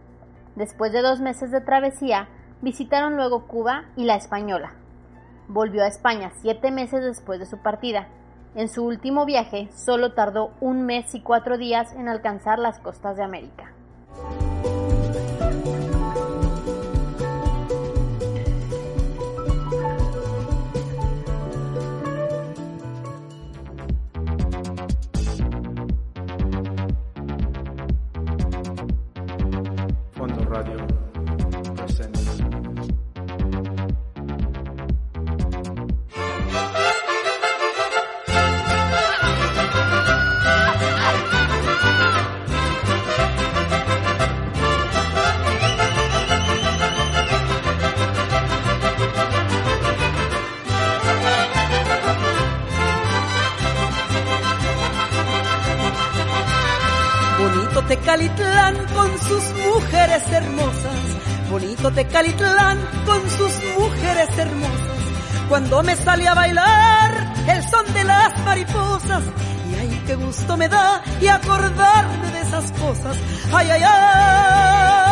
Después 0.56 0.92
de 0.92 1.02
dos 1.02 1.20
meses 1.20 1.50
de 1.50 1.60
travesía, 1.60 2.28
visitaron 2.62 3.16
luego 3.16 3.46
Cuba 3.46 3.84
y 3.96 4.04
la 4.04 4.14
Española, 4.14 4.72
volvió 5.48 5.82
a 5.84 5.88
España 5.88 6.32
siete 6.40 6.70
meses 6.70 7.02
después 7.02 7.38
de 7.40 7.46
su 7.46 7.58
partida. 7.58 8.08
En 8.54 8.68
su 8.68 8.84
último 8.84 9.26
viaje 9.26 9.68
solo 9.74 10.12
tardó 10.12 10.52
un 10.60 10.86
mes 10.86 11.14
y 11.14 11.20
cuatro 11.20 11.58
días 11.58 11.92
en 11.94 12.08
alcanzar 12.08 12.58
las 12.58 12.78
costas 12.78 13.16
de 13.16 13.24
América. 13.24 13.72
Bonito 62.14 62.36
Tecalitlán 62.36 62.78
con 63.04 63.30
sus 63.30 63.52
mujeres 63.76 64.38
hermosas. 64.38 65.48
Cuando 65.48 65.82
me 65.82 65.96
sale 65.96 66.28
a 66.28 66.34
bailar 66.34 67.34
el 67.48 67.68
son 67.68 67.92
de 67.92 68.04
las 68.04 68.38
mariposas, 68.44 69.24
y 69.70 69.74
ay, 69.74 70.02
qué 70.06 70.14
gusto 70.14 70.56
me 70.56 70.68
da 70.68 71.02
y 71.20 71.26
acordarme 71.26 72.30
de 72.30 72.40
esas 72.40 72.70
cosas. 72.72 73.16
Ay, 73.52 73.68
ay, 73.70 73.82
ay, 73.84 75.03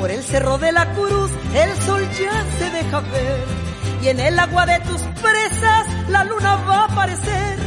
Por 0.00 0.10
el 0.10 0.24
cerro 0.24 0.58
de 0.58 0.72
la 0.72 0.92
cruz 0.92 1.30
el 1.54 1.72
sol 1.82 2.02
ya 2.18 2.44
se 2.58 2.68
deja 2.70 2.98
ver. 2.98 3.44
Y 4.02 4.08
en 4.08 4.18
el 4.18 4.36
agua 4.36 4.66
de 4.66 4.80
tus 4.80 5.00
presas 5.22 5.86
la 6.08 6.24
luna 6.24 6.56
va 6.68 6.80
a 6.80 6.84
aparecer. 6.86 7.58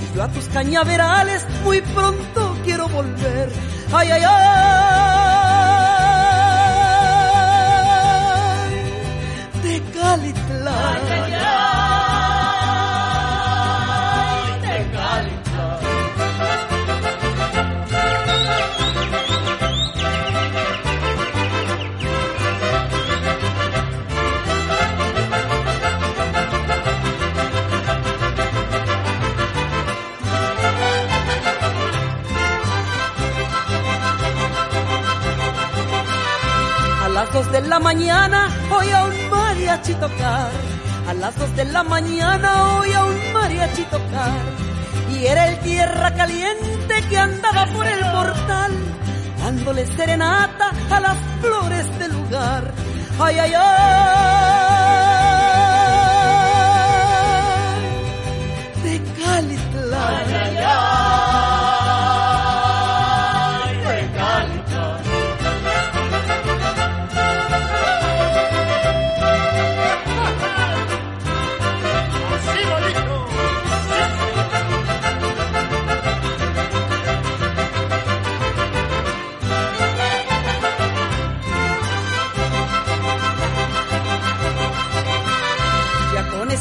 Y 0.00 0.14
yo 0.14 0.22
a 0.22 0.28
tus 0.28 0.44
cañaverales 0.46 1.44
muy 1.64 1.80
pronto 1.80 2.56
quiero 2.64 2.88
volver. 2.88 3.50
Ay, 3.92 4.10
ay, 4.12 4.22
ay. 4.24 4.89
Las 37.32 37.44
dos 37.44 37.52
de 37.52 37.68
la 37.68 37.78
mañana 37.78 38.48
voy 38.68 38.90
a 38.90 39.04
un 39.04 39.30
mariachi 39.30 39.94
tocar. 39.94 40.50
A 41.06 41.14
las 41.14 41.38
dos 41.38 41.54
de 41.54 41.64
la 41.66 41.84
mañana 41.84 42.76
voy 42.76 42.92
a 42.92 43.04
un 43.04 43.32
mariachi 43.32 43.84
tocar. 43.84 44.40
y 45.12 45.26
era 45.26 45.48
el 45.48 45.60
tierra 45.60 46.12
caliente 46.14 46.94
que 47.08 47.18
andaba 47.18 47.66
por 47.66 47.86
el 47.86 48.00
portal, 48.00 48.72
dándole 49.38 49.86
serenata 49.86 50.72
a 50.90 51.00
las 51.00 51.16
flores 51.40 51.98
del 52.00 52.12
lugar. 52.12 52.72
Ay, 53.20 53.38
ay, 53.38 53.52
ay, 53.54 54.39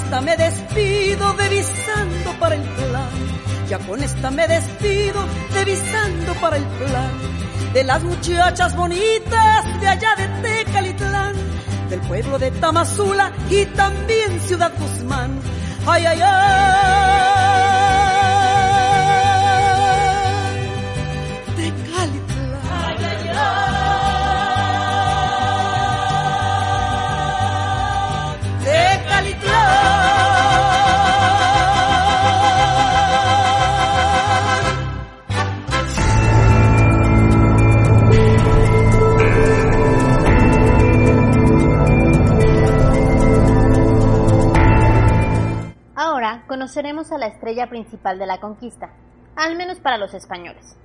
esta 0.03 0.21
me 0.21 0.35
despido 0.37 1.33
devisando 1.33 2.31
para 2.39 2.55
el 2.55 2.61
plan. 2.61 3.09
Ya 3.67 3.79
con 3.79 4.01
esta 4.01 4.31
me 4.31 4.47
despido 4.47 5.25
devisando 5.53 6.33
para 6.35 6.57
el 6.57 6.63
plan. 6.63 7.11
De 7.73 7.83
las 7.83 8.01
muchachas 8.03 8.75
bonitas 8.75 9.81
de 9.81 9.87
allá 9.87 10.15
de 10.15 10.27
Tecalitlán. 10.41 11.35
Del 11.89 11.99
pueblo 12.01 12.39
de 12.39 12.51
Tamazula 12.51 13.31
y 13.49 13.65
también 13.65 14.39
Ciudad 14.41 14.71
Guzmán. 14.79 15.39
Ay, 15.85 16.05
ay, 16.05 16.19
ay. 16.23 17.58
Conoceremos 46.69 47.11
a 47.11 47.17
la 47.17 47.25
estrella 47.25 47.67
principal 47.67 48.19
de 48.19 48.27
la 48.27 48.39
conquista, 48.39 48.91
al 49.35 49.57
menos 49.57 49.79
para 49.79 49.97
los 49.97 50.13
españoles, 50.13 50.77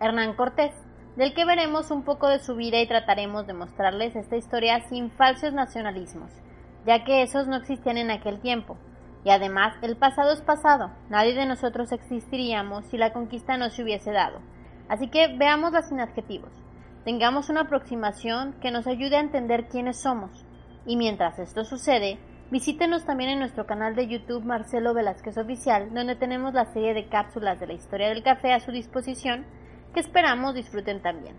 Hernán 0.00 0.34
Cortés, 0.34 0.72
del 1.16 1.34
que 1.34 1.44
veremos 1.44 1.90
un 1.90 2.04
poco 2.04 2.26
de 2.26 2.38
su 2.38 2.56
vida 2.56 2.80
y 2.80 2.88
trataremos 2.88 3.46
de 3.46 3.52
mostrarles 3.52 4.16
esta 4.16 4.36
historia 4.36 4.88
sin 4.88 5.10
falsos 5.10 5.52
nacionalismos, 5.52 6.30
ya 6.86 7.04
que 7.04 7.20
esos 7.20 7.48
no 7.48 7.56
existían 7.56 7.98
en 7.98 8.10
aquel 8.10 8.40
tiempo. 8.40 8.78
Y 9.26 9.30
además, 9.30 9.74
el 9.82 9.98
pasado 9.98 10.32
es 10.32 10.40
pasado, 10.40 10.90
nadie 11.10 11.34
de 11.34 11.44
nosotros 11.44 11.92
existiríamos 11.92 12.86
si 12.86 12.96
la 12.96 13.12
conquista 13.12 13.58
no 13.58 13.68
se 13.68 13.82
hubiese 13.82 14.12
dado. 14.12 14.38
Así 14.88 15.08
que 15.08 15.36
veámosla 15.36 15.82
sin 15.82 16.00
adjetivos. 16.00 16.52
Tengamos 17.04 17.50
una 17.50 17.62
aproximación 17.62 18.54
que 18.62 18.70
nos 18.70 18.86
ayude 18.86 19.16
a 19.16 19.20
entender 19.20 19.68
quiénes 19.68 20.00
somos. 20.00 20.46
Y 20.86 20.96
mientras 20.96 21.38
esto 21.38 21.62
sucede, 21.66 22.18
visítenos 22.50 23.04
también 23.04 23.30
en 23.30 23.38
nuestro 23.38 23.66
canal 23.66 23.94
de 23.94 24.08
YouTube 24.08 24.44
Marcelo 24.44 24.94
Velázquez 24.94 25.36
Oficial, 25.38 25.92
donde 25.92 26.16
tenemos 26.16 26.54
la 26.54 26.66
serie 26.66 26.94
de 26.94 27.08
cápsulas 27.08 27.58
de 27.60 27.66
la 27.66 27.74
historia 27.74 28.08
del 28.08 28.22
café 28.22 28.52
a 28.52 28.60
su 28.60 28.72
disposición, 28.72 29.44
que 29.94 30.00
esperamos 30.00 30.54
disfruten 30.54 31.02
también. 31.02 31.34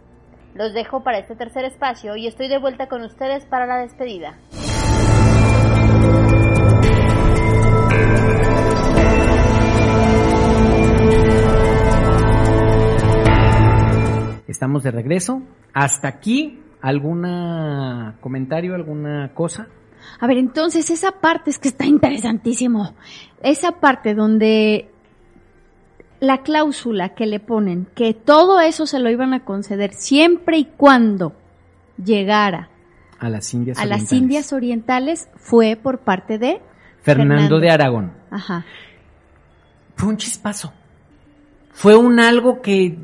Los 0.53 0.73
dejo 0.73 1.03
para 1.03 1.19
este 1.19 1.35
tercer 1.35 1.65
espacio 1.65 2.15
y 2.15 2.27
estoy 2.27 2.47
de 2.47 2.57
vuelta 2.57 2.87
con 2.87 3.03
ustedes 3.03 3.45
para 3.45 3.65
la 3.65 3.77
despedida. 3.77 4.37
Estamos 14.47 14.81
de 14.81 14.89
regreso. 14.89 15.43
Hasta 15.73 16.07
aquí, 16.07 16.63
¿alguna 16.81 18.17
comentario, 18.21 18.73
alguna 18.73 19.31
cosa? 19.35 19.67
A 20.19 20.27
ver, 20.27 20.37
entonces 20.37 20.89
esa 20.89 21.11
parte 21.13 21.49
es 21.49 21.59
que 21.59 21.67
está 21.67 21.85
interesantísimo. 21.85 22.93
Esa 23.41 23.73
parte 23.73 24.15
donde 24.15 24.89
la 26.19 26.41
cláusula 26.41 27.09
que 27.09 27.25
le 27.25 27.39
ponen, 27.39 27.87
que 27.95 28.13
todo 28.13 28.59
eso 28.59 28.87
se 28.87 28.99
lo 28.99 29.09
iban 29.09 29.33
a 29.33 29.45
conceder 29.45 29.93
siempre 29.93 30.57
y 30.57 30.65
cuando 30.65 31.33
llegara 32.03 32.69
A 33.19 33.29
las 33.29 33.53
Indias 33.53 33.77
a 33.77 33.85
las 33.85 34.01
Orientales. 34.01 34.21
Indias 34.21 34.53
Orientales 34.53 35.29
fue 35.35 35.75
por 35.75 35.99
parte 35.99 36.37
de 36.37 36.61
Fernando, 37.01 37.33
Fernando. 37.33 37.59
de 37.59 37.69
Aragón. 37.69 38.13
Ajá. 38.31 38.65
Fue 39.95 40.09
un 40.09 40.17
chispazo. 40.17 40.73
Fue 41.71 41.95
un 41.95 42.19
algo 42.19 42.61
que 42.61 42.97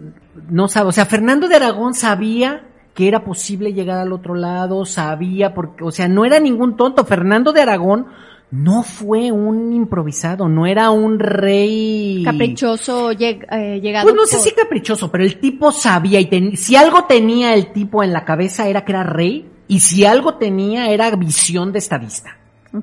no 0.50 0.68
sabe, 0.68 0.90
o 0.90 0.92
sea, 0.92 1.06
Fernando 1.06 1.48
de 1.48 1.56
Aragón 1.56 1.94
sabía 1.94 2.64
que 2.94 3.08
era 3.08 3.24
posible 3.24 3.74
llegar 3.74 3.98
al 4.00 4.14
otro 4.14 4.36
lado, 4.36 4.86
sabía, 4.86 5.54
porque, 5.54 5.84
o 5.84 5.92
sea, 5.92 6.08
no 6.08 6.26
era 6.26 6.40
ningún 6.40 6.78
tonto. 6.78 7.06
Fernando 7.06 7.52
de 7.52 7.62
Aragón 7.62 8.06
no 8.52 8.84
fue 8.84 9.32
un 9.32 9.74
improvisado, 9.74 10.48
no 10.48 10.68
era 10.68 10.92
un 10.92 11.18
rey 11.18 12.22
Caprichoso 12.24 13.12
lleg- 13.12 13.48
eh, 13.52 13.80
llegado. 13.82 14.04
Pues 14.06 14.16
no 14.16 14.28
sé 14.28 14.36
por- 14.38 14.46
si 14.46 14.52
caprichoso, 14.52 15.10
pero 15.12 15.24
el 15.24 15.40
tipo 15.40 15.72
sabía 15.72 16.20
y 16.20 16.26
ten- 16.28 16.56
si 16.56 16.76
algo 16.76 17.06
tenía 17.06 17.56
el 17.56 17.72
tipo 17.74 18.04
en 18.04 18.14
la 18.14 18.26
cabeza 18.26 18.68
era 18.68 18.86
que 18.86 18.92
era 18.92 19.02
rey 19.04 19.50
y 19.68 19.80
si 19.80 20.06
algo 20.06 20.36
tenía 20.36 20.92
era 20.92 21.10
visión 21.16 21.72
de 21.72 21.80
estadista. 21.80 22.38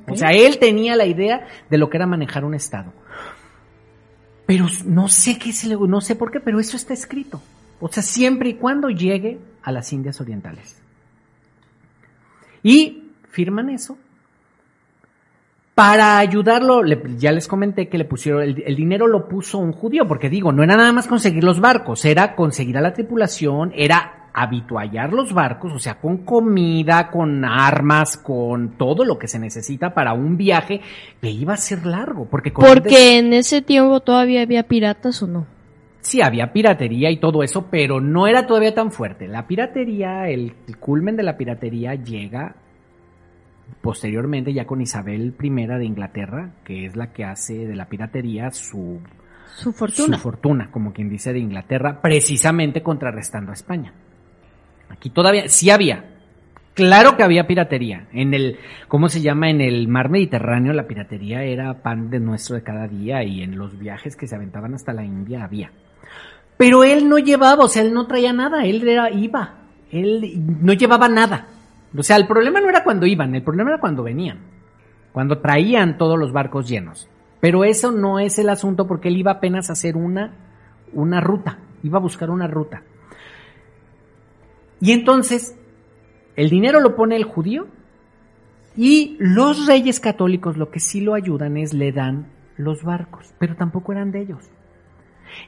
O 0.08 0.16
sea, 0.16 0.30
él 0.30 0.58
tenía 0.58 0.96
la 0.96 1.06
idea 1.06 1.46
de 1.68 1.78
lo 1.78 1.88
que 1.88 1.96
era 1.98 2.06
manejar 2.06 2.44
un 2.44 2.54
estado. 2.54 2.92
Pero 4.46 4.66
no 4.84 5.08
sé 5.08 5.38
qué 5.38 5.52
se 5.52 5.68
le, 5.68 5.76
no 5.76 6.00
sé 6.00 6.16
por 6.16 6.32
qué, 6.32 6.40
pero 6.40 6.58
eso 6.58 6.76
está 6.76 6.94
escrito. 6.94 7.40
O 7.80 7.88
sea, 7.88 8.02
siempre 8.02 8.50
y 8.50 8.54
cuando 8.54 8.88
llegue 8.90 9.38
a 9.62 9.72
las 9.72 9.92
Indias 9.92 10.20
Orientales. 10.20 10.80
Y 12.62 13.04
firman 13.30 13.70
eso. 13.70 13.96
Para 15.74 16.18
ayudarlo, 16.18 16.82
le- 16.82 17.00
ya 17.16 17.32
les 17.32 17.48
comenté 17.48 17.88
que 17.88 17.96
le 17.96 18.04
pusieron, 18.04 18.42
el, 18.42 18.62
el 18.66 18.76
dinero 18.76 19.06
lo 19.06 19.28
puso 19.28 19.58
un 19.58 19.72
judío, 19.72 20.06
porque 20.06 20.28
digo, 20.28 20.52
no 20.52 20.62
era 20.62 20.76
nada 20.76 20.92
más 20.92 21.06
conseguir 21.06 21.42
los 21.42 21.58
barcos, 21.60 22.04
era 22.04 22.34
conseguir 22.36 22.76
a 22.76 22.82
la 22.82 22.92
tripulación, 22.92 23.72
era 23.74 24.28
habituallar 24.34 25.12
los 25.12 25.32
barcos, 25.32 25.72
o 25.72 25.78
sea, 25.78 25.94
con 25.98 26.18
comida, 26.18 27.10
con 27.10 27.44
armas, 27.46 28.16
con 28.18 28.76
todo 28.76 29.04
lo 29.04 29.18
que 29.18 29.26
se 29.26 29.38
necesita 29.38 29.94
para 29.94 30.12
un 30.12 30.36
viaje 30.36 30.82
que 31.20 31.30
iba 31.30 31.54
a 31.54 31.56
ser 31.56 31.86
largo, 31.86 32.26
porque 32.26 32.52
Porque 32.52 33.16
en 33.18 33.32
ese 33.32 33.62
tiempo 33.62 34.00
todavía 34.00 34.42
había 34.42 34.64
piratas 34.64 35.22
o 35.22 35.26
no. 35.26 35.46
Sí, 36.00 36.22
había 36.22 36.52
piratería 36.52 37.10
y 37.10 37.18
todo 37.18 37.42
eso, 37.42 37.68
pero 37.70 38.00
no 38.00 38.26
era 38.26 38.46
todavía 38.46 38.74
tan 38.74 38.90
fuerte. 38.90 39.28
La 39.28 39.46
piratería, 39.46 40.28
el, 40.28 40.54
el 40.66 40.76
culmen 40.78 41.16
de 41.16 41.22
la 41.22 41.36
piratería 41.36 41.94
llega 41.94 42.56
posteriormente 43.80 44.52
ya 44.52 44.66
con 44.66 44.80
Isabel 44.80 45.34
I 45.40 45.50
de 45.50 45.84
Inglaterra, 45.84 46.50
que 46.64 46.86
es 46.86 46.96
la 46.96 47.12
que 47.12 47.24
hace 47.24 47.66
de 47.66 47.76
la 47.76 47.88
piratería 47.88 48.50
su, 48.50 49.00
Su 49.56 49.72
fortuna. 49.72 50.16
su 50.16 50.22
fortuna, 50.22 50.70
como 50.70 50.92
quien 50.92 51.08
dice 51.08 51.32
de 51.32 51.38
Inglaterra, 51.38 52.00
precisamente 52.00 52.82
contrarrestando 52.82 53.50
a 53.52 53.54
España. 53.54 53.92
Aquí 54.88 55.10
todavía 55.10 55.48
sí 55.48 55.70
había. 55.70 56.04
Claro 56.74 57.16
que 57.16 57.22
había 57.22 57.46
piratería. 57.46 58.08
En 58.12 58.32
el, 58.32 58.58
¿cómo 58.88 59.08
se 59.08 59.20
llama? 59.20 59.50
En 59.50 59.60
el 59.60 59.88
mar 59.88 60.08
Mediterráneo 60.08 60.72
la 60.72 60.86
piratería 60.86 61.42
era 61.42 61.82
pan 61.82 62.10
de 62.10 62.20
nuestro 62.20 62.56
de 62.56 62.62
cada 62.62 62.86
día 62.86 63.22
y 63.22 63.42
en 63.42 63.58
los 63.58 63.78
viajes 63.78 64.16
que 64.16 64.26
se 64.26 64.36
aventaban 64.36 64.74
hasta 64.74 64.92
la 64.92 65.04
India 65.04 65.44
había. 65.44 65.72
Pero 66.60 66.84
él 66.84 67.08
no 67.08 67.18
llevaba, 67.18 67.64
o 67.64 67.68
sea, 67.68 67.80
él 67.80 67.94
no 67.94 68.06
traía 68.06 68.34
nada, 68.34 68.66
él 68.66 68.86
era, 68.86 69.10
iba. 69.10 69.54
Él 69.90 70.58
no 70.60 70.74
llevaba 70.74 71.08
nada. 71.08 71.46
O 71.96 72.02
sea, 72.02 72.16
el 72.18 72.26
problema 72.26 72.60
no 72.60 72.68
era 72.68 72.84
cuando 72.84 73.06
iban, 73.06 73.34
el 73.34 73.42
problema 73.42 73.70
era 73.70 73.80
cuando 73.80 74.02
venían. 74.02 74.40
Cuando 75.10 75.38
traían 75.38 75.96
todos 75.96 76.18
los 76.18 76.34
barcos 76.34 76.68
llenos. 76.68 77.08
Pero 77.40 77.64
eso 77.64 77.92
no 77.92 78.18
es 78.18 78.38
el 78.38 78.50
asunto 78.50 78.86
porque 78.86 79.08
él 79.08 79.16
iba 79.16 79.30
apenas 79.30 79.70
a 79.70 79.72
hacer 79.72 79.96
una, 79.96 80.34
una 80.92 81.22
ruta. 81.22 81.60
Iba 81.82 81.96
a 81.96 82.02
buscar 82.02 82.28
una 82.28 82.46
ruta. 82.46 82.82
Y 84.82 84.92
entonces, 84.92 85.56
el 86.36 86.50
dinero 86.50 86.80
lo 86.80 86.94
pone 86.94 87.16
el 87.16 87.24
judío 87.24 87.68
y 88.76 89.16
los 89.18 89.66
reyes 89.66 89.98
católicos 89.98 90.58
lo 90.58 90.70
que 90.70 90.80
sí 90.80 91.00
lo 91.00 91.14
ayudan 91.14 91.56
es 91.56 91.72
le 91.72 91.90
dan 91.90 92.26
los 92.58 92.82
barcos, 92.82 93.32
pero 93.38 93.56
tampoco 93.56 93.92
eran 93.92 94.12
de 94.12 94.20
ellos. 94.20 94.50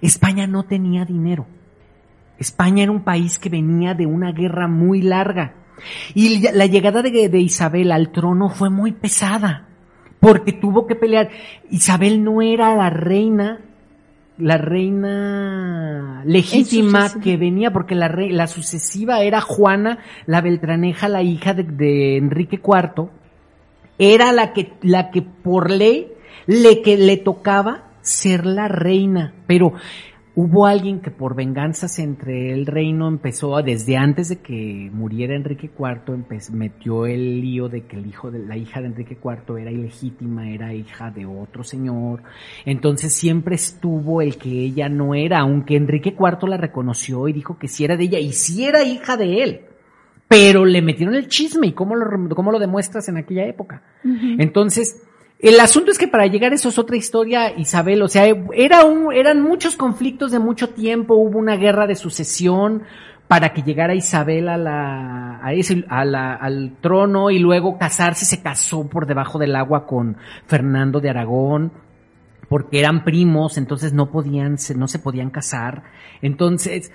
España 0.00 0.46
no 0.46 0.64
tenía 0.64 1.04
dinero. 1.04 1.46
España 2.38 2.82
era 2.82 2.92
un 2.92 3.02
país 3.04 3.38
que 3.38 3.48
venía 3.48 3.94
de 3.94 4.06
una 4.06 4.32
guerra 4.32 4.66
muy 4.68 5.02
larga. 5.02 5.54
Y 6.14 6.40
la 6.52 6.66
llegada 6.66 7.02
de, 7.02 7.28
de 7.28 7.38
Isabel 7.40 7.92
al 7.92 8.10
trono 8.10 8.48
fue 8.48 8.70
muy 8.70 8.92
pesada, 8.92 9.68
porque 10.20 10.52
tuvo 10.52 10.86
que 10.86 10.94
pelear. 10.94 11.30
Isabel 11.70 12.22
no 12.24 12.42
era 12.42 12.74
la 12.76 12.90
reina 12.90 13.60
la 14.38 14.56
reina 14.56 16.22
legítima 16.24 17.10
que 17.22 17.36
venía, 17.36 17.72
porque 17.72 17.94
la, 17.94 18.08
rei- 18.08 18.30
la 18.32 18.46
sucesiva 18.46 19.20
era 19.20 19.40
Juana 19.40 19.98
la 20.26 20.40
Beltraneja, 20.40 21.08
la 21.08 21.22
hija 21.22 21.54
de, 21.54 21.62
de 21.64 22.16
Enrique 22.16 22.56
IV, 22.62 23.08
era 23.98 24.32
la 24.32 24.52
que, 24.52 24.72
la 24.82 25.10
que 25.10 25.22
por 25.22 25.70
ley 25.70 26.08
le, 26.46 26.82
que 26.82 26.96
le 26.96 27.18
tocaba 27.18 27.84
ser 28.02 28.44
la 28.46 28.68
reina, 28.68 29.32
pero 29.46 29.72
hubo 30.34 30.66
alguien 30.66 31.00
que 31.00 31.10
por 31.10 31.34
venganzas 31.36 31.98
entre 31.98 32.52
el 32.54 32.64
reino 32.64 33.06
empezó 33.06 33.54
a- 33.56 33.62
desde 33.62 33.98
antes 33.98 34.30
de 34.30 34.36
que 34.40 34.88
muriera 34.92 35.36
Enrique 35.36 35.70
IV 35.78 36.24
metió 36.52 37.04
el 37.04 37.40
lío 37.42 37.68
de 37.68 37.84
que 37.86 37.96
el 37.96 38.06
hijo 38.06 38.30
de 38.30 38.38
la 38.38 38.56
hija 38.56 38.80
de 38.80 38.86
Enrique 38.86 39.18
IV 39.22 39.58
era 39.60 39.70
ilegítima, 39.70 40.48
era 40.48 40.72
hija 40.72 41.10
de 41.10 41.26
otro 41.26 41.64
señor. 41.64 42.22
Entonces 42.64 43.12
siempre 43.12 43.56
estuvo 43.56 44.22
el 44.22 44.36
que 44.38 44.48
ella 44.48 44.88
no 44.88 45.14
era, 45.14 45.40
aunque 45.40 45.76
Enrique 45.76 46.16
IV 46.18 46.48
la 46.48 46.56
reconoció 46.56 47.28
y 47.28 47.34
dijo 47.34 47.58
que 47.58 47.68
sí 47.68 47.84
era 47.84 47.96
de 47.98 48.04
ella 48.04 48.18
y 48.18 48.32
sí 48.32 48.64
era 48.64 48.82
hija 48.84 49.18
de 49.18 49.42
él. 49.42 49.60
Pero 50.28 50.64
le 50.64 50.80
metieron 50.80 51.14
el 51.14 51.28
chisme 51.28 51.66
y 51.66 51.72
cómo 51.72 51.94
lo, 51.94 52.34
cómo 52.34 52.52
lo 52.52 52.58
demuestras 52.58 53.06
en 53.10 53.18
aquella 53.18 53.44
época. 53.44 53.82
Entonces, 54.38 55.02
el 55.42 55.58
asunto 55.60 55.90
es 55.90 55.98
que 55.98 56.08
para 56.08 56.26
llegar 56.26 56.52
a 56.52 56.54
eso 56.54 56.68
es 56.70 56.78
otra 56.78 56.96
historia, 56.96 57.52
Isabel. 57.58 58.00
O 58.02 58.08
sea, 58.08 58.24
era 58.54 58.84
un, 58.84 59.12
eran 59.12 59.40
muchos 59.42 59.76
conflictos 59.76 60.30
de 60.30 60.38
mucho 60.38 60.70
tiempo, 60.70 61.14
hubo 61.16 61.38
una 61.38 61.56
guerra 61.56 61.86
de 61.86 61.96
sucesión 61.96 62.84
para 63.28 63.52
que 63.52 63.62
llegara 63.62 63.94
Isabel 63.94 64.48
a 64.48 64.56
la, 64.56 65.40
a 65.42 65.52
ese, 65.52 65.84
a 65.88 66.04
la- 66.04 66.34
al 66.34 66.76
trono 66.80 67.30
y 67.30 67.38
luego 67.38 67.78
casarse, 67.78 68.24
se 68.24 68.42
casó 68.42 68.86
por 68.88 69.06
debajo 69.06 69.38
del 69.38 69.56
agua 69.56 69.86
con 69.86 70.16
Fernando 70.46 71.00
de 71.00 71.10
Aragón 71.10 71.72
porque 72.48 72.78
eran 72.78 73.02
primos, 73.04 73.56
entonces 73.56 73.92
no 73.94 74.10
podían, 74.10 74.58
se- 74.58 74.74
no 74.74 74.86
se 74.86 74.98
podían 74.98 75.30
casar. 75.30 75.82
Entonces, 76.20 76.92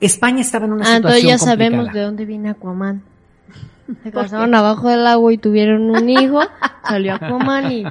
España 0.00 0.40
estaba 0.40 0.66
en 0.66 0.72
una 0.74 0.84
Ah, 0.92 0.96
entonces 0.96 1.20
situación 1.22 1.38
ya 1.48 1.54
sabemos 1.54 1.92
de 1.92 2.00
dónde 2.02 2.24
viene 2.24 2.50
Aquaman. 2.50 3.02
Se 4.02 4.12
casaron 4.12 4.54
abajo 4.54 4.88
del 4.88 5.06
agua 5.06 5.32
y 5.32 5.38
tuvieron 5.38 5.90
un 5.90 6.08
hijo, 6.08 6.40
salió 6.86 7.14
Aquaman 7.14 7.72
y... 7.72 7.84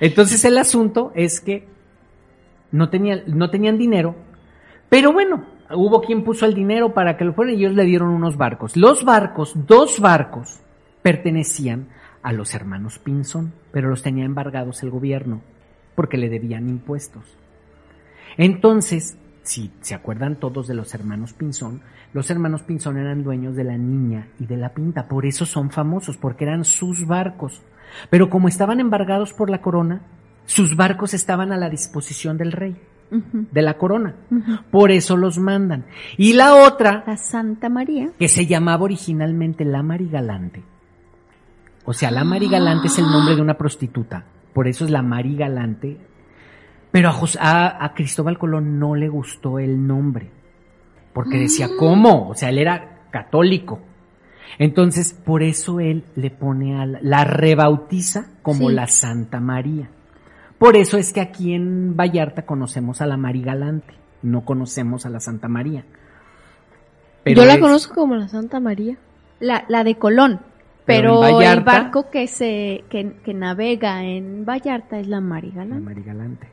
Entonces 0.00 0.44
el 0.44 0.58
asunto 0.58 1.12
es 1.14 1.40
que 1.40 1.68
no 2.70 2.88
tenían, 2.90 3.22
no 3.26 3.50
tenían 3.50 3.78
dinero, 3.78 4.16
pero 4.88 5.12
bueno, 5.12 5.44
hubo 5.70 6.02
quien 6.02 6.24
puso 6.24 6.46
el 6.46 6.54
dinero 6.54 6.94
para 6.94 7.16
que 7.16 7.24
lo 7.24 7.32
fueran 7.32 7.54
y 7.54 7.58
ellos 7.58 7.74
le 7.74 7.84
dieron 7.84 8.10
unos 8.10 8.36
barcos. 8.36 8.76
Los 8.76 9.04
barcos, 9.04 9.52
dos 9.54 10.00
barcos, 10.00 10.60
pertenecían 11.02 11.88
a 12.22 12.32
los 12.32 12.54
hermanos 12.54 12.98
Pinzón, 12.98 13.52
pero 13.72 13.88
los 13.88 14.02
tenía 14.02 14.24
embargados 14.24 14.82
el 14.82 14.90
gobierno 14.90 15.42
porque 15.94 16.16
le 16.16 16.28
debían 16.28 16.68
impuestos. 16.68 17.24
Entonces, 18.36 19.16
si 19.42 19.70
se 19.80 19.94
acuerdan 19.94 20.36
todos 20.36 20.66
de 20.66 20.74
los 20.74 20.94
hermanos 20.94 21.34
Pinzón, 21.34 21.82
los 22.14 22.30
hermanos 22.30 22.62
Pinzón 22.62 22.96
eran 22.96 23.22
dueños 23.22 23.54
de 23.56 23.64
la 23.64 23.76
niña 23.76 24.28
y 24.40 24.46
de 24.46 24.56
la 24.56 24.70
pinta, 24.70 25.06
por 25.08 25.26
eso 25.26 25.44
son 25.44 25.70
famosos, 25.70 26.16
porque 26.16 26.44
eran 26.44 26.64
sus 26.64 27.06
barcos. 27.06 27.62
Pero 28.08 28.30
como 28.30 28.48
estaban 28.48 28.80
embargados 28.80 29.32
por 29.34 29.50
la 29.50 29.60
corona, 29.60 30.00
sus 30.46 30.76
barcos 30.76 31.12
estaban 31.12 31.52
a 31.52 31.56
la 31.58 31.68
disposición 31.68 32.38
del 32.38 32.52
rey, 32.52 32.76
de 33.10 33.62
la 33.62 33.74
corona. 33.78 34.14
Por 34.70 34.90
eso 34.90 35.16
los 35.16 35.38
mandan. 35.38 35.84
Y 36.16 36.32
la 36.32 36.54
otra, 36.54 37.04
La 37.06 37.16
Santa 37.16 37.68
María. 37.68 38.10
que 38.18 38.28
se 38.28 38.46
llamaba 38.46 38.84
originalmente 38.84 39.64
la 39.64 39.82
Marigalante. 39.82 40.62
O 41.84 41.92
sea, 41.92 42.10
la 42.10 42.24
Marigalante 42.24 42.86
es 42.88 42.98
el 42.98 43.04
nombre 43.04 43.36
de 43.36 43.42
una 43.42 43.54
prostituta. 43.58 44.24
Por 44.52 44.68
eso 44.68 44.84
es 44.84 44.90
la 44.90 45.02
Marigalante. 45.02 45.98
Pero 46.90 47.08
a, 47.08 47.12
Jos- 47.12 47.38
a, 47.40 47.84
a 47.84 47.92
Cristóbal 47.94 48.38
Colón 48.38 48.78
no 48.78 48.94
le 48.94 49.08
gustó 49.08 49.58
el 49.58 49.86
nombre. 49.86 50.30
Porque 51.14 51.38
decía, 51.38 51.68
¿cómo? 51.78 52.28
O 52.28 52.34
sea, 52.34 52.50
él 52.50 52.58
era 52.58 53.06
católico. 53.10 53.80
Entonces, 54.58 55.14
por 55.14 55.42
eso 55.42 55.80
él 55.80 56.04
le 56.16 56.30
pone 56.30 56.78
a 56.80 56.84
la, 56.86 56.98
la 57.00 57.24
rebautiza 57.24 58.26
como 58.42 58.68
Sí. 58.68 58.74
la 58.74 58.86
Santa 58.88 59.40
María. 59.40 59.88
Por 60.58 60.76
eso 60.76 60.98
es 60.98 61.12
que 61.12 61.20
aquí 61.20 61.54
en 61.54 61.96
Vallarta 61.96 62.42
conocemos 62.46 63.00
a 63.00 63.06
la 63.06 63.16
Marigalante, 63.16 63.94
no 64.22 64.44
conocemos 64.44 65.06
a 65.06 65.10
la 65.10 65.20
Santa 65.20 65.48
María. 65.48 65.84
Pero 67.24 67.40
Yo 67.42 67.46
la 67.46 67.54
es- 67.54 67.60
conozco 67.60 67.94
como 67.94 68.16
la 68.16 68.28
Santa 68.28 68.60
María. 68.60 68.96
La, 69.40 69.64
la 69.68 69.82
de 69.82 69.96
Colón. 69.96 70.40
Pero 70.86 71.20
Pero, 71.20 71.24
en 71.26 71.34
Vallarta- 71.36 71.58
el 71.76 71.82
barco 71.84 72.10
que 72.10 72.26
se 72.28 72.84
que, 72.90 73.16
que 73.24 73.32
navega 73.34 74.04
en 74.04 74.44
Vallarta 74.44 74.98
es 74.98 75.06
la 75.08 75.16
La 75.16 75.20
Marigalán. 75.22 75.82
Marigalante. 75.84 76.48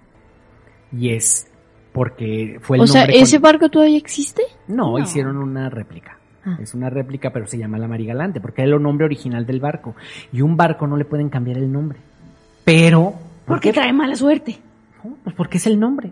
Y 0.98 1.10
es 1.14 1.51
porque 1.92 2.60
fue 2.62 2.78
el 2.78 2.84
O 2.84 2.88
sea, 2.88 3.02
nombre 3.02 3.20
¿ese 3.20 3.38
con- 3.38 3.42
barco 3.44 3.70
todavía 3.70 3.98
existe? 3.98 4.42
No, 4.68 4.98
No. 4.98 5.00
hicieron 5.00 5.38
una 5.38 5.70
réplica. 5.70 6.18
Ah. 6.46 6.58
Es 6.62 6.74
una 6.74 6.90
réplica, 6.90 7.32
pero 7.32 7.46
se 7.46 7.58
llama 7.58 7.78
la 7.78 7.88
Marigalante, 7.88 8.40
porque 8.42 8.64
es 8.64 8.68
el 8.70 8.82
nombre 8.82 9.06
original 9.06 9.46
del 9.46 9.60
barco. 9.60 9.96
Y 10.34 10.42
un 10.42 10.58
barco 10.58 10.88
no 10.88 10.98
le 10.98 11.06
pueden 11.06 11.30
cambiar 11.30 11.58
el 11.58 11.72
nombre. 11.72 12.00
Pero... 12.64 13.12
¿por 13.46 13.58
Porque 13.58 13.70
qué? 13.70 13.74
trae 13.74 13.94
mala 13.94 14.16
suerte. 14.16 14.58
No, 15.04 15.16
Pues 15.24 15.36
porque 15.36 15.58
es 15.58 15.68
el 15.68 15.80
nombre. 15.80 16.12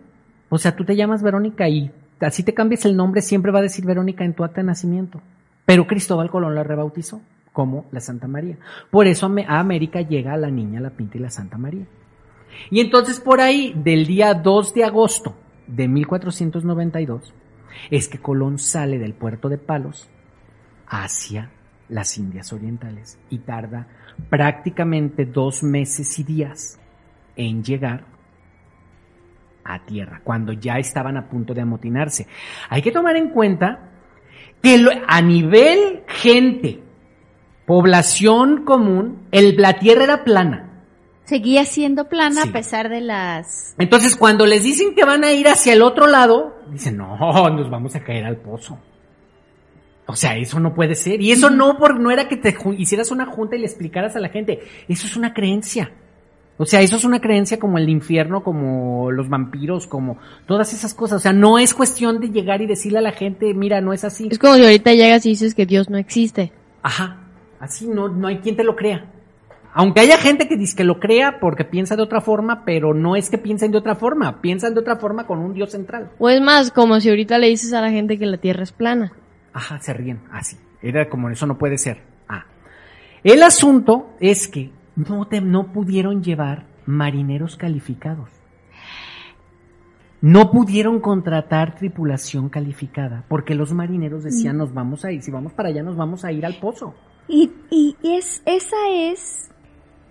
O 0.49 0.57
sea, 0.57 0.75
tú 0.75 0.83
te 0.83 0.95
llamas 0.95 1.21
Verónica 1.23 1.67
y 1.69 1.91
así 2.19 2.43
te 2.43 2.53
cambias 2.53 2.85
el 2.85 2.95
nombre, 2.97 3.21
siempre 3.21 3.51
va 3.51 3.59
a 3.59 3.63
decir 3.63 3.85
Verónica 3.85 4.23
en 4.25 4.33
tu 4.33 4.43
acta 4.43 4.61
de 4.61 4.67
nacimiento. 4.67 5.21
Pero 5.65 5.85
Cristóbal 5.87 6.29
Colón 6.29 6.55
la 6.55 6.63
rebautizó 6.63 7.21
como 7.53 7.85
la 7.91 7.99
Santa 7.99 8.27
María. 8.27 8.57
Por 8.91 9.07
eso 9.07 9.31
a 9.47 9.59
América 9.59 10.01
llega 10.01 10.35
la 10.37 10.49
niña, 10.49 10.79
la 10.79 10.89
pinta 10.89 11.17
y 11.17 11.21
la 11.21 11.29
Santa 11.29 11.57
María. 11.57 11.85
Y 12.71 12.79
entonces 12.81 13.19
por 13.19 13.41
ahí, 13.41 13.73
del 13.75 14.05
día 14.07 14.33
2 14.33 14.73
de 14.73 14.83
agosto 14.83 15.35
de 15.69 15.87
1492, 15.87 17.33
es 17.91 18.07
que 18.07 18.19
Colón 18.19 18.57
sale 18.57 18.97
del 18.97 19.13
puerto 19.13 19.49
de 19.49 19.57
Palos 19.57 20.09
hacia 20.87 21.51
las 21.87 22.17
Indias 22.17 22.51
Orientales 22.53 23.19
y 23.29 23.39
tarda 23.39 23.87
prácticamente 24.29 25.25
dos 25.25 25.63
meses 25.63 26.17
y 26.19 26.23
días 26.23 26.79
en 27.35 27.63
llegar 27.63 28.05
a 29.63 29.85
tierra, 29.85 30.21
cuando 30.23 30.51
ya 30.53 30.79
estaban 30.79 31.15
a 31.17 31.29
punto 31.29 31.53
de 31.53 31.61
amotinarse. 31.61 32.27
Hay 32.69 32.81
que 32.81 32.91
tomar 32.91 33.15
en 33.15 33.29
cuenta 33.29 33.91
que 34.61 34.83
a 35.07 35.21
nivel 35.21 36.03
gente, 36.07 36.81
población 37.65 38.65
común, 38.65 39.27
el, 39.31 39.55
la 39.57 39.77
tierra 39.77 40.03
era 40.03 40.23
plana. 40.23 40.68
Seguía 41.29 41.63
siendo 41.63 42.09
plana 42.09 42.41
Sí. 42.41 42.49
a 42.49 42.51
pesar 42.51 42.89
de 42.89 43.01
las... 43.01 43.75
Entonces, 43.77 44.15
cuando 44.15 44.47
les 44.47 44.63
dicen 44.63 44.95
que 44.95 45.05
van 45.05 45.23
a 45.23 45.31
ir 45.31 45.47
hacia 45.47 45.73
el 45.73 45.83
otro 45.83 46.07
lado, 46.07 46.55
dicen, 46.71 46.97
no, 46.97 47.49
nos 47.51 47.69
vamos 47.69 47.95
a 47.95 48.03
caer 48.03 48.25
al 48.25 48.37
pozo. 48.37 48.79
O 50.07 50.15
sea, 50.15 50.35
eso 50.35 50.59
no 50.59 50.73
puede 50.73 50.95
ser. 50.95 51.21
Y 51.21 51.31
eso 51.31 51.51
no, 51.51 51.77
por, 51.77 51.99
no 51.99 52.09
era 52.09 52.27
que 52.27 52.35
te 52.35 52.57
hicieras 52.79 53.11
una 53.11 53.27
junta 53.27 53.55
y 53.55 53.59
le 53.59 53.67
explicaras 53.67 54.15
a 54.15 54.19
la 54.19 54.29
gente. 54.29 54.61
Eso 54.87 55.05
es 55.05 55.15
una 55.15 55.35
creencia. 55.35 55.91
O 56.57 56.65
sea, 56.65 56.81
eso 56.81 56.95
es 56.95 57.03
una 57.03 57.21
creencia 57.21 57.59
como 57.59 57.77
el 57.77 57.87
infierno, 57.89 58.41
como 58.41 59.11
los 59.11 59.29
vampiros, 59.29 59.85
como 59.85 60.17
todas 60.47 60.73
esas 60.73 60.95
cosas. 60.95 61.17
O 61.17 61.19
sea, 61.19 61.31
no 61.31 61.59
es 61.59 61.75
cuestión 61.75 62.19
de 62.19 62.29
llegar 62.29 62.63
y 62.63 62.65
decirle 62.65 62.97
a 62.97 63.03
la 63.03 63.11
gente, 63.11 63.53
mira, 63.53 63.81
no 63.81 63.93
es 63.93 64.03
así. 64.03 64.29
Es 64.31 64.39
como 64.39 64.55
si 64.55 64.63
ahorita 64.63 64.95
llegas 64.95 65.27
y 65.27 65.29
dices 65.29 65.53
que 65.53 65.67
Dios 65.67 65.91
no 65.91 65.99
existe. 65.99 66.51
Ajá, 66.81 67.19
así 67.59 67.87
no, 67.87 68.07
no 68.07 68.27
hay 68.27 68.39
quien 68.39 68.55
te 68.55 68.63
lo 68.63 68.75
crea. 68.75 69.05
Aunque 69.73 70.01
haya 70.01 70.17
gente 70.17 70.47
que 70.47 70.57
dice 70.57 70.75
que 70.75 70.83
lo 70.83 70.99
crea 70.99 71.39
porque 71.39 71.63
piensa 71.63 71.95
de 71.95 72.01
otra 72.01 72.21
forma, 72.21 72.65
pero 72.65 72.93
no 72.93 73.15
es 73.15 73.29
que 73.29 73.37
piensen 73.37 73.71
de 73.71 73.77
otra 73.77 73.95
forma, 73.95 74.41
piensan 74.41 74.73
de 74.73 74.79
otra 74.79 74.95
forma 74.95 75.27
con 75.27 75.39
un 75.39 75.53
Dios 75.53 75.71
central. 75.71 76.11
O 76.17 76.29
es 76.29 76.41
más, 76.41 76.71
como 76.71 76.99
si 76.99 77.09
ahorita 77.09 77.37
le 77.37 77.47
dices 77.47 77.73
a 77.73 77.81
la 77.81 77.91
gente 77.91 78.17
que 78.17 78.25
la 78.25 78.37
Tierra 78.37 78.63
es 78.63 78.71
plana. 78.71 79.13
Ajá, 79.53 79.79
se 79.79 79.93
ríen, 79.93 80.21
así. 80.31 80.57
Era 80.81 81.09
como 81.09 81.29
eso 81.29 81.45
no 81.45 81.57
puede 81.57 81.77
ser. 81.77 82.01
Ah. 82.27 82.45
El 83.23 83.43
asunto 83.43 84.15
es 84.19 84.47
que 84.47 84.71
no, 84.95 85.27
te, 85.27 85.39
no 85.41 85.71
pudieron 85.71 86.23
llevar 86.23 86.65
marineros 86.85 87.55
calificados. 87.55 88.29
No 90.21 90.51
pudieron 90.51 90.99
contratar 90.99 91.75
tripulación 91.75 92.49
calificada 92.49 93.23
porque 93.29 93.55
los 93.55 93.71
marineros 93.71 94.23
decían 94.23 94.57
nos 94.57 94.73
vamos 94.73 95.05
a 95.05 95.13
ir, 95.13 95.21
si 95.21 95.31
vamos 95.31 95.53
para 95.53 95.69
allá 95.69 95.81
nos 95.81 95.95
vamos 95.95 96.25
a 96.25 96.31
ir 96.33 96.45
al 96.45 96.55
pozo. 96.55 96.93
Y, 97.29 97.51
y 97.69 97.95
es, 98.03 98.41
esa 98.45 98.75
es 98.89 99.48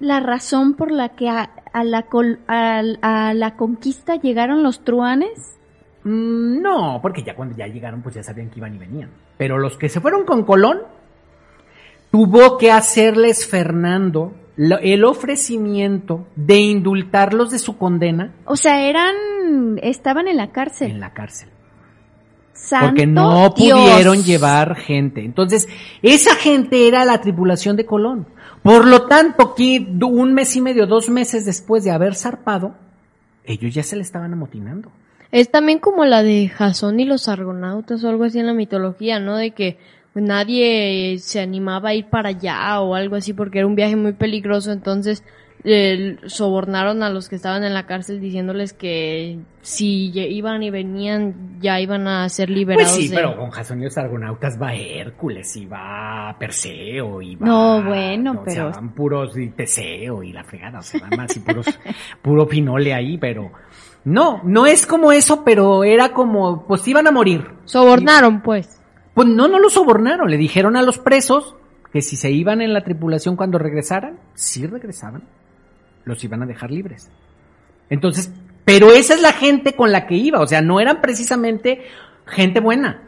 la 0.00 0.20
razón 0.20 0.74
por 0.74 0.90
la 0.92 1.10
que 1.10 1.28
a, 1.28 1.50
a 1.72 1.84
la, 1.84 2.02
col- 2.02 2.40
a 2.46 3.32
la 3.34 3.56
conquista 3.56 4.16
llegaron 4.16 4.62
los 4.62 4.84
truanes. 4.84 5.56
Mm, 6.04 6.60
No, 6.62 7.00
porque 7.02 7.22
ya 7.22 7.34
cuando 7.34 7.56
ya 7.56 7.66
llegaron, 7.66 8.02
pues 8.02 8.14
ya 8.14 8.22
sabían 8.22 8.50
que 8.50 8.58
iban 8.58 8.74
y 8.74 8.78
venían. 8.78 9.10
Pero 9.36 9.58
los 9.58 9.76
que 9.76 9.88
se 9.88 10.00
fueron 10.00 10.24
con 10.24 10.44
Colón, 10.44 10.78
tuvo 12.10 12.58
que 12.58 12.70
hacerles 12.70 13.46
Fernando 13.46 14.32
el 14.56 15.04
ofrecimiento 15.04 16.26
de 16.34 16.56
indultarlos 16.56 17.50
de 17.52 17.58
su 17.60 17.76
condena 17.78 18.32
O 18.44 18.56
sea, 18.56 18.82
eran, 18.88 19.14
estaban 19.82 20.26
en 20.26 20.36
la 20.36 20.50
cárcel. 20.50 20.90
en 20.90 21.00
la 21.00 21.12
cárcel. 21.12 21.48
Santo 22.52 22.86
Porque 22.88 23.06
no 23.06 23.50
Dios. 23.56 23.78
pudieron 23.78 24.22
llevar 24.24 24.74
gente. 24.74 25.24
Entonces, 25.24 25.68
esa 26.02 26.34
gente 26.34 26.88
era 26.88 27.04
la 27.04 27.20
tripulación 27.20 27.76
de 27.76 27.86
Colón. 27.86 28.26
Por 28.68 28.86
lo 28.86 29.06
tanto, 29.06 29.52
aquí 29.52 29.78
un 30.02 30.34
mes 30.34 30.54
y 30.54 30.60
medio, 30.60 30.86
dos 30.86 31.08
meses 31.08 31.46
después 31.46 31.84
de 31.84 31.90
haber 31.90 32.14
zarpado, 32.14 32.74
ellos 33.42 33.72
ya 33.72 33.82
se 33.82 33.96
le 33.96 34.02
estaban 34.02 34.30
amotinando. 34.34 34.92
Es 35.32 35.50
también 35.50 35.78
como 35.78 36.04
la 36.04 36.22
de 36.22 36.48
Jasón 36.48 37.00
y 37.00 37.06
los 37.06 37.28
argonautas 37.28 38.04
o 38.04 38.10
algo 38.10 38.24
así 38.24 38.40
en 38.40 38.44
la 38.44 38.52
mitología, 38.52 39.20
¿no? 39.20 39.38
De 39.38 39.52
que 39.52 39.78
nadie 40.12 41.16
se 41.18 41.40
animaba 41.40 41.88
a 41.88 41.94
ir 41.94 42.10
para 42.10 42.28
allá 42.28 42.78
o 42.82 42.94
algo 42.94 43.16
así 43.16 43.32
porque 43.32 43.60
era 43.60 43.66
un 43.66 43.74
viaje 43.74 43.96
muy 43.96 44.12
peligroso, 44.12 44.70
entonces 44.70 45.24
eh, 45.64 46.16
sobornaron 46.26 47.02
a 47.02 47.10
los 47.10 47.28
que 47.28 47.36
estaban 47.36 47.64
en 47.64 47.74
la 47.74 47.86
cárcel 47.86 48.20
diciéndoles 48.20 48.72
que 48.72 49.38
si 49.60 50.10
iban 50.16 50.62
y 50.62 50.70
venían 50.70 51.58
ya 51.60 51.80
iban 51.80 52.06
a 52.06 52.28
ser 52.28 52.48
liberados. 52.50 52.92
Pues 52.92 53.02
sí, 53.04 53.08
de- 53.08 53.16
pero 53.16 53.36
con 53.36 53.50
Jasón 53.50 53.80
y 53.80 53.84
los 53.84 53.98
Argonautas 53.98 54.60
va 54.60 54.74
Hércules, 54.74 55.54
y 55.56 55.66
va 55.66 56.34
Perseo, 56.38 57.20
y 57.20 57.36
va... 57.36 57.46
No, 57.46 57.82
bueno, 57.82 58.30
o 58.32 58.34
sea, 58.34 58.44
pero- 58.44 58.70
van 58.70 58.94
puros 58.94 59.36
y 59.36 59.48
Teseo 59.50 60.22
y 60.22 60.32
la 60.32 60.44
fregada, 60.44 60.78
o 60.78 60.82
sea, 60.82 61.00
van 61.00 61.16
más 61.18 61.36
y 61.36 61.40
puros, 61.40 61.66
puro 62.22 62.46
finole 62.46 62.94
ahí, 62.94 63.18
pero... 63.18 63.50
No, 64.04 64.40
no 64.44 64.64
es 64.66 64.86
como 64.86 65.12
eso, 65.12 65.44
pero 65.44 65.84
era 65.84 66.12
como, 66.14 66.66
pues 66.66 66.86
iban 66.88 67.06
a 67.08 67.10
morir. 67.10 67.44
Sobornaron, 67.64 68.40
pues. 68.42 68.80
Pues 69.12 69.26
no, 69.28 69.48
no 69.48 69.58
los 69.58 69.74
sobornaron, 69.74 70.30
le 70.30 70.36
dijeron 70.38 70.76
a 70.76 70.82
los 70.82 70.98
presos 70.98 71.56
que 71.92 72.00
si 72.00 72.16
se 72.16 72.30
iban 72.30 72.62
en 72.62 72.72
la 72.72 72.84
tripulación 72.84 73.34
cuando 73.36 73.58
regresaran, 73.58 74.18
sí 74.34 74.66
regresaban, 74.66 75.24
los 76.08 76.24
iban 76.24 76.42
a 76.42 76.46
dejar 76.46 76.70
libres. 76.72 77.08
Entonces, 77.90 78.32
pero 78.64 78.90
esa 78.90 79.14
es 79.14 79.22
la 79.22 79.32
gente 79.32 79.74
con 79.74 79.92
la 79.92 80.06
que 80.06 80.16
iba, 80.16 80.40
o 80.40 80.46
sea, 80.46 80.60
no 80.60 80.80
eran 80.80 81.00
precisamente 81.00 81.82
gente 82.26 82.60
buena, 82.60 83.02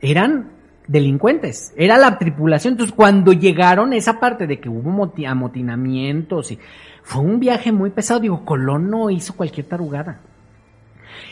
eran 0.00 0.50
delincuentes, 0.86 1.72
era 1.76 1.96
la 1.96 2.18
tripulación. 2.18 2.74
Entonces, 2.74 2.94
cuando 2.94 3.32
llegaron 3.32 3.92
esa 3.92 4.20
parte 4.20 4.46
de 4.46 4.60
que 4.60 4.68
hubo 4.68 4.90
moti- 4.90 5.26
amotinamientos 5.26 6.50
y 6.52 6.58
fue 7.02 7.22
un 7.22 7.40
viaje 7.40 7.72
muy 7.72 7.90
pesado, 7.90 8.20
digo, 8.20 8.44
Colón 8.44 8.90
no 8.90 9.08
hizo 9.10 9.34
cualquier 9.34 9.66
tarugada. 9.66 10.20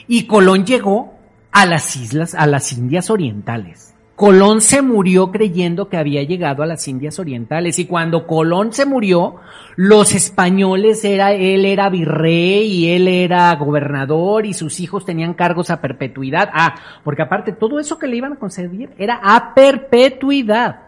Y 0.07 0.27
Colón 0.27 0.65
llegó 0.65 1.19
a 1.51 1.67
las 1.67 1.97
islas, 1.97 2.35
a 2.35 2.47
las 2.47 2.73
Indias 2.73 3.11
Orientales. 3.11 3.92
Colón 4.23 4.61
se 4.61 4.83
murió 4.83 5.33
creyendo 5.33 5.89
que 5.89 5.97
había 5.97 6.23
llegado 6.23 6.63
a 6.63 6.67
las 6.67 6.87
Indias 6.87 7.19
Orientales 7.19 7.81
y 7.81 7.87
cuando 7.87 8.25
Colón 8.29 8.73
se 8.73 8.87
murió, 8.87 9.35
los 9.75 10.15
españoles 10.15 11.05
era, 11.05 11.33
él 11.33 11.65
era 11.65 11.89
virrey 11.89 12.69
y 12.69 12.91
él 12.91 13.09
era 13.09 13.53
gobernador 13.57 14.47
y 14.47 14.55
sus 14.55 14.79
hijos 14.79 15.05
tenían 15.05 15.35
cargos 15.35 15.71
a 15.71 15.81
perpetuidad. 15.81 16.51
Ah, 16.53 16.77
porque 17.03 17.23
aparte 17.23 17.51
todo 17.51 17.81
eso 17.81 17.99
que 17.99 18.07
le 18.07 18.19
iban 18.19 18.35
a 18.35 18.39
conceder 18.39 18.91
era 18.97 19.19
a 19.25 19.55
perpetuidad. 19.55 20.83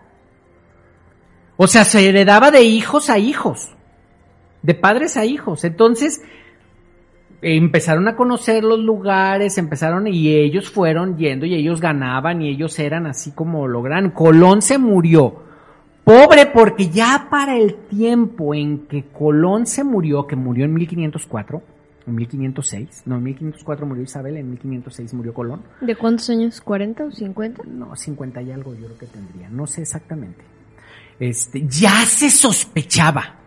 O 1.57 1.67
sea, 1.67 1.85
se 1.85 2.09
heredaba 2.09 2.53
de 2.53 2.63
hijos 2.63 3.11
a 3.11 3.19
hijos, 3.19 3.71
de 4.63 4.75
padres 4.75 5.17
a 5.17 5.25
hijos. 5.25 5.65
Entonces, 5.65 6.23
empezaron 7.45 8.09
a 8.09 8.17
conocer 8.17 8.65
los 8.65 8.79
lugares, 8.79 9.59
empezaron 9.59 10.07
y 10.07 10.33
ellos 10.33 10.71
fueron 10.71 11.19
yendo 11.19 11.45
y 11.45 11.55
ellos 11.55 11.81
ganaban 11.81 12.41
y 12.41 12.49
ellos 12.49 12.79
eran 12.79 13.07
así 13.07 13.33
como 13.33 13.69
lo 13.69 13.83
gran. 13.83 14.11
Colón 14.11 14.63
se 14.63 14.79
murió. 14.79 15.43
Pobre 16.05 16.47
porque 16.47 16.89
ya 16.89 17.29
para 17.31 17.57
el 17.57 17.75
tiempo 17.89 18.55
en 18.55 18.87
que 18.87 19.05
Colón 19.05 19.67
se 19.67 19.85
murió, 19.85 20.27
que 20.27 20.37
murió 20.37 20.65
en 20.65 20.73
1504, 20.75 21.63
en 22.07 22.15
1506, 22.15 23.03
no, 23.07 23.17
en 23.17 23.23
1504 23.25 23.87
murió 23.87 24.03
Isabel, 24.03 24.37
en 24.39 24.51
1506 24.51 25.15
murió 25.15 25.35
Colón. 25.35 25.63
¿De 25.83 25.97
cuántos 25.97 26.29
años? 26.31 26.63
¿40 26.65 27.09
o 27.09 27.11
50? 27.11 27.63
No, 27.67 27.95
50 27.95 28.43
y 28.43 28.53
algo 28.53 28.75
yo 28.75 28.87
creo 28.87 28.99
que 28.99 29.07
tendría, 29.07 29.51
no 29.51 29.67
sé 29.67 29.83
exactamente. 29.83 30.45
Este, 31.19 31.67
ya 31.67 32.05
se 32.07 32.31
sospechaba. 32.31 33.44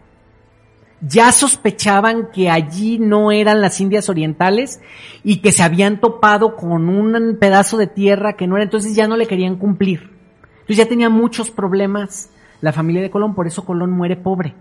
Ya 1.01 1.31
sospechaban 1.31 2.29
que 2.33 2.49
allí 2.49 2.97
no 2.97 3.31
eran 3.31 3.61
las 3.61 3.79
Indias 3.79 4.09
Orientales 4.09 4.81
y 5.23 5.37
que 5.37 5.51
se 5.51 5.63
habían 5.63 5.99
topado 5.99 6.55
con 6.55 6.89
un 6.89 7.37
pedazo 7.39 7.77
de 7.77 7.87
tierra 7.87 8.33
que 8.33 8.47
no 8.47 8.55
era, 8.55 8.63
entonces 8.63 8.95
ya 8.95 9.07
no 9.07 9.15
le 9.15 9.27
querían 9.27 9.57
cumplir. 9.57 10.11
Entonces 10.61 10.77
ya 10.77 10.87
tenía 10.87 11.09
muchos 11.09 11.51
problemas 11.51 12.29
la 12.61 12.73
familia 12.73 13.01
de 13.01 13.11
Colón, 13.11 13.35
por 13.35 13.47
eso 13.47 13.65
Colón 13.65 13.91
muere 13.91 14.15
pobre. 14.15 14.55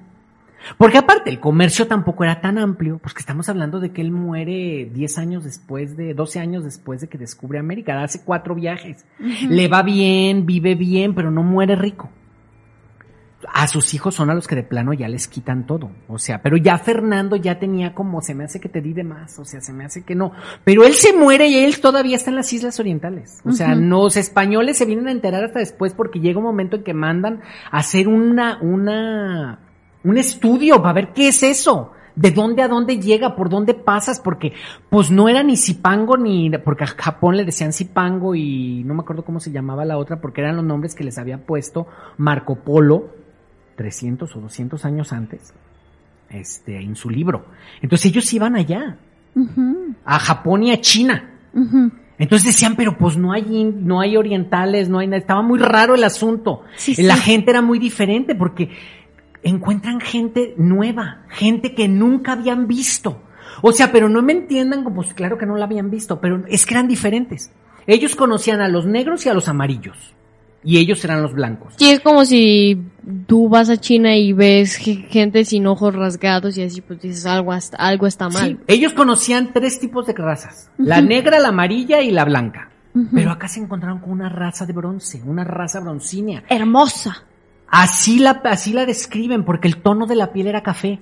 Porque 0.79 0.99
aparte, 0.99 1.31
el 1.31 1.39
comercio 1.39 1.87
tampoco 1.87 2.25
era 2.25 2.41
tan 2.41 2.59
amplio, 2.59 2.99
porque 2.99 3.21
estamos 3.21 3.49
hablando 3.49 3.79
de 3.79 3.93
que 3.93 4.01
él 4.01 4.11
muere 4.11 4.91
10 4.93 5.19
años 5.19 5.45
después 5.45 5.97
de, 5.97 6.13
12 6.13 6.41
años 6.41 6.65
después 6.65 7.01
de 7.01 7.09
que 7.09 7.19
descubre 7.19 7.59
América, 7.59 8.03
hace 8.03 8.23
cuatro 8.25 8.55
viajes. 8.55 9.05
Le 9.49 9.69
va 9.69 9.83
bien, 9.83 10.45
vive 10.45 10.75
bien, 10.75 11.15
pero 11.15 11.31
no 11.31 11.43
muere 11.43 11.77
rico. 11.77 12.11
A 13.53 13.67
sus 13.67 13.95
hijos 13.95 14.15
son 14.15 14.31
a 14.31 14.35
los 14.35 14.47
que 14.47 14.55
de 14.55 14.63
plano 14.63 14.93
ya 14.93 15.09
les 15.09 15.29
quitan 15.29 15.67
todo. 15.67 15.91
O 16.09 16.19
sea, 16.19 16.43
pero 16.43 16.57
ya 16.57 16.79
Fernando 16.79 17.37
ya 17.37 17.59
tenía 17.59 17.95
como, 17.95 18.21
se 18.21 18.35
me 18.35 18.45
hace 18.45 18.61
que 18.61 18.69
te 18.69 18.81
di 18.81 18.93
de 18.93 19.05
más, 19.05 19.39
o 19.39 19.45
sea, 19.45 19.61
se 19.61 19.73
me 19.73 19.85
hace 19.85 20.05
que 20.05 20.15
no. 20.15 20.33
Pero 20.65 20.85
él 20.85 20.95
se 20.95 21.13
muere 21.13 21.47
y 21.49 21.65
él 21.65 21.81
todavía 21.81 22.17
está 22.17 22.31
en 22.31 22.37
las 22.37 22.53
Islas 22.53 22.79
Orientales. 22.81 23.41
O 23.45 23.53
sea, 23.53 23.75
los 23.75 24.17
españoles 24.17 24.79
se 24.79 24.85
vienen 24.85 25.09
a 25.09 25.13
enterar 25.13 25.45
hasta 25.45 25.59
después 25.59 25.95
porque 25.95 26.21
llega 26.21 26.39
un 26.39 26.45
momento 26.45 26.77
en 26.77 26.85
que 26.85 26.95
mandan 26.95 27.41
a 27.71 27.79
hacer 27.79 28.09
una, 28.09 28.59
una, 28.61 29.61
un 30.05 30.19
estudio 30.19 30.81
para 30.83 30.95
ver 30.95 31.13
qué 31.13 31.29
es 31.29 31.43
eso. 31.43 31.93
¿De 32.17 32.31
dónde 32.31 32.63
a 32.63 32.69
dónde 32.69 32.99
llega? 32.99 33.37
¿Por 33.37 33.51
dónde 33.51 33.75
pasas? 33.75 34.21
Porque, 34.21 34.55
pues 34.89 35.11
no 35.11 35.29
era 35.29 35.43
ni 35.43 35.59
Zipango 35.59 36.17
ni, 36.17 36.51
porque 36.65 36.85
a 36.85 36.87
Japón 36.87 37.37
le 37.37 37.45
decían 37.45 37.75
Zipango 37.75 38.35
y 38.35 38.83
no 38.85 38.95
me 38.95 39.03
acuerdo 39.03 39.23
cómo 39.23 39.39
se 39.39 39.53
llamaba 39.53 39.85
la 39.85 39.99
otra 39.99 40.19
porque 40.19 40.41
eran 40.41 40.57
los 40.57 40.65
nombres 40.65 40.95
que 40.95 41.05
les 41.05 41.19
había 41.19 41.45
puesto 41.45 41.87
Marco 42.17 42.57
Polo 42.65 43.26
300 43.77 44.35
o 44.37 44.41
200 44.41 44.85
años 44.85 45.13
antes, 45.13 45.53
este, 46.31 46.81
en 46.81 46.97
su 46.97 47.11
libro. 47.11 47.47
Entonces 47.83 48.07
ellos 48.07 48.33
iban 48.33 48.57
allá, 48.57 48.99
a 50.05 50.19
Japón 50.19 50.63
y 50.65 50.73
a 50.73 50.81
China. 50.81 51.33
Entonces 52.19 52.47
decían, 52.47 52.77
pero 52.77 52.97
pues 52.97 53.17
no 53.17 53.33
hay, 53.33 53.65
no 53.65 54.01
hay 54.01 54.17
orientales, 54.17 54.89
no 54.89 54.99
hay 54.99 55.07
nada. 55.07 55.19
Estaba 55.19 55.43
muy 55.43 55.59
raro 55.59 55.95
el 55.95 56.05
asunto. 56.05 56.63
Sí, 56.77 57.01
La 57.03 57.17
sí. 57.17 57.23
gente 57.23 57.51
era 57.51 57.61
muy 57.63 57.79
diferente 57.79 58.35
porque 58.35 58.71
encuentran 59.43 60.01
gente 60.01 60.55
nueva, 60.57 61.23
gente 61.29 61.75
que 61.75 61.89
nunca 61.89 62.33
habían 62.33 62.67
visto. 62.67 63.23
O 63.63 63.73
sea, 63.73 63.93
pero 63.93 64.09
no 64.09 64.23
me 64.23 64.33
entiendan 64.33 64.83
como, 64.85 64.97
pues 64.97 65.15
claro 65.15 65.39
que 65.39 65.47
no 65.47 65.57
la 65.57 65.67
habían 65.67 65.91
visto, 65.91 66.21
pero 66.21 66.43
es 66.49 66.67
que 66.67 66.75
eran 66.75 66.89
diferentes. 66.89 67.53
Ellos 67.87 68.17
conocían 68.17 68.61
a 68.61 68.69
los 68.69 68.87
negros 68.87 69.25
y 69.27 69.29
a 69.29 69.35
los 69.35 69.49
amarillos. 69.49 70.15
Y 70.69 70.79
ellos 70.79 71.05
eran 71.05 71.23
los 71.23 71.33
blancos. 71.33 71.75
Sí, 71.77 71.91
es 71.91 72.01
como 72.01 72.25
si 72.25 72.83
tú 73.29 73.49
vas 73.49 73.71
a 73.71 73.77
China 73.77 74.17
y 74.17 74.33
ves 74.33 74.75
ge- 74.75 75.07
gente 75.09 75.45
sin 75.45 75.65
ojos 75.69 75.95
rasgados 75.95 76.59
y 76.59 76.65
así 76.65 76.81
pues 76.81 77.01
dices 77.01 77.25
algo, 77.25 77.53
hasta- 77.53 77.77
algo 77.77 78.09
está 78.09 78.29
mal. 78.29 78.49
Sí, 78.49 78.59
ellos 78.67 78.93
conocían 78.93 79.53
tres 79.53 79.79
tipos 79.79 80.07
de 80.09 80.15
razas. 80.15 80.69
La 80.77 81.01
negra, 81.01 81.39
la 81.39 81.49
amarilla 81.51 82.03
y 82.03 82.11
la 82.11 82.25
blanca. 82.25 82.71
Pero 83.15 83.31
acá 83.31 83.47
se 83.47 83.61
encontraron 83.61 84.01
con 84.01 84.11
una 84.11 84.29
raza 84.29 84.67
de 84.67 84.73
bronce, 84.73 85.23
una 85.25 85.45
raza 85.45 85.79
broncínea. 85.81 86.43
Hermosa. 86.49 87.23
Así 87.69 88.19
la, 88.19 88.41
así 88.45 88.73
la 88.73 88.87
describen, 88.87 89.45
porque 89.45 89.69
el 89.69 89.77
tono 89.83 90.07
de 90.07 90.17
la 90.17 90.33
piel 90.33 90.47
era 90.49 90.63
café. 90.63 90.99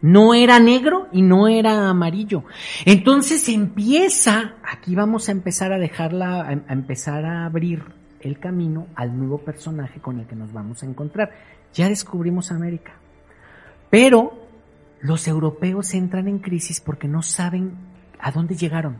No 0.00 0.34
era 0.34 0.58
negro 0.58 1.08
y 1.12 1.20
no 1.22 1.48
era 1.48 1.88
amarillo. 1.90 2.44
Entonces 2.86 3.46
empieza, 3.48 4.54
aquí 4.64 4.94
vamos 4.94 5.28
a 5.28 5.32
empezar 5.32 5.72
a 5.72 5.78
dejarla, 5.78 6.40
a, 6.42 6.48
a 6.48 6.72
empezar 6.72 7.24
a 7.24 7.44
abrir 7.44 7.82
el 8.22 8.38
camino 8.38 8.86
al 8.94 9.16
nuevo 9.16 9.38
personaje 9.38 10.00
con 10.00 10.20
el 10.20 10.26
que 10.26 10.36
nos 10.36 10.52
vamos 10.52 10.82
a 10.82 10.86
encontrar. 10.86 11.32
Ya 11.74 11.88
descubrimos 11.88 12.50
América. 12.50 12.92
Pero 13.90 14.46
los 15.00 15.26
europeos 15.28 15.92
entran 15.94 16.28
en 16.28 16.38
crisis 16.38 16.80
porque 16.80 17.08
no 17.08 17.22
saben 17.22 17.72
a 18.18 18.30
dónde 18.30 18.56
llegaron. 18.56 18.96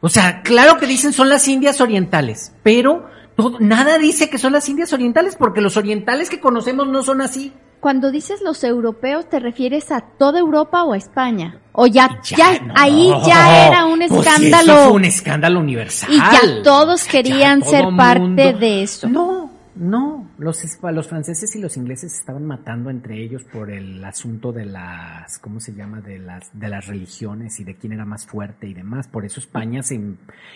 O 0.00 0.08
sea, 0.08 0.42
claro 0.42 0.78
que 0.78 0.86
dicen 0.86 1.12
son 1.12 1.28
las 1.28 1.48
Indias 1.48 1.80
Orientales, 1.80 2.54
pero 2.62 3.08
todo, 3.36 3.58
nada 3.60 3.98
dice 3.98 4.30
que 4.30 4.38
son 4.38 4.52
las 4.52 4.68
Indias 4.68 4.92
Orientales 4.92 5.36
porque 5.36 5.60
los 5.60 5.76
orientales 5.76 6.30
que 6.30 6.40
conocemos 6.40 6.86
no 6.88 7.02
son 7.02 7.20
así. 7.20 7.52
Cuando 7.80 8.10
dices 8.10 8.40
los 8.42 8.64
europeos, 8.64 9.28
¿te 9.28 9.40
refieres 9.40 9.90
a 9.92 10.00
toda 10.00 10.38
Europa 10.38 10.84
o 10.84 10.94
a 10.94 10.96
España? 10.96 11.58
O 11.72 11.86
ya, 11.86 12.18
ya, 12.24 12.58
no. 12.60 12.72
ahí 12.76 13.12
ya 13.26 13.66
era 13.66 13.84
un 13.84 13.98
Pues 13.98 14.26
escándalo. 14.26 14.72
eso 14.72 14.82
fue 14.84 14.92
un 14.92 15.04
escándalo 15.04 15.60
universal. 15.60 16.10
y 16.10 16.16
ya 16.16 16.62
todos 16.62 17.04
querían 17.04 17.60
Ya 17.60 17.66
ser 17.66 17.82
todo 17.84 17.96
parte 17.96 18.20
mundo- 18.20 18.58
de 18.58 18.82
eso. 18.84 19.08
No, 19.08 19.43
no. 19.76 20.28
Los, 20.38 20.62
los 20.82 21.08
franceses 21.08 21.54
y 21.56 21.60
los 21.60 21.76
ingleses 21.76 22.12
se 22.12 22.18
estaban 22.18 22.46
matando 22.46 22.90
entre 22.90 23.22
ellos 23.22 23.42
por 23.44 23.70
el 23.70 24.04
asunto 24.04 24.52
de 24.52 24.66
las, 24.66 25.38
¿cómo 25.38 25.58
se 25.58 25.74
llama? 25.74 26.00
De 26.00 26.18
las, 26.18 26.50
de 26.52 26.68
las 26.68 26.86
religiones 26.86 27.58
y 27.58 27.64
de 27.64 27.76
quién 27.76 27.92
era 27.92 28.04
más 28.04 28.26
fuerte 28.26 28.68
y 28.68 28.74
demás. 28.74 29.08
Por 29.08 29.24
eso 29.24 29.40
España 29.40 29.82
se, 29.82 30.00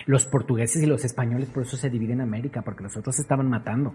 los 0.06 0.26
portugueses 0.26 0.82
y 0.82 0.86
los 0.86 1.04
españoles 1.04 1.48
por 1.50 1.64
eso 1.64 1.76
se 1.76 1.90
dividen 1.90 2.20
América, 2.20 2.62
porque 2.62 2.84
los 2.84 2.96
otros 2.96 3.18
estaban 3.18 3.48
matando. 3.48 3.94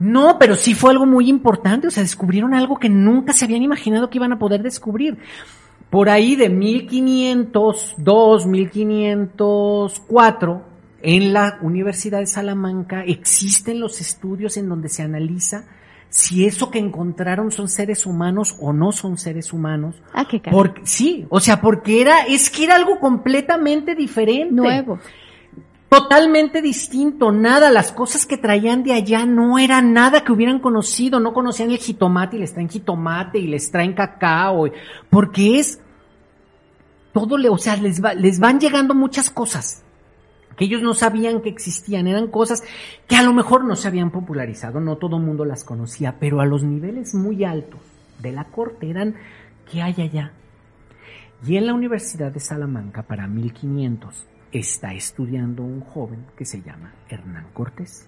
No, 0.00 0.38
pero 0.38 0.56
sí 0.56 0.74
fue 0.74 0.90
algo 0.90 1.06
muy 1.06 1.28
importante. 1.28 1.86
O 1.86 1.90
sea, 1.90 2.02
descubrieron 2.02 2.54
algo 2.54 2.78
que 2.78 2.88
nunca 2.88 3.32
se 3.32 3.44
habían 3.44 3.62
imaginado 3.62 4.10
que 4.10 4.18
iban 4.18 4.32
a 4.32 4.38
poder 4.38 4.62
descubrir. 4.62 5.18
Por 5.90 6.08
ahí 6.08 6.36
de 6.36 6.48
1502, 6.48 8.46
1504, 8.46 10.69
en 11.02 11.32
la 11.32 11.58
Universidad 11.62 12.18
de 12.20 12.26
Salamanca 12.26 13.04
existen 13.04 13.80
los 13.80 14.00
estudios 14.00 14.56
en 14.56 14.68
donde 14.68 14.88
se 14.88 15.02
analiza 15.02 15.64
si 16.08 16.44
eso 16.44 16.70
que 16.70 16.78
encontraron 16.80 17.52
son 17.52 17.68
seres 17.68 18.04
humanos 18.04 18.56
o 18.60 18.72
no 18.72 18.90
son 18.92 19.16
seres 19.16 19.52
humanos. 19.52 19.94
Ah, 20.12 20.26
qué 20.28 20.40
caro. 20.40 20.56
Porque, 20.56 20.82
sí, 20.84 21.24
o 21.30 21.38
sea, 21.38 21.60
porque 21.60 22.00
era, 22.00 22.22
es 22.26 22.50
que 22.50 22.64
era 22.64 22.74
algo 22.74 22.98
completamente 22.98 23.94
diferente. 23.94 24.52
Nuevo. 24.54 24.98
Totalmente 25.88 26.62
distinto, 26.62 27.32
nada, 27.32 27.68
las 27.70 27.90
cosas 27.90 28.24
que 28.24 28.36
traían 28.36 28.84
de 28.84 28.92
allá 28.92 29.26
no 29.26 29.58
eran 29.58 29.92
nada 29.92 30.22
que 30.22 30.30
hubieran 30.32 30.60
conocido, 30.60 31.18
no 31.18 31.32
conocían 31.32 31.70
el 31.72 31.78
jitomate 31.78 32.36
y 32.36 32.40
les 32.40 32.52
traen 32.52 32.68
jitomate 32.68 33.38
y 33.40 33.48
les 33.48 33.70
traen 33.72 33.92
cacao, 33.92 34.70
porque 35.10 35.58
es 35.58 35.80
todo, 37.12 37.36
le, 37.36 37.48
o 37.48 37.58
sea, 37.58 37.74
les, 37.76 38.02
va- 38.04 38.14
les 38.14 38.38
van 38.38 38.60
llegando 38.60 38.94
muchas 38.94 39.30
cosas 39.30 39.82
que 40.60 40.66
ellos 40.66 40.82
no 40.82 40.92
sabían 40.92 41.40
que 41.40 41.48
existían, 41.48 42.06
eran 42.06 42.26
cosas 42.26 42.62
que 43.08 43.16
a 43.16 43.22
lo 43.22 43.32
mejor 43.32 43.64
no 43.64 43.76
se 43.76 43.88
habían 43.88 44.10
popularizado, 44.10 44.78
no 44.78 44.98
todo 44.98 45.16
el 45.16 45.22
mundo 45.22 45.46
las 45.46 45.64
conocía, 45.64 46.18
pero 46.20 46.42
a 46.42 46.44
los 46.44 46.62
niveles 46.62 47.14
muy 47.14 47.44
altos 47.44 47.80
de 48.18 48.30
la 48.30 48.44
corte 48.44 48.90
eran, 48.90 49.14
¿qué 49.72 49.80
hay 49.80 49.94
allá? 50.02 50.34
Y 51.46 51.56
en 51.56 51.64
la 51.64 51.72
Universidad 51.72 52.30
de 52.30 52.40
Salamanca, 52.40 53.04
para 53.04 53.26
1500, 53.26 54.26
está 54.52 54.92
estudiando 54.92 55.62
un 55.62 55.80
joven 55.80 56.26
que 56.36 56.44
se 56.44 56.60
llama 56.60 56.92
Hernán 57.08 57.46
Cortés. 57.54 58.06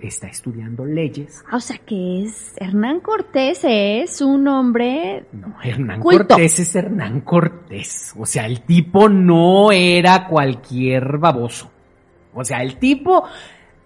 Está 0.00 0.28
estudiando 0.28 0.84
leyes. 0.84 1.42
Ah, 1.50 1.56
O 1.56 1.60
sea 1.60 1.78
que 1.78 2.22
es 2.22 2.52
Hernán 2.56 3.00
Cortés 3.00 3.60
es 3.64 4.20
un 4.20 4.46
hombre 4.46 5.26
No, 5.32 5.56
Hernán 5.62 6.00
Culto. 6.00 6.28
Cortés 6.28 6.60
es 6.60 6.74
Hernán 6.76 7.22
Cortés. 7.22 8.14
O 8.16 8.24
sea, 8.24 8.46
el 8.46 8.62
tipo 8.62 9.08
no 9.08 9.72
era 9.72 10.28
cualquier 10.28 11.18
baboso. 11.18 11.70
O 12.32 12.44
sea, 12.44 12.62
el 12.62 12.78
tipo 12.78 13.24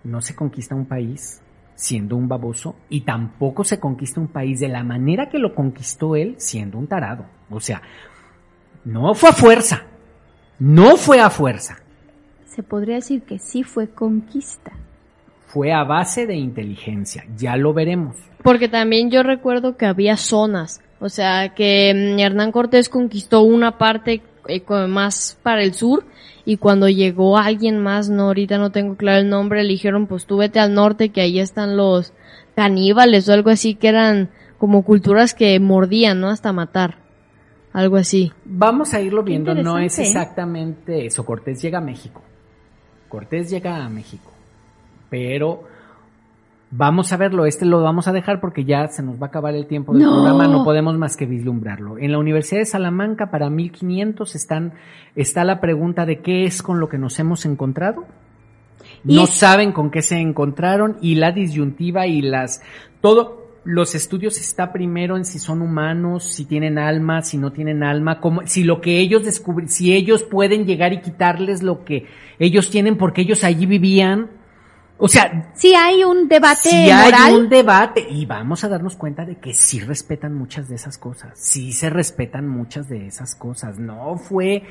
no 0.05 0.21
se 0.21 0.35
conquista 0.35 0.75
un 0.75 0.85
país 0.85 1.41
siendo 1.75 2.17
un 2.17 2.29
baboso 2.29 2.77
y 2.91 3.01
tampoco 3.01 3.65
se 3.65 3.81
conquista 3.81 4.21
un 4.21 4.29
país 4.29 4.61
de 4.61 4.69
la 4.69 4.85
manera 4.85 5.31
que 5.31 5.39
lo 5.39 5.55
conquistó 5.55 6.15
él 6.15 6.35
siendo 6.37 6.77
un 6.77 6.87
tarado. 6.87 7.25
O 7.51 7.59
sea, 7.59 7.81
no 8.85 9.15
fue 9.15 9.31
a 9.31 9.33
fuerza. 9.33 9.85
No 10.59 10.97
fue 10.97 11.21
a 11.21 11.31
fuerza. 11.31 11.79
se 12.47 12.63
podría 12.63 12.97
decir 12.97 13.23
que 13.23 13.39
sí 13.39 13.63
fue 13.63 13.89
conquista. 13.89 14.73
Fue 15.53 15.73
a 15.73 15.85
base 15.85 16.27
de 16.27 16.35
inteligencia. 16.35 17.25
Ya 17.37 17.57
lo 17.57 17.75
veremos. 17.75 18.17
Porque 18.43 18.69
también 18.69 19.11
yo 19.11 19.23
recuerdo 19.23 19.77
que 19.77 19.85
había 19.85 20.17
zonas. 20.17 20.81
O 20.99 21.09
sea, 21.09 21.55
que 21.55 21.93
mm, 21.95 22.19
Hernán 22.19 22.53
Cortés 22.53 22.89
conquistó 22.89 23.43
una 23.43 23.77
parte 23.77 24.23
eh, 24.49 24.63
más 24.89 25.39
para 25.43 25.63
el 25.63 25.75
sur 25.75 26.05
y 26.45 26.57
cuando 26.57 26.89
llegó 26.89 27.39
alguien 27.39 27.79
más, 27.79 28.09
no, 28.09 28.25
ahorita 28.25 28.59
no 28.59 28.71
tengo 28.71 28.97
claro 28.97 29.21
el 29.21 29.29
nombre, 29.29 29.63
le 29.63 29.69
dijeron 29.69 30.07
pues 30.07 30.27
tú 30.27 30.39
vete 30.39 30.59
al 30.59 30.75
norte 30.75 31.11
que 31.11 31.21
ahí 31.21 31.39
están 31.39 31.77
los 31.77 32.13
caníbales 32.57 33.29
o 33.29 33.33
algo 33.33 33.51
así 33.51 33.75
que 33.75 33.89
eran 33.89 34.31
como 34.59 34.85
culturas 34.85 35.35
que 35.35 35.59
mordían, 35.61 36.21
¿no? 36.21 36.29
Hasta 36.29 36.53
matar. 36.53 36.99
Algo 37.73 37.97
así. 37.97 38.33
Vamos 38.45 38.93
a 38.95 39.01
irlo 39.01 39.23
viendo, 39.23 39.55
no 39.55 39.79
es 39.79 39.99
¿eh? 39.99 40.03
exactamente 40.03 41.07
eso. 41.07 41.25
Cortés 41.25 41.63
llega 41.63 41.79
a 41.79 41.81
México. 41.81 42.23
Cortés 43.09 43.51
llega 43.51 43.85
a 43.85 43.89
México. 43.89 44.32
Pero 45.13 45.65
vamos 46.71 47.13
a 47.13 47.19
verlo, 47.19 47.45
este 47.45 47.67
lo 47.67 47.83
vamos 47.83 48.09
a 48.09 48.13
dejar 48.13 48.41
porque 48.41 48.65
ya 48.65 48.89
se 48.89 49.03
nos 49.03 49.17
va 49.21 49.27
a 49.27 49.29
acabar 49.29 49.55
el 49.55 49.67
tiempo 49.67 49.93
del 49.93 50.03
No. 50.05 50.13
programa, 50.15 50.49
no 50.49 50.65
podemos 50.65 50.97
más 50.97 51.19
que 51.19 51.27
vislumbrarlo. 51.27 51.99
En 51.99 52.13
la 52.13 52.19
Universidad 52.19 52.61
de 52.61 52.65
Salamanca 52.67 53.31
para 53.31 53.51
1500 53.51 54.35
están, 54.35 54.73
está 55.15 55.45
la 55.45 55.61
pregunta 55.61 56.07
de 56.07 56.21
qué 56.21 56.45
es 56.45 56.63
con 56.63 56.81
lo 56.81 56.89
que 56.89 56.97
nos 56.97 57.19
hemos 57.19 57.45
encontrado. 57.45 58.07
No 59.05 59.25
es- 59.25 59.31
saben 59.31 59.73
con 59.73 59.91
qué 59.91 60.01
se 60.01 60.17
encontraron 60.19 60.97
y 61.03 61.17
la 61.17 61.31
disyuntiva 61.31 62.07
y 62.07 62.23
las 62.23 62.63
todo 63.03 63.43
los 63.65 63.95
estudios 63.95 64.41
está 64.41 64.73
primero 64.73 65.17
en 65.19 65.25
si 65.27 65.39
son 65.39 65.61
humanos, 65.63 66.25
si 66.25 66.47
tienen 66.47 66.79
alma, 66.79 67.21
si 67.23 67.37
no 67.37 67.53
tienen 67.53 67.83
alma, 67.85 68.19
como 68.19 68.45
si 68.47 68.65
lo 68.65 68.81
que 68.81 68.99
ellos 68.99 69.25
descubren, 69.25 69.69
si 69.69 69.95
ellos 69.95 70.23
pueden 70.25 70.65
llegar 70.65 70.93
y 70.95 71.01
quitarles 71.03 71.63
lo 71.63 71.85
que 71.85 72.07
ellos 72.41 72.71
tienen 72.71 72.97
porque 72.97 73.21
ellos 73.21 73.45
allí 73.45 73.67
vivían. 73.67 74.31
O 75.05 75.09
sea, 75.09 75.51
Sí 75.55 75.75
hay 75.75 76.05
un 76.05 76.29
debate 76.29 76.71
si 76.71 76.89
hay 76.89 77.11
moral. 77.11 77.35
un 77.35 77.49
debate 77.49 78.07
y 78.09 78.25
vamos 78.25 78.63
a 78.63 78.69
darnos 78.69 78.95
cuenta 78.95 79.25
de 79.25 79.35
que 79.35 79.53
sí 79.53 79.81
respetan 79.81 80.33
muchas 80.33 80.69
de 80.69 80.77
esas 80.77 80.97
cosas, 80.97 81.33
sí 81.35 81.73
se 81.73 81.91
respetan 81.91 82.47
muchas 82.47 82.89
de 82.89 83.09
esas 83.09 83.35
cosas, 83.35 83.81
no 83.81 84.17
fue, 84.17 84.63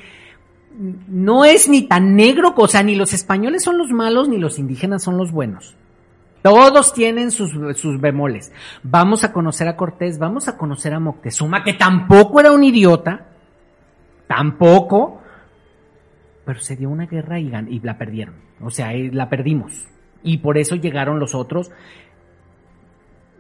no 1.09 1.43
es 1.43 1.67
ni 1.67 1.81
tan 1.81 2.15
negro, 2.15 2.53
o 2.55 2.67
sea, 2.69 2.81
ni 2.81 2.95
los 2.95 3.11
españoles 3.11 3.61
son 3.61 3.77
los 3.77 3.89
malos 3.89 4.29
ni 4.29 4.37
los 4.37 4.57
indígenas 4.57 5.03
son 5.03 5.17
los 5.17 5.33
buenos. 5.33 5.75
Todos 6.41 6.93
tienen 6.93 7.31
sus, 7.31 7.51
sus 7.77 7.99
bemoles. 7.99 8.53
Vamos 8.83 9.25
a 9.25 9.33
conocer 9.33 9.67
a 9.67 9.75
Cortés, 9.75 10.17
vamos 10.17 10.47
a 10.47 10.57
conocer 10.57 10.93
a 10.93 11.01
Moctezuma, 11.01 11.61
que 11.65 11.73
tampoco 11.73 12.39
era 12.39 12.53
un 12.53 12.63
idiota, 12.63 13.27
tampoco, 14.27 15.21
pero 16.45 16.61
se 16.61 16.77
dio 16.77 16.89
una 16.89 17.05
guerra 17.05 17.37
y 17.37 17.49
la 17.81 17.97
perdieron. 17.97 18.35
O 18.61 18.69
sea, 18.69 18.93
eh, 18.93 19.09
la 19.11 19.27
perdimos. 19.27 19.90
Y 20.23 20.37
por 20.37 20.57
eso 20.57 20.75
llegaron 20.75 21.19
los 21.19 21.33
otros. 21.35 21.71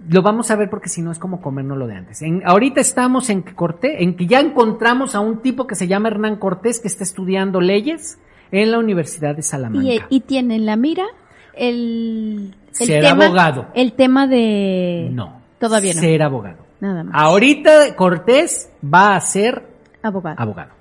Lo 0.09 0.23
vamos 0.23 0.49
a 0.49 0.55
ver 0.55 0.69
porque 0.69 0.89
si 0.89 1.01
no 1.03 1.11
es 1.11 1.19
como 1.19 1.41
comernos 1.41 1.77
lo 1.77 1.85
de 1.85 1.95
antes. 1.95 2.21
En- 2.23 2.41
ahorita 2.43 2.81
estamos 2.81 3.29
en 3.29 3.43
que 3.43 3.53
Cortés, 3.53 3.97
en 3.99 4.15
que 4.15 4.25
ya 4.25 4.39
encontramos 4.39 5.13
a 5.13 5.19
un 5.19 5.41
tipo 5.43 5.67
que 5.67 5.75
se 5.75 5.87
llama 5.87 6.07
Hernán 6.09 6.37
Cortés 6.37 6.79
que 6.79 6.87
está 6.87 7.03
estudiando 7.03 7.61
leyes 7.61 8.17
en 8.51 8.71
la 8.71 8.79
Universidad 8.79 9.35
de 9.35 9.43
Salamanca. 9.43 9.87
y, 9.87 10.01
y 10.09 10.19
tiene 10.21 10.55
en 10.55 10.65
la 10.65 10.75
mira 10.75 11.05
el, 11.53 12.55
el 12.79 12.87
Ser 12.87 13.03
tema, 13.03 13.25
abogado. 13.25 13.67
El 13.75 13.93
tema 13.93 14.25
de 14.25 15.09
no. 15.11 15.39
todavía 15.59 15.93
no. 15.93 15.99
Ser 16.01 16.23
abogado. 16.23 16.57
Nada 16.79 17.03
más. 17.03 17.13
Ahorita 17.15 17.95
Cortés 17.95 18.71
va 18.83 19.15
a 19.15 19.21
ser 19.21 19.67
Abogado. 20.01 20.35
abogado. 20.39 20.71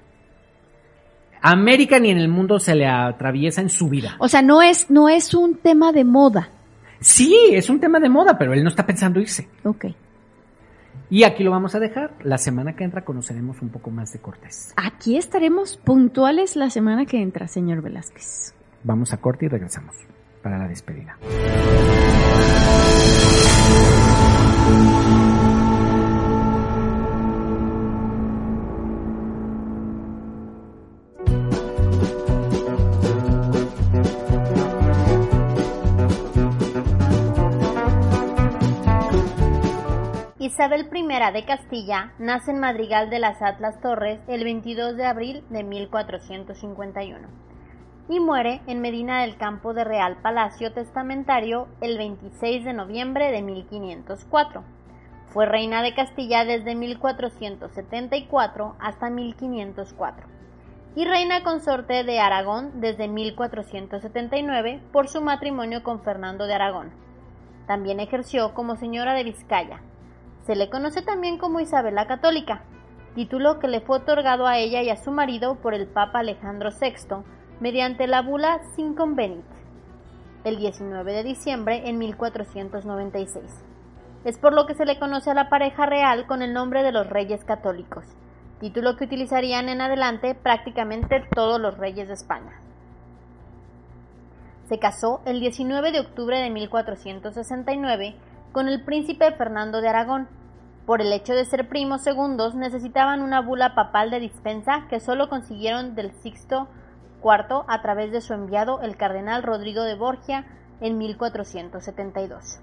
América 1.42 1.98
ni 1.98 2.10
en 2.10 2.18
el 2.18 2.28
mundo 2.28 2.58
se 2.58 2.74
le 2.74 2.86
atraviesa 2.86 3.60
en 3.60 3.70
su 3.70 3.88
vida. 3.88 4.16
O 4.18 4.28
sea, 4.28 4.42
no 4.42 4.62
es 4.62 4.90
no 4.90 5.08
es 5.08 5.34
un 5.34 5.56
tema 5.56 5.92
de 5.92 6.04
moda. 6.04 6.50
Sí, 7.00 7.34
es 7.52 7.70
un 7.70 7.80
tema 7.80 7.98
de 7.98 8.08
moda, 8.08 8.36
pero 8.38 8.52
él 8.52 8.62
no 8.62 8.68
está 8.68 8.84
pensando 8.84 9.20
irse. 9.20 9.48
Ok. 9.64 9.86
Y 11.08 11.24
aquí 11.24 11.42
lo 11.42 11.50
vamos 11.50 11.74
a 11.74 11.80
dejar. 11.80 12.12
La 12.22 12.38
semana 12.38 12.76
que 12.76 12.84
entra 12.84 13.04
conoceremos 13.04 13.60
un 13.62 13.70
poco 13.70 13.90
más 13.90 14.12
de 14.12 14.20
Cortés. 14.20 14.72
Aquí 14.76 15.16
estaremos 15.16 15.76
puntuales 15.76 16.54
la 16.56 16.70
semana 16.70 17.04
que 17.04 17.20
entra, 17.20 17.48
señor 17.48 17.82
Velázquez. 17.82 18.54
Vamos 18.84 19.12
a 19.12 19.16
corte 19.16 19.46
y 19.46 19.48
regresamos 19.48 19.96
para 20.42 20.58
la 20.58 20.68
despedida. 20.68 21.16
Isabel 40.50 40.90
I 40.92 41.32
de 41.32 41.44
Castilla 41.44 42.12
nace 42.18 42.50
en 42.50 42.58
Madrigal 42.58 43.08
de 43.08 43.20
las 43.20 43.40
Atlas 43.40 43.80
Torres 43.80 44.18
el 44.26 44.42
22 44.42 44.96
de 44.96 45.06
abril 45.06 45.44
de 45.48 45.62
1451 45.62 47.28
y 48.08 48.18
muere 48.18 48.60
en 48.66 48.80
Medina 48.80 49.20
del 49.20 49.36
Campo 49.36 49.74
de 49.74 49.84
Real 49.84 50.16
Palacio 50.16 50.72
Testamentario 50.72 51.68
el 51.80 51.96
26 51.96 52.64
de 52.64 52.72
noviembre 52.72 53.30
de 53.30 53.42
1504. 53.42 54.64
Fue 55.28 55.46
reina 55.46 55.82
de 55.82 55.94
Castilla 55.94 56.44
desde 56.44 56.74
1474 56.74 58.74
hasta 58.80 59.08
1504 59.08 60.26
y 60.96 61.04
reina 61.04 61.44
consorte 61.44 62.02
de 62.02 62.18
Aragón 62.18 62.80
desde 62.80 63.06
1479 63.06 64.80
por 64.90 65.06
su 65.06 65.20
matrimonio 65.20 65.84
con 65.84 66.02
Fernando 66.02 66.48
de 66.48 66.54
Aragón. 66.54 66.90
También 67.68 68.00
ejerció 68.00 68.52
como 68.52 68.74
señora 68.74 69.14
de 69.14 69.22
Vizcaya. 69.22 69.80
Se 70.46 70.56
le 70.56 70.70
conoce 70.70 71.02
también 71.02 71.38
como 71.38 71.60
Isabel 71.60 71.94
la 71.94 72.06
Católica, 72.06 72.64
título 73.14 73.58
que 73.58 73.68
le 73.68 73.80
fue 73.80 73.98
otorgado 73.98 74.46
a 74.46 74.58
ella 74.58 74.82
y 74.82 74.90
a 74.90 74.96
su 74.96 75.10
marido 75.10 75.56
por 75.56 75.74
el 75.74 75.86
Papa 75.86 76.20
Alejandro 76.20 76.70
VI 76.70 77.24
mediante 77.60 78.06
la 78.06 78.22
bula 78.22 78.60
Sin 78.74 78.94
Convenit, 78.94 79.44
el 80.44 80.56
19 80.56 81.12
de 81.12 81.24
diciembre 81.24 81.88
en 81.88 81.98
1496. 81.98 83.44
Es 84.24 84.38
por 84.38 84.54
lo 84.54 84.66
que 84.66 84.74
se 84.74 84.86
le 84.86 84.98
conoce 84.98 85.30
a 85.30 85.34
la 85.34 85.50
pareja 85.50 85.86
real 85.86 86.26
con 86.26 86.42
el 86.42 86.52
nombre 86.52 86.82
de 86.82 86.92
los 86.92 87.06
Reyes 87.06 87.44
Católicos, 87.44 88.04
título 88.60 88.96
que 88.96 89.04
utilizarían 89.04 89.68
en 89.68 89.80
adelante 89.82 90.34
prácticamente 90.34 91.22
todos 91.34 91.60
los 91.60 91.76
reyes 91.76 92.08
de 92.08 92.14
España. 92.14 92.60
Se 94.68 94.78
casó 94.78 95.20
el 95.26 95.40
19 95.40 95.92
de 95.92 96.00
octubre 96.00 96.38
de 96.38 96.48
1469 96.48 98.14
con 98.52 98.68
el 98.68 98.82
príncipe 98.82 99.32
Fernando 99.32 99.80
de 99.80 99.88
Aragón. 99.88 100.28
Por 100.86 101.00
el 101.00 101.12
hecho 101.12 101.34
de 101.34 101.44
ser 101.44 101.68
primos 101.68 102.02
segundos, 102.02 102.54
necesitaban 102.54 103.22
una 103.22 103.40
bula 103.40 103.74
papal 103.74 104.10
de 104.10 104.18
dispensa 104.18 104.86
que 104.88 105.00
solo 105.00 105.28
consiguieron 105.28 105.94
del 105.94 106.12
Sixto 106.22 106.68
IV 107.22 107.64
a 107.68 107.82
través 107.82 108.10
de 108.12 108.20
su 108.20 108.32
enviado, 108.32 108.80
el 108.80 108.96
cardenal 108.96 109.42
Rodrigo 109.42 109.82
de 109.82 109.94
Borgia, 109.94 110.46
en 110.80 110.98
1472. 110.98 112.60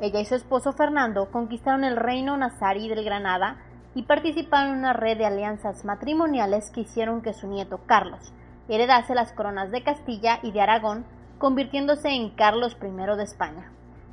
ella 0.00 0.20
y 0.20 0.24
su 0.24 0.34
esposo 0.34 0.72
Fernando 0.72 1.30
conquistaron 1.30 1.84
el 1.84 1.96
reino 1.96 2.36
nazarí 2.36 2.88
del 2.88 3.04
Granada 3.04 3.56
y 3.94 4.02
participaron 4.02 4.72
en 4.72 4.78
una 4.78 4.92
red 4.92 5.16
de 5.16 5.26
alianzas 5.26 5.84
matrimoniales 5.84 6.70
que 6.70 6.80
hicieron 6.80 7.22
que 7.22 7.32
su 7.32 7.46
nieto 7.46 7.80
Carlos 7.86 8.32
heredase 8.68 9.14
las 9.14 9.32
coronas 9.32 9.70
de 9.70 9.82
Castilla 9.82 10.38
y 10.42 10.52
de 10.52 10.60
Aragón, 10.60 11.04
convirtiéndose 11.38 12.08
en 12.10 12.30
Carlos 12.30 12.76
I 12.80 13.16
de 13.16 13.22
España, 13.22 13.70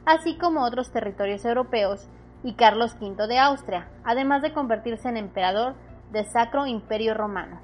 así 0.10 0.36
como 0.38 0.64
otros 0.64 0.92
territorios 0.92 1.46
europeos 1.46 2.08
y 2.44 2.54
Carlos 2.54 2.96
V 3.00 3.28
de 3.28 3.38
Austria, 3.38 3.90
además 4.04 4.42
de 4.42 4.54
convertirse 4.54 5.08
en 5.08 5.18
emperador 5.18 5.76
del 6.12 6.26
Sacro 6.26 6.66
Imperio 6.66 7.14
Romano. 7.14 7.60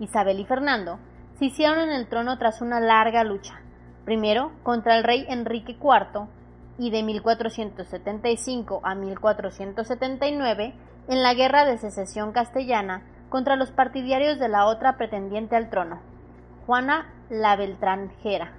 Isabel 0.00 0.38
y 0.38 0.44
Fernando 0.44 0.98
se 1.38 1.46
hicieron 1.46 1.78
en 1.78 1.92
el 1.92 2.08
trono 2.08 2.36
tras 2.36 2.60
una 2.60 2.78
larga 2.78 3.24
lucha, 3.24 3.54
primero 4.04 4.52
contra 4.62 4.98
el 4.98 5.04
rey 5.04 5.24
Enrique 5.28 5.78
IV 5.80 6.28
y 6.78 6.90
de 6.90 7.02
1475 7.02 8.80
a 8.84 8.94
1479 8.94 10.74
en 11.08 11.22
la 11.22 11.32
Guerra 11.32 11.64
de 11.64 11.78
Secesión 11.78 12.32
Castellana 12.32 13.02
contra 13.30 13.56
los 13.56 13.70
partidarios 13.70 14.38
de 14.38 14.48
la 14.50 14.66
otra 14.66 14.98
pretendiente 14.98 15.56
al 15.56 15.70
trono, 15.70 16.00
Juana 16.66 17.10
la 17.30 17.56
Beltranjera. 17.56 18.52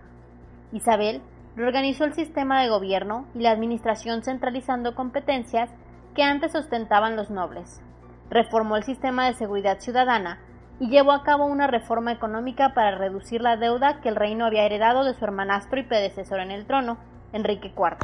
Isabel 0.71 1.21
reorganizó 1.55 2.05
el 2.05 2.13
sistema 2.13 2.61
de 2.61 2.69
gobierno 2.69 3.25
y 3.35 3.39
la 3.39 3.51
administración 3.51 4.23
centralizando 4.23 4.95
competencias 4.95 5.69
que 6.15 6.23
antes 6.23 6.55
ostentaban 6.55 7.15
los 7.15 7.29
nobles. 7.29 7.81
Reformó 8.29 8.77
el 8.77 8.83
sistema 8.83 9.25
de 9.25 9.33
seguridad 9.33 9.79
ciudadana 9.79 10.39
y 10.79 10.89
llevó 10.89 11.11
a 11.11 11.23
cabo 11.23 11.45
una 11.45 11.67
reforma 11.67 12.11
económica 12.11 12.73
para 12.73 12.97
reducir 12.97 13.41
la 13.41 13.57
deuda 13.57 14.01
que 14.01 14.09
el 14.09 14.15
reino 14.15 14.45
había 14.45 14.65
heredado 14.65 15.03
de 15.03 15.13
su 15.13 15.23
hermanastro 15.25 15.79
y 15.79 15.83
predecesor 15.83 16.39
en 16.39 16.51
el 16.51 16.65
trono, 16.65 16.97
Enrique 17.33 17.73
IV. 17.75 17.97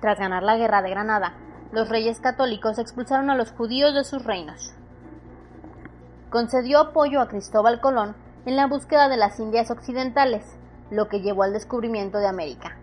Tras 0.00 0.18
ganar 0.18 0.42
la 0.42 0.56
guerra 0.56 0.82
de 0.82 0.90
Granada, 0.90 1.34
los 1.72 1.88
reyes 1.88 2.20
católicos 2.20 2.78
expulsaron 2.78 3.30
a 3.30 3.36
los 3.36 3.52
judíos 3.52 3.94
de 3.94 4.04
sus 4.04 4.24
reinos 4.24 4.74
concedió 6.34 6.80
apoyo 6.80 7.20
a 7.20 7.28
Cristóbal 7.28 7.80
Colón 7.80 8.16
en 8.44 8.56
la 8.56 8.66
búsqueda 8.66 9.08
de 9.08 9.16
las 9.16 9.38
Indias 9.38 9.70
Occidentales, 9.70 10.58
lo 10.90 11.08
que 11.08 11.20
llevó 11.20 11.42
al 11.42 11.52
descubrimiento 11.52 12.18
de 12.18 12.26
América. 12.26 12.76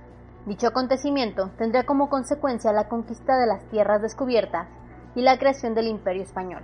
Dicho 0.46 0.68
acontecimiento 0.68 1.52
tendría 1.58 1.86
como 1.86 2.10
consecuencia 2.10 2.74
la 2.74 2.88
conquista 2.88 3.38
de 3.38 3.48
las 3.48 3.64
tierras 3.70 4.02
descubiertas 4.02 4.68
y 5.16 5.22
la 5.22 5.38
creación 5.38 5.76
del 5.76 5.88
Imperio 5.88 6.24
Español. 6.24 6.64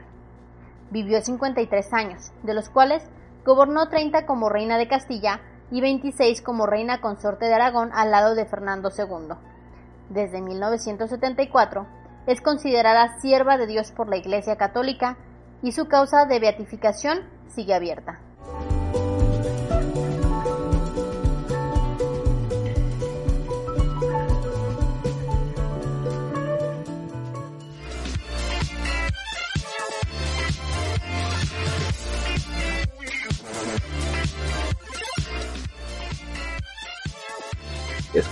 Vivió 0.90 1.22
53 1.22 1.94
años, 1.94 2.32
de 2.44 2.54
los 2.54 2.70
cuales 2.70 3.04
gobernó 3.46 3.88
30 3.88 4.26
como 4.26 4.50
reina 4.50 4.78
de 4.78 4.88
Castilla 4.88 5.42
y 5.70 5.82
26 5.82 6.42
como 6.42 6.66
reina 6.66 7.02
consorte 7.02 7.46
de 7.46 7.54
Aragón 7.54 7.92
al 7.94 8.12
lado 8.12 8.36
de 8.36 8.46
Fernando 8.46 8.90
II. 8.98 9.36
Desde 10.10 10.42
1974 10.42 11.86
es 12.26 12.42
considerada 12.42 13.20
sierva 13.20 13.58
de 13.58 13.68
Dios 13.68 13.92
por 13.92 14.10
la 14.10 14.18
Iglesia 14.18 14.56
Católica 14.56 15.18
y 15.62 15.72
su 15.72 15.88
causa 15.88 16.26
de 16.26 16.40
beatificación 16.40 17.20
sigue 17.48 17.74
abierta. 17.74 18.20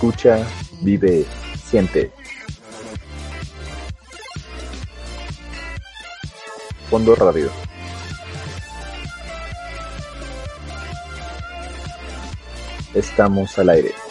Escucha, 0.06 0.46
vive, 0.82 1.26
siente. 1.68 2.12
Fondo 6.92 7.16
Radio. 7.16 7.50
Estamos 12.94 13.58
al 13.58 13.70
aire. 13.70 14.05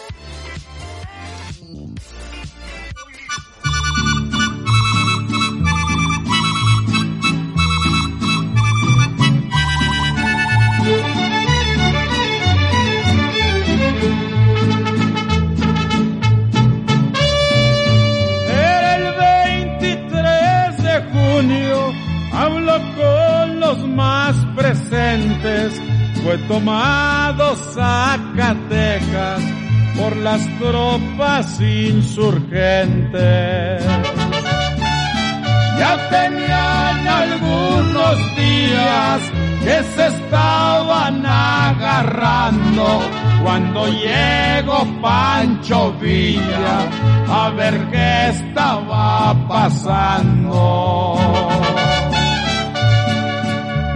Pasando. 49.64 51.16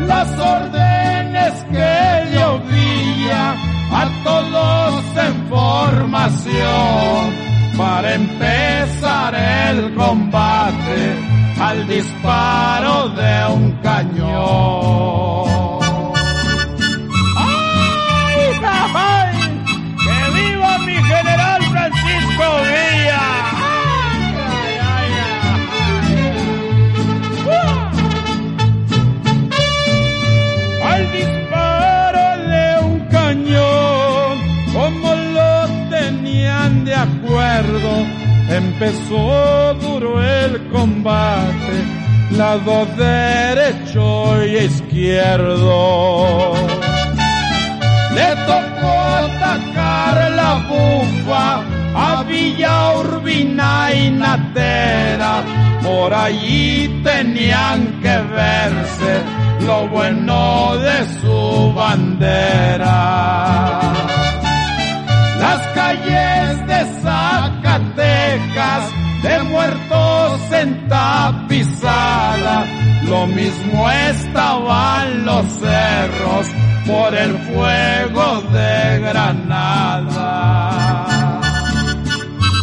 Las 0.07 0.29
órdenes 0.57 1.53
que 1.73 1.95
le 2.33 2.47
Villa 2.71 3.45
a 4.01 4.05
todos 4.25 5.05
en 5.27 5.35
formación 5.49 7.21
para 7.77 8.14
empezar 8.14 9.35
el 9.71 9.95
combate 9.95 11.03
al 11.61 11.87
disparo 11.87 13.11
de 13.11 13.35
un 13.55 13.73
cañón. 13.83 14.38
Empezó 38.89 39.75
duro 39.75 40.23
el 40.23 40.69
combate, 40.69 41.85
lado 42.37 42.87
derecho 42.97 44.45
y 44.47 44.57
izquierdo. 44.65 46.55
Le 48.15 48.37
tocó 48.47 48.93
atacar 49.25 50.31
la 50.33 50.55
bufa 50.69 51.63
a 51.95 52.23
Villa 52.23 52.93
Urbina 52.99 53.93
y 53.93 54.11
Natera. 54.11 55.43
Por 55.83 56.13
allí 56.15 56.89
tenían 57.05 58.01
que 58.01 58.17
verse 58.35 59.23
lo 59.67 59.89
bueno 59.89 60.77
de 60.77 61.21
su 61.21 61.73
bandera. 61.75 62.99
Las 65.41 65.67
calles 65.69 66.67
de 66.67 67.01
Zacatecas 67.79 68.91
de 69.22 69.42
muertos 69.45 70.41
en 70.53 70.88
tapizada, 70.88 72.67
lo 73.05 73.26
mismo 73.26 73.91
estaban 73.91 75.25
los 75.25 75.46
cerros 75.46 76.46
por 76.87 77.14
el 77.14 77.38
fuego 77.38 78.42
de 78.53 79.00
Granada. 79.00 80.18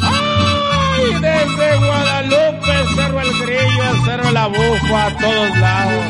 ¡Ay! 0.01 1.13
Desde 1.21 1.77
Guadalupe, 1.77 2.73
Cerro 2.95 3.21
El 3.21 3.31
Grillo, 3.39 4.05
Cerro 4.05 4.31
La 4.31 4.47
Bufa, 4.47 5.05
a 5.05 5.17
todos 5.17 5.57
lados. 5.59 6.05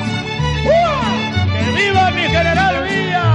¡Uh! 0.65 0.71
¡Que 1.53 1.71
viva 1.83 2.11
mi 2.11 2.21
general 2.23 2.83
Villa! 2.83 3.34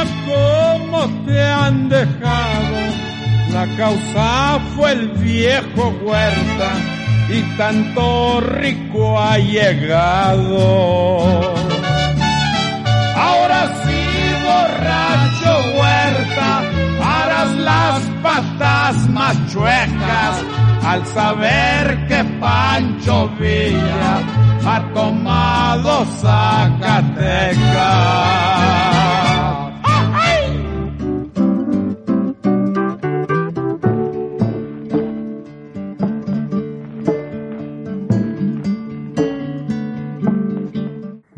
Mira 0.00 0.16
cómo 0.26 1.08
te 1.26 1.42
han 1.42 1.88
dejado. 1.88 2.76
La 3.52 3.66
causa 3.76 4.58
fue 4.76 4.92
el 4.92 5.08
viejo 5.08 5.92
Huerta 6.02 6.70
y 7.28 7.42
tanto 7.56 8.40
rico 8.40 9.18
ha 9.20 9.38
llegado. 9.38 10.74
Ahora 13.16 13.66
sí, 13.84 14.02
borracho 14.44 15.52
huerta, 15.78 16.62
harás 17.04 17.50
las 17.56 18.00
patas 18.22 18.96
más 19.10 19.36
chuecas 19.52 20.44
al 20.84 21.06
saber 21.06 22.06
que 22.06 22.24
Pancho 22.40 23.28
Villa 23.38 24.20
ha 24.64 24.80
tomado 24.94 26.06
Zacatecas. 26.20 27.60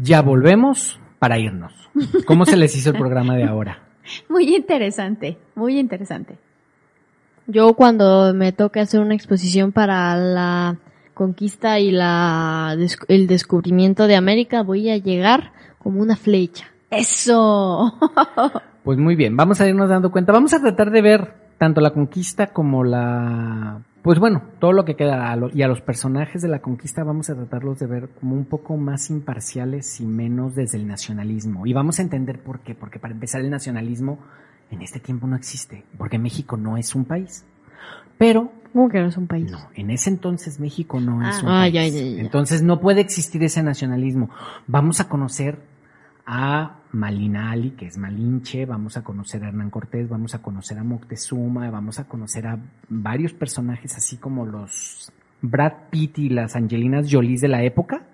Ya 0.03 0.21
volvemos 0.21 0.99
para 1.21 1.39
irnos. 1.39 1.73
¿Cómo 2.27 2.45
se 2.45 2.57
les 2.57 2.77
hizo 2.77 2.91
el 2.91 2.97
programa 2.97 3.37
de 3.37 3.45
ahora? 3.45 3.79
Muy 4.29 4.57
interesante, 4.57 5.39
muy 5.55 5.79
interesante. 5.79 6.37
Yo 7.47 7.75
cuando 7.75 8.35
me 8.35 8.51
toque 8.51 8.81
hacer 8.81 9.01
una 9.01 9.15
exposición 9.15 9.71
para 9.71 10.17
la 10.17 10.77
conquista 11.15 11.79
y 11.79 11.93
la 11.93 12.77
el 13.07 13.27
descubrimiento 13.29 14.09
de 14.09 14.17
América 14.17 14.63
voy 14.63 14.91
a 14.91 14.97
llegar 14.97 15.53
como 15.79 16.01
una 16.01 16.17
flecha. 16.17 16.67
Eso. 16.91 17.95
Pues 18.83 18.99
muy 18.99 19.15
bien, 19.15 19.37
vamos 19.37 19.61
a 19.61 19.69
irnos 19.69 19.89
dando 19.89 20.11
cuenta. 20.11 20.33
Vamos 20.33 20.53
a 20.55 20.61
tratar 20.61 20.91
de 20.91 21.03
ver 21.03 21.35
tanto 21.57 21.81
la 21.81 21.93
conquista 21.93 22.49
como 22.49 22.83
la 22.83 23.81
pues 24.03 24.19
bueno, 24.19 24.43
todo 24.59 24.73
lo 24.73 24.85
que 24.85 24.97
queda 24.97 25.37
y 25.55 25.63
a 25.63 25.69
los 25.69 25.81
personajes 25.81 26.43
de 26.43 26.49
la 26.49 26.61
conquista 26.61 27.05
vamos 27.05 27.31
a 27.31 27.35
tratarlos 27.37 27.79
de 27.79 27.87
ver 27.87 28.09
como 28.21 28.35
un 28.35 28.45
poco 28.45 28.77
más 28.77 29.11
imparciales 29.11 30.01
y 30.01 30.07
menos 30.07 30.55
desde 30.55 30.77
el 30.79 30.87
nacionalismo. 30.89 31.67
Y 31.67 31.73
vamos 31.73 31.99
a 31.99 32.03
entender 32.03 32.41
por 32.41 32.61
qué, 32.61 32.75
porque 32.75 32.99
para 32.99 33.15
empezar 33.15 33.41
el 33.41 33.51
nacionalismo 33.51 34.19
en 34.71 34.83
este 34.83 34.99
tiempo 35.01 35.27
no 35.27 35.37
existe, 35.37 35.85
porque 35.99 36.19
México 36.19 36.57
no 36.57 36.77
es 36.77 36.95
un 36.95 37.05
país. 37.05 37.45
Pero 38.19 38.51
¿Cómo 38.73 38.89
que 38.89 39.01
no 39.01 39.09
es 39.09 39.19
un 39.19 39.27
país? 39.27 39.51
No, 39.51 39.59
en 39.75 39.91
ese 39.91 40.09
entonces 40.09 40.59
México 40.59 40.99
no 40.99 41.21
es 41.29 41.37
Ah. 41.37 41.41
un 41.43 41.49
Ah, 41.51 41.61
país. 41.65 41.75
ya, 41.75 41.87
ya, 41.89 42.01
ya. 42.17 42.21
Entonces 42.23 42.63
no 42.63 42.81
puede 42.81 43.03
existir 43.03 43.43
ese 43.45 43.63
nacionalismo. 43.63 44.31
Vamos 44.67 44.99
a 45.01 45.11
conocer 45.11 45.59
a 46.27 46.79
Malina 46.93 47.51
Ali, 47.51 47.71
que 47.71 47.87
es 47.87 47.99
Malinche, 47.99 48.67
vamos 48.67 48.97
a 48.97 49.03
conocer 49.03 49.45
a 49.45 49.49
Hernán 49.49 49.71
Cortés, 49.71 50.09
vamos 50.09 50.35
a 50.35 50.43
conocer 50.43 50.79
a 50.79 50.85
Moctezuma, 50.85 51.71
vamos 51.71 51.99
a 51.99 52.05
conocer 52.05 52.47
a 52.47 52.59
varios 52.89 53.33
personajes 53.33 53.97
así 53.97 54.17
como 54.19 54.47
los 54.47 55.11
Brad 55.41 55.73
Pitt 55.91 56.19
y 56.19 56.29
las 56.29 56.55
Angelinas 56.55 57.09
Jolie 57.11 57.39
de 57.39 57.49
la 57.49 57.63
época. 57.63 58.07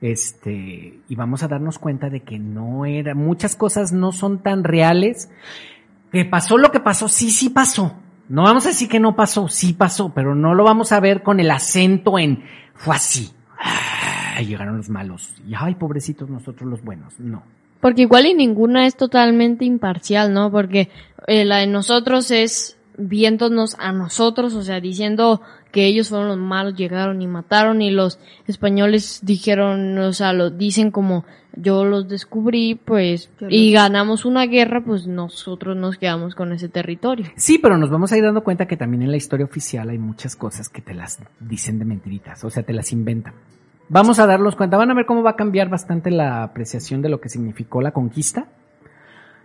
Este, 0.00 1.00
y 1.08 1.14
vamos 1.14 1.42
a 1.42 1.48
darnos 1.48 1.78
cuenta 1.78 2.10
de 2.10 2.20
que 2.20 2.38
no 2.38 2.84
era, 2.84 3.14
muchas 3.14 3.56
cosas 3.56 3.92
no 3.92 4.12
son 4.12 4.42
tan 4.42 4.64
reales. 4.64 5.30
Que 6.12 6.24
pasó 6.24 6.58
lo 6.58 6.70
que 6.70 6.80
pasó, 6.80 7.08
sí, 7.08 7.30
sí 7.30 7.48
pasó. 7.48 7.96
No 8.28 8.42
vamos 8.42 8.66
a 8.66 8.70
decir 8.70 8.88
que 8.88 9.00
no 9.00 9.16
pasó, 9.16 9.48
sí 9.48 9.72
pasó, 9.72 10.12
pero 10.14 10.34
no 10.34 10.54
lo 10.54 10.64
vamos 10.64 10.92
a 10.92 11.00
ver 11.00 11.22
con 11.22 11.40
el 11.40 11.50
acento 11.50 12.18
en 12.18 12.44
fue 12.74 12.96
así. 12.96 13.33
Ah, 14.34 14.42
llegaron 14.42 14.76
los 14.76 14.88
malos. 14.88 15.34
Y 15.46 15.52
ay, 15.56 15.76
pobrecitos 15.76 16.28
nosotros 16.28 16.68
los 16.68 16.82
buenos. 16.82 17.18
No. 17.20 17.44
Porque 17.80 18.02
igual 18.02 18.26
y 18.26 18.34
ninguna 18.34 18.86
es 18.86 18.96
totalmente 18.96 19.64
imparcial, 19.64 20.32
¿no? 20.32 20.50
Porque 20.50 20.88
eh, 21.26 21.44
la 21.44 21.58
de 21.58 21.66
nosotros 21.66 22.30
es 22.30 22.78
viéndonos 22.96 23.76
a 23.78 23.92
nosotros, 23.92 24.54
o 24.54 24.62
sea, 24.62 24.80
diciendo 24.80 25.40
que 25.70 25.86
ellos 25.86 26.08
fueron 26.08 26.28
los 26.28 26.38
malos, 26.38 26.76
llegaron 26.76 27.20
y 27.20 27.26
mataron 27.26 27.82
y 27.82 27.90
los 27.90 28.18
españoles 28.46 29.20
dijeron, 29.22 29.98
o 29.98 30.12
sea, 30.12 30.32
lo 30.32 30.50
dicen 30.50 30.90
como 30.90 31.24
yo 31.56 31.84
los 31.84 32.08
descubrí, 32.08 32.74
pues, 32.74 33.30
y 33.48 33.72
ganamos 33.72 34.24
una 34.24 34.46
guerra, 34.46 34.84
pues 34.84 35.06
nosotros 35.06 35.76
nos 35.76 35.98
quedamos 35.98 36.34
con 36.34 36.52
ese 36.52 36.68
territorio. 36.68 37.26
Sí, 37.36 37.58
pero 37.58 37.78
nos 37.78 37.90
vamos 37.90 38.12
a 38.12 38.16
ir 38.16 38.24
dando 38.24 38.42
cuenta 38.42 38.66
que 38.66 38.76
también 38.76 39.02
en 39.02 39.10
la 39.10 39.16
historia 39.16 39.46
oficial 39.46 39.90
hay 39.90 39.98
muchas 39.98 40.36
cosas 40.36 40.68
que 40.68 40.82
te 40.82 40.94
las 40.94 41.20
dicen 41.40 41.78
de 41.78 41.84
mentiritas, 41.84 42.42
o 42.44 42.50
sea, 42.50 42.62
te 42.62 42.72
las 42.72 42.92
inventan. 42.92 43.34
Vamos 43.88 44.18
a 44.18 44.26
darnos 44.26 44.56
cuenta, 44.56 44.76
van 44.76 44.90
a 44.90 44.94
ver 44.94 45.06
cómo 45.06 45.22
va 45.22 45.30
a 45.30 45.36
cambiar 45.36 45.68
bastante 45.68 46.10
la 46.10 46.42
apreciación 46.42 47.02
de 47.02 47.10
lo 47.10 47.20
que 47.20 47.28
significó 47.28 47.82
la 47.82 47.92
conquista. 47.92 48.46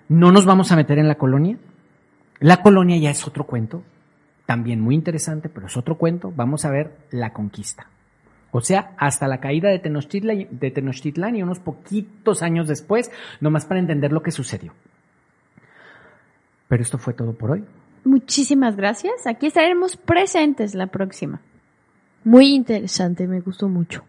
No 0.08 0.32
nos 0.32 0.46
vamos 0.46 0.72
a 0.72 0.76
meter 0.76 0.98
en 0.98 1.08
la 1.08 1.16
colonia. 1.16 1.58
La 2.40 2.62
colonia 2.62 2.98
ya 2.98 3.12
es 3.12 3.28
otro 3.28 3.44
cuento, 3.44 3.84
también 4.46 4.80
muy 4.80 4.96
interesante, 4.96 5.50
pero 5.50 5.68
es 5.68 5.76
otro 5.76 5.98
cuento. 5.98 6.32
Vamos 6.34 6.64
a 6.64 6.72
ver 6.72 6.96
la 7.12 7.34
conquista. 7.34 7.88
O 8.52 8.62
sea, 8.62 8.94
hasta 8.98 9.28
la 9.28 9.40
caída 9.40 9.70
de 9.70 9.80
Tenochtitlan, 9.80 11.36
y 11.36 11.44
unos 11.44 11.60
poquitos 11.60 12.42
años 12.42 12.68
después, 12.68 13.12
nomás 13.42 13.66
para 13.66 13.82
entender 13.82 14.12
lo 14.12 14.24
que 14.24 14.32
sucedió. 14.32 14.74
Pero 16.68 16.82
esto 16.82 16.98
fue 16.98 17.14
todo 17.14 17.34
por 17.34 17.52
hoy. 17.52 17.66
Muchísimas 18.06 18.78
gracias. 18.78 19.28
Aquí 19.28 19.48
estaremos 19.48 19.98
presentes 19.98 20.74
la 20.74 20.88
próxima. 20.88 21.42
Muy 22.24 22.56
interesante, 22.56 23.28
me 23.28 23.42
gustó 23.42 23.68
mucho. 23.68 24.04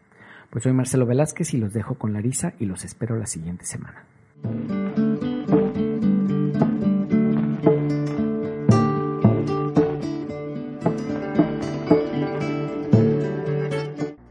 Pues 0.50 0.64
soy 0.64 0.72
Marcelo 0.72 1.06
Velázquez 1.06 1.54
y 1.54 1.58
los 1.58 1.72
dejo 1.72 1.94
con 1.94 2.12
Larisa 2.12 2.54
y 2.58 2.66
los 2.66 2.84
espero 2.84 3.14
la 3.14 3.26
siguiente 3.26 3.64
semana. 3.64 4.04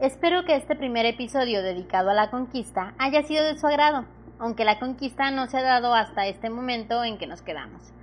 Espero 0.01 0.43
que 0.43 0.57
este 0.57 0.75
primer 0.75 1.05
episodio 1.05 1.63
dedicado 1.63 2.09
a 2.09 2.13
la 2.13 2.29
conquista 2.29 2.93
haya 2.97 3.23
sido 3.23 3.45
de 3.45 3.57
su 3.57 3.65
agrado, 3.67 4.03
aunque 4.39 4.65
la 4.65 4.77
conquista 4.77 5.31
no 5.31 5.47
se 5.47 5.59
ha 5.59 5.61
dado 5.61 5.93
hasta 5.93 6.27
este 6.27 6.49
momento 6.49 7.01
en 7.05 7.17
que 7.17 7.27
nos 7.27 7.41
quedamos. 7.41 7.93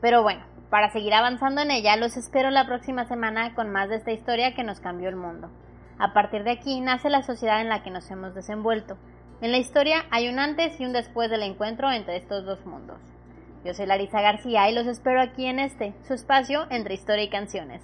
Pero 0.00 0.22
bueno, 0.22 0.42
para 0.70 0.90
seguir 0.90 1.12
avanzando 1.12 1.60
en 1.60 1.70
ella, 1.70 1.96
los 1.96 2.16
espero 2.16 2.50
la 2.50 2.64
próxima 2.64 3.04
semana 3.04 3.54
con 3.54 3.70
más 3.70 3.90
de 3.90 3.96
esta 3.96 4.12
historia 4.12 4.54
que 4.54 4.64
nos 4.64 4.80
cambió 4.80 5.10
el 5.10 5.16
mundo. 5.16 5.50
A 5.98 6.12
partir 6.12 6.44
de 6.44 6.52
aquí 6.52 6.80
nace 6.80 7.10
la 7.10 7.22
sociedad 7.22 7.60
en 7.60 7.68
la 7.68 7.82
que 7.82 7.90
nos 7.90 8.10
hemos 8.10 8.34
desenvuelto. 8.34 8.96
En 9.40 9.52
la 9.52 9.58
historia 9.58 10.04
hay 10.10 10.28
un 10.28 10.38
antes 10.38 10.80
y 10.80 10.84
un 10.84 10.92
después 10.92 11.30
del 11.30 11.42
encuentro 11.42 11.90
entre 11.90 12.16
estos 12.16 12.44
dos 12.44 12.64
mundos. 12.66 12.98
Yo 13.64 13.74
soy 13.74 13.86
Larisa 13.86 14.20
García 14.20 14.68
y 14.70 14.74
los 14.74 14.86
espero 14.86 15.20
aquí 15.20 15.46
en 15.46 15.58
este, 15.58 15.94
su 16.06 16.14
espacio 16.14 16.66
entre 16.70 16.94
historia 16.94 17.24
y 17.24 17.30
canciones. 17.30 17.82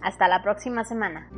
Hasta 0.00 0.28
la 0.28 0.42
próxima 0.42 0.84
semana. 0.84 1.28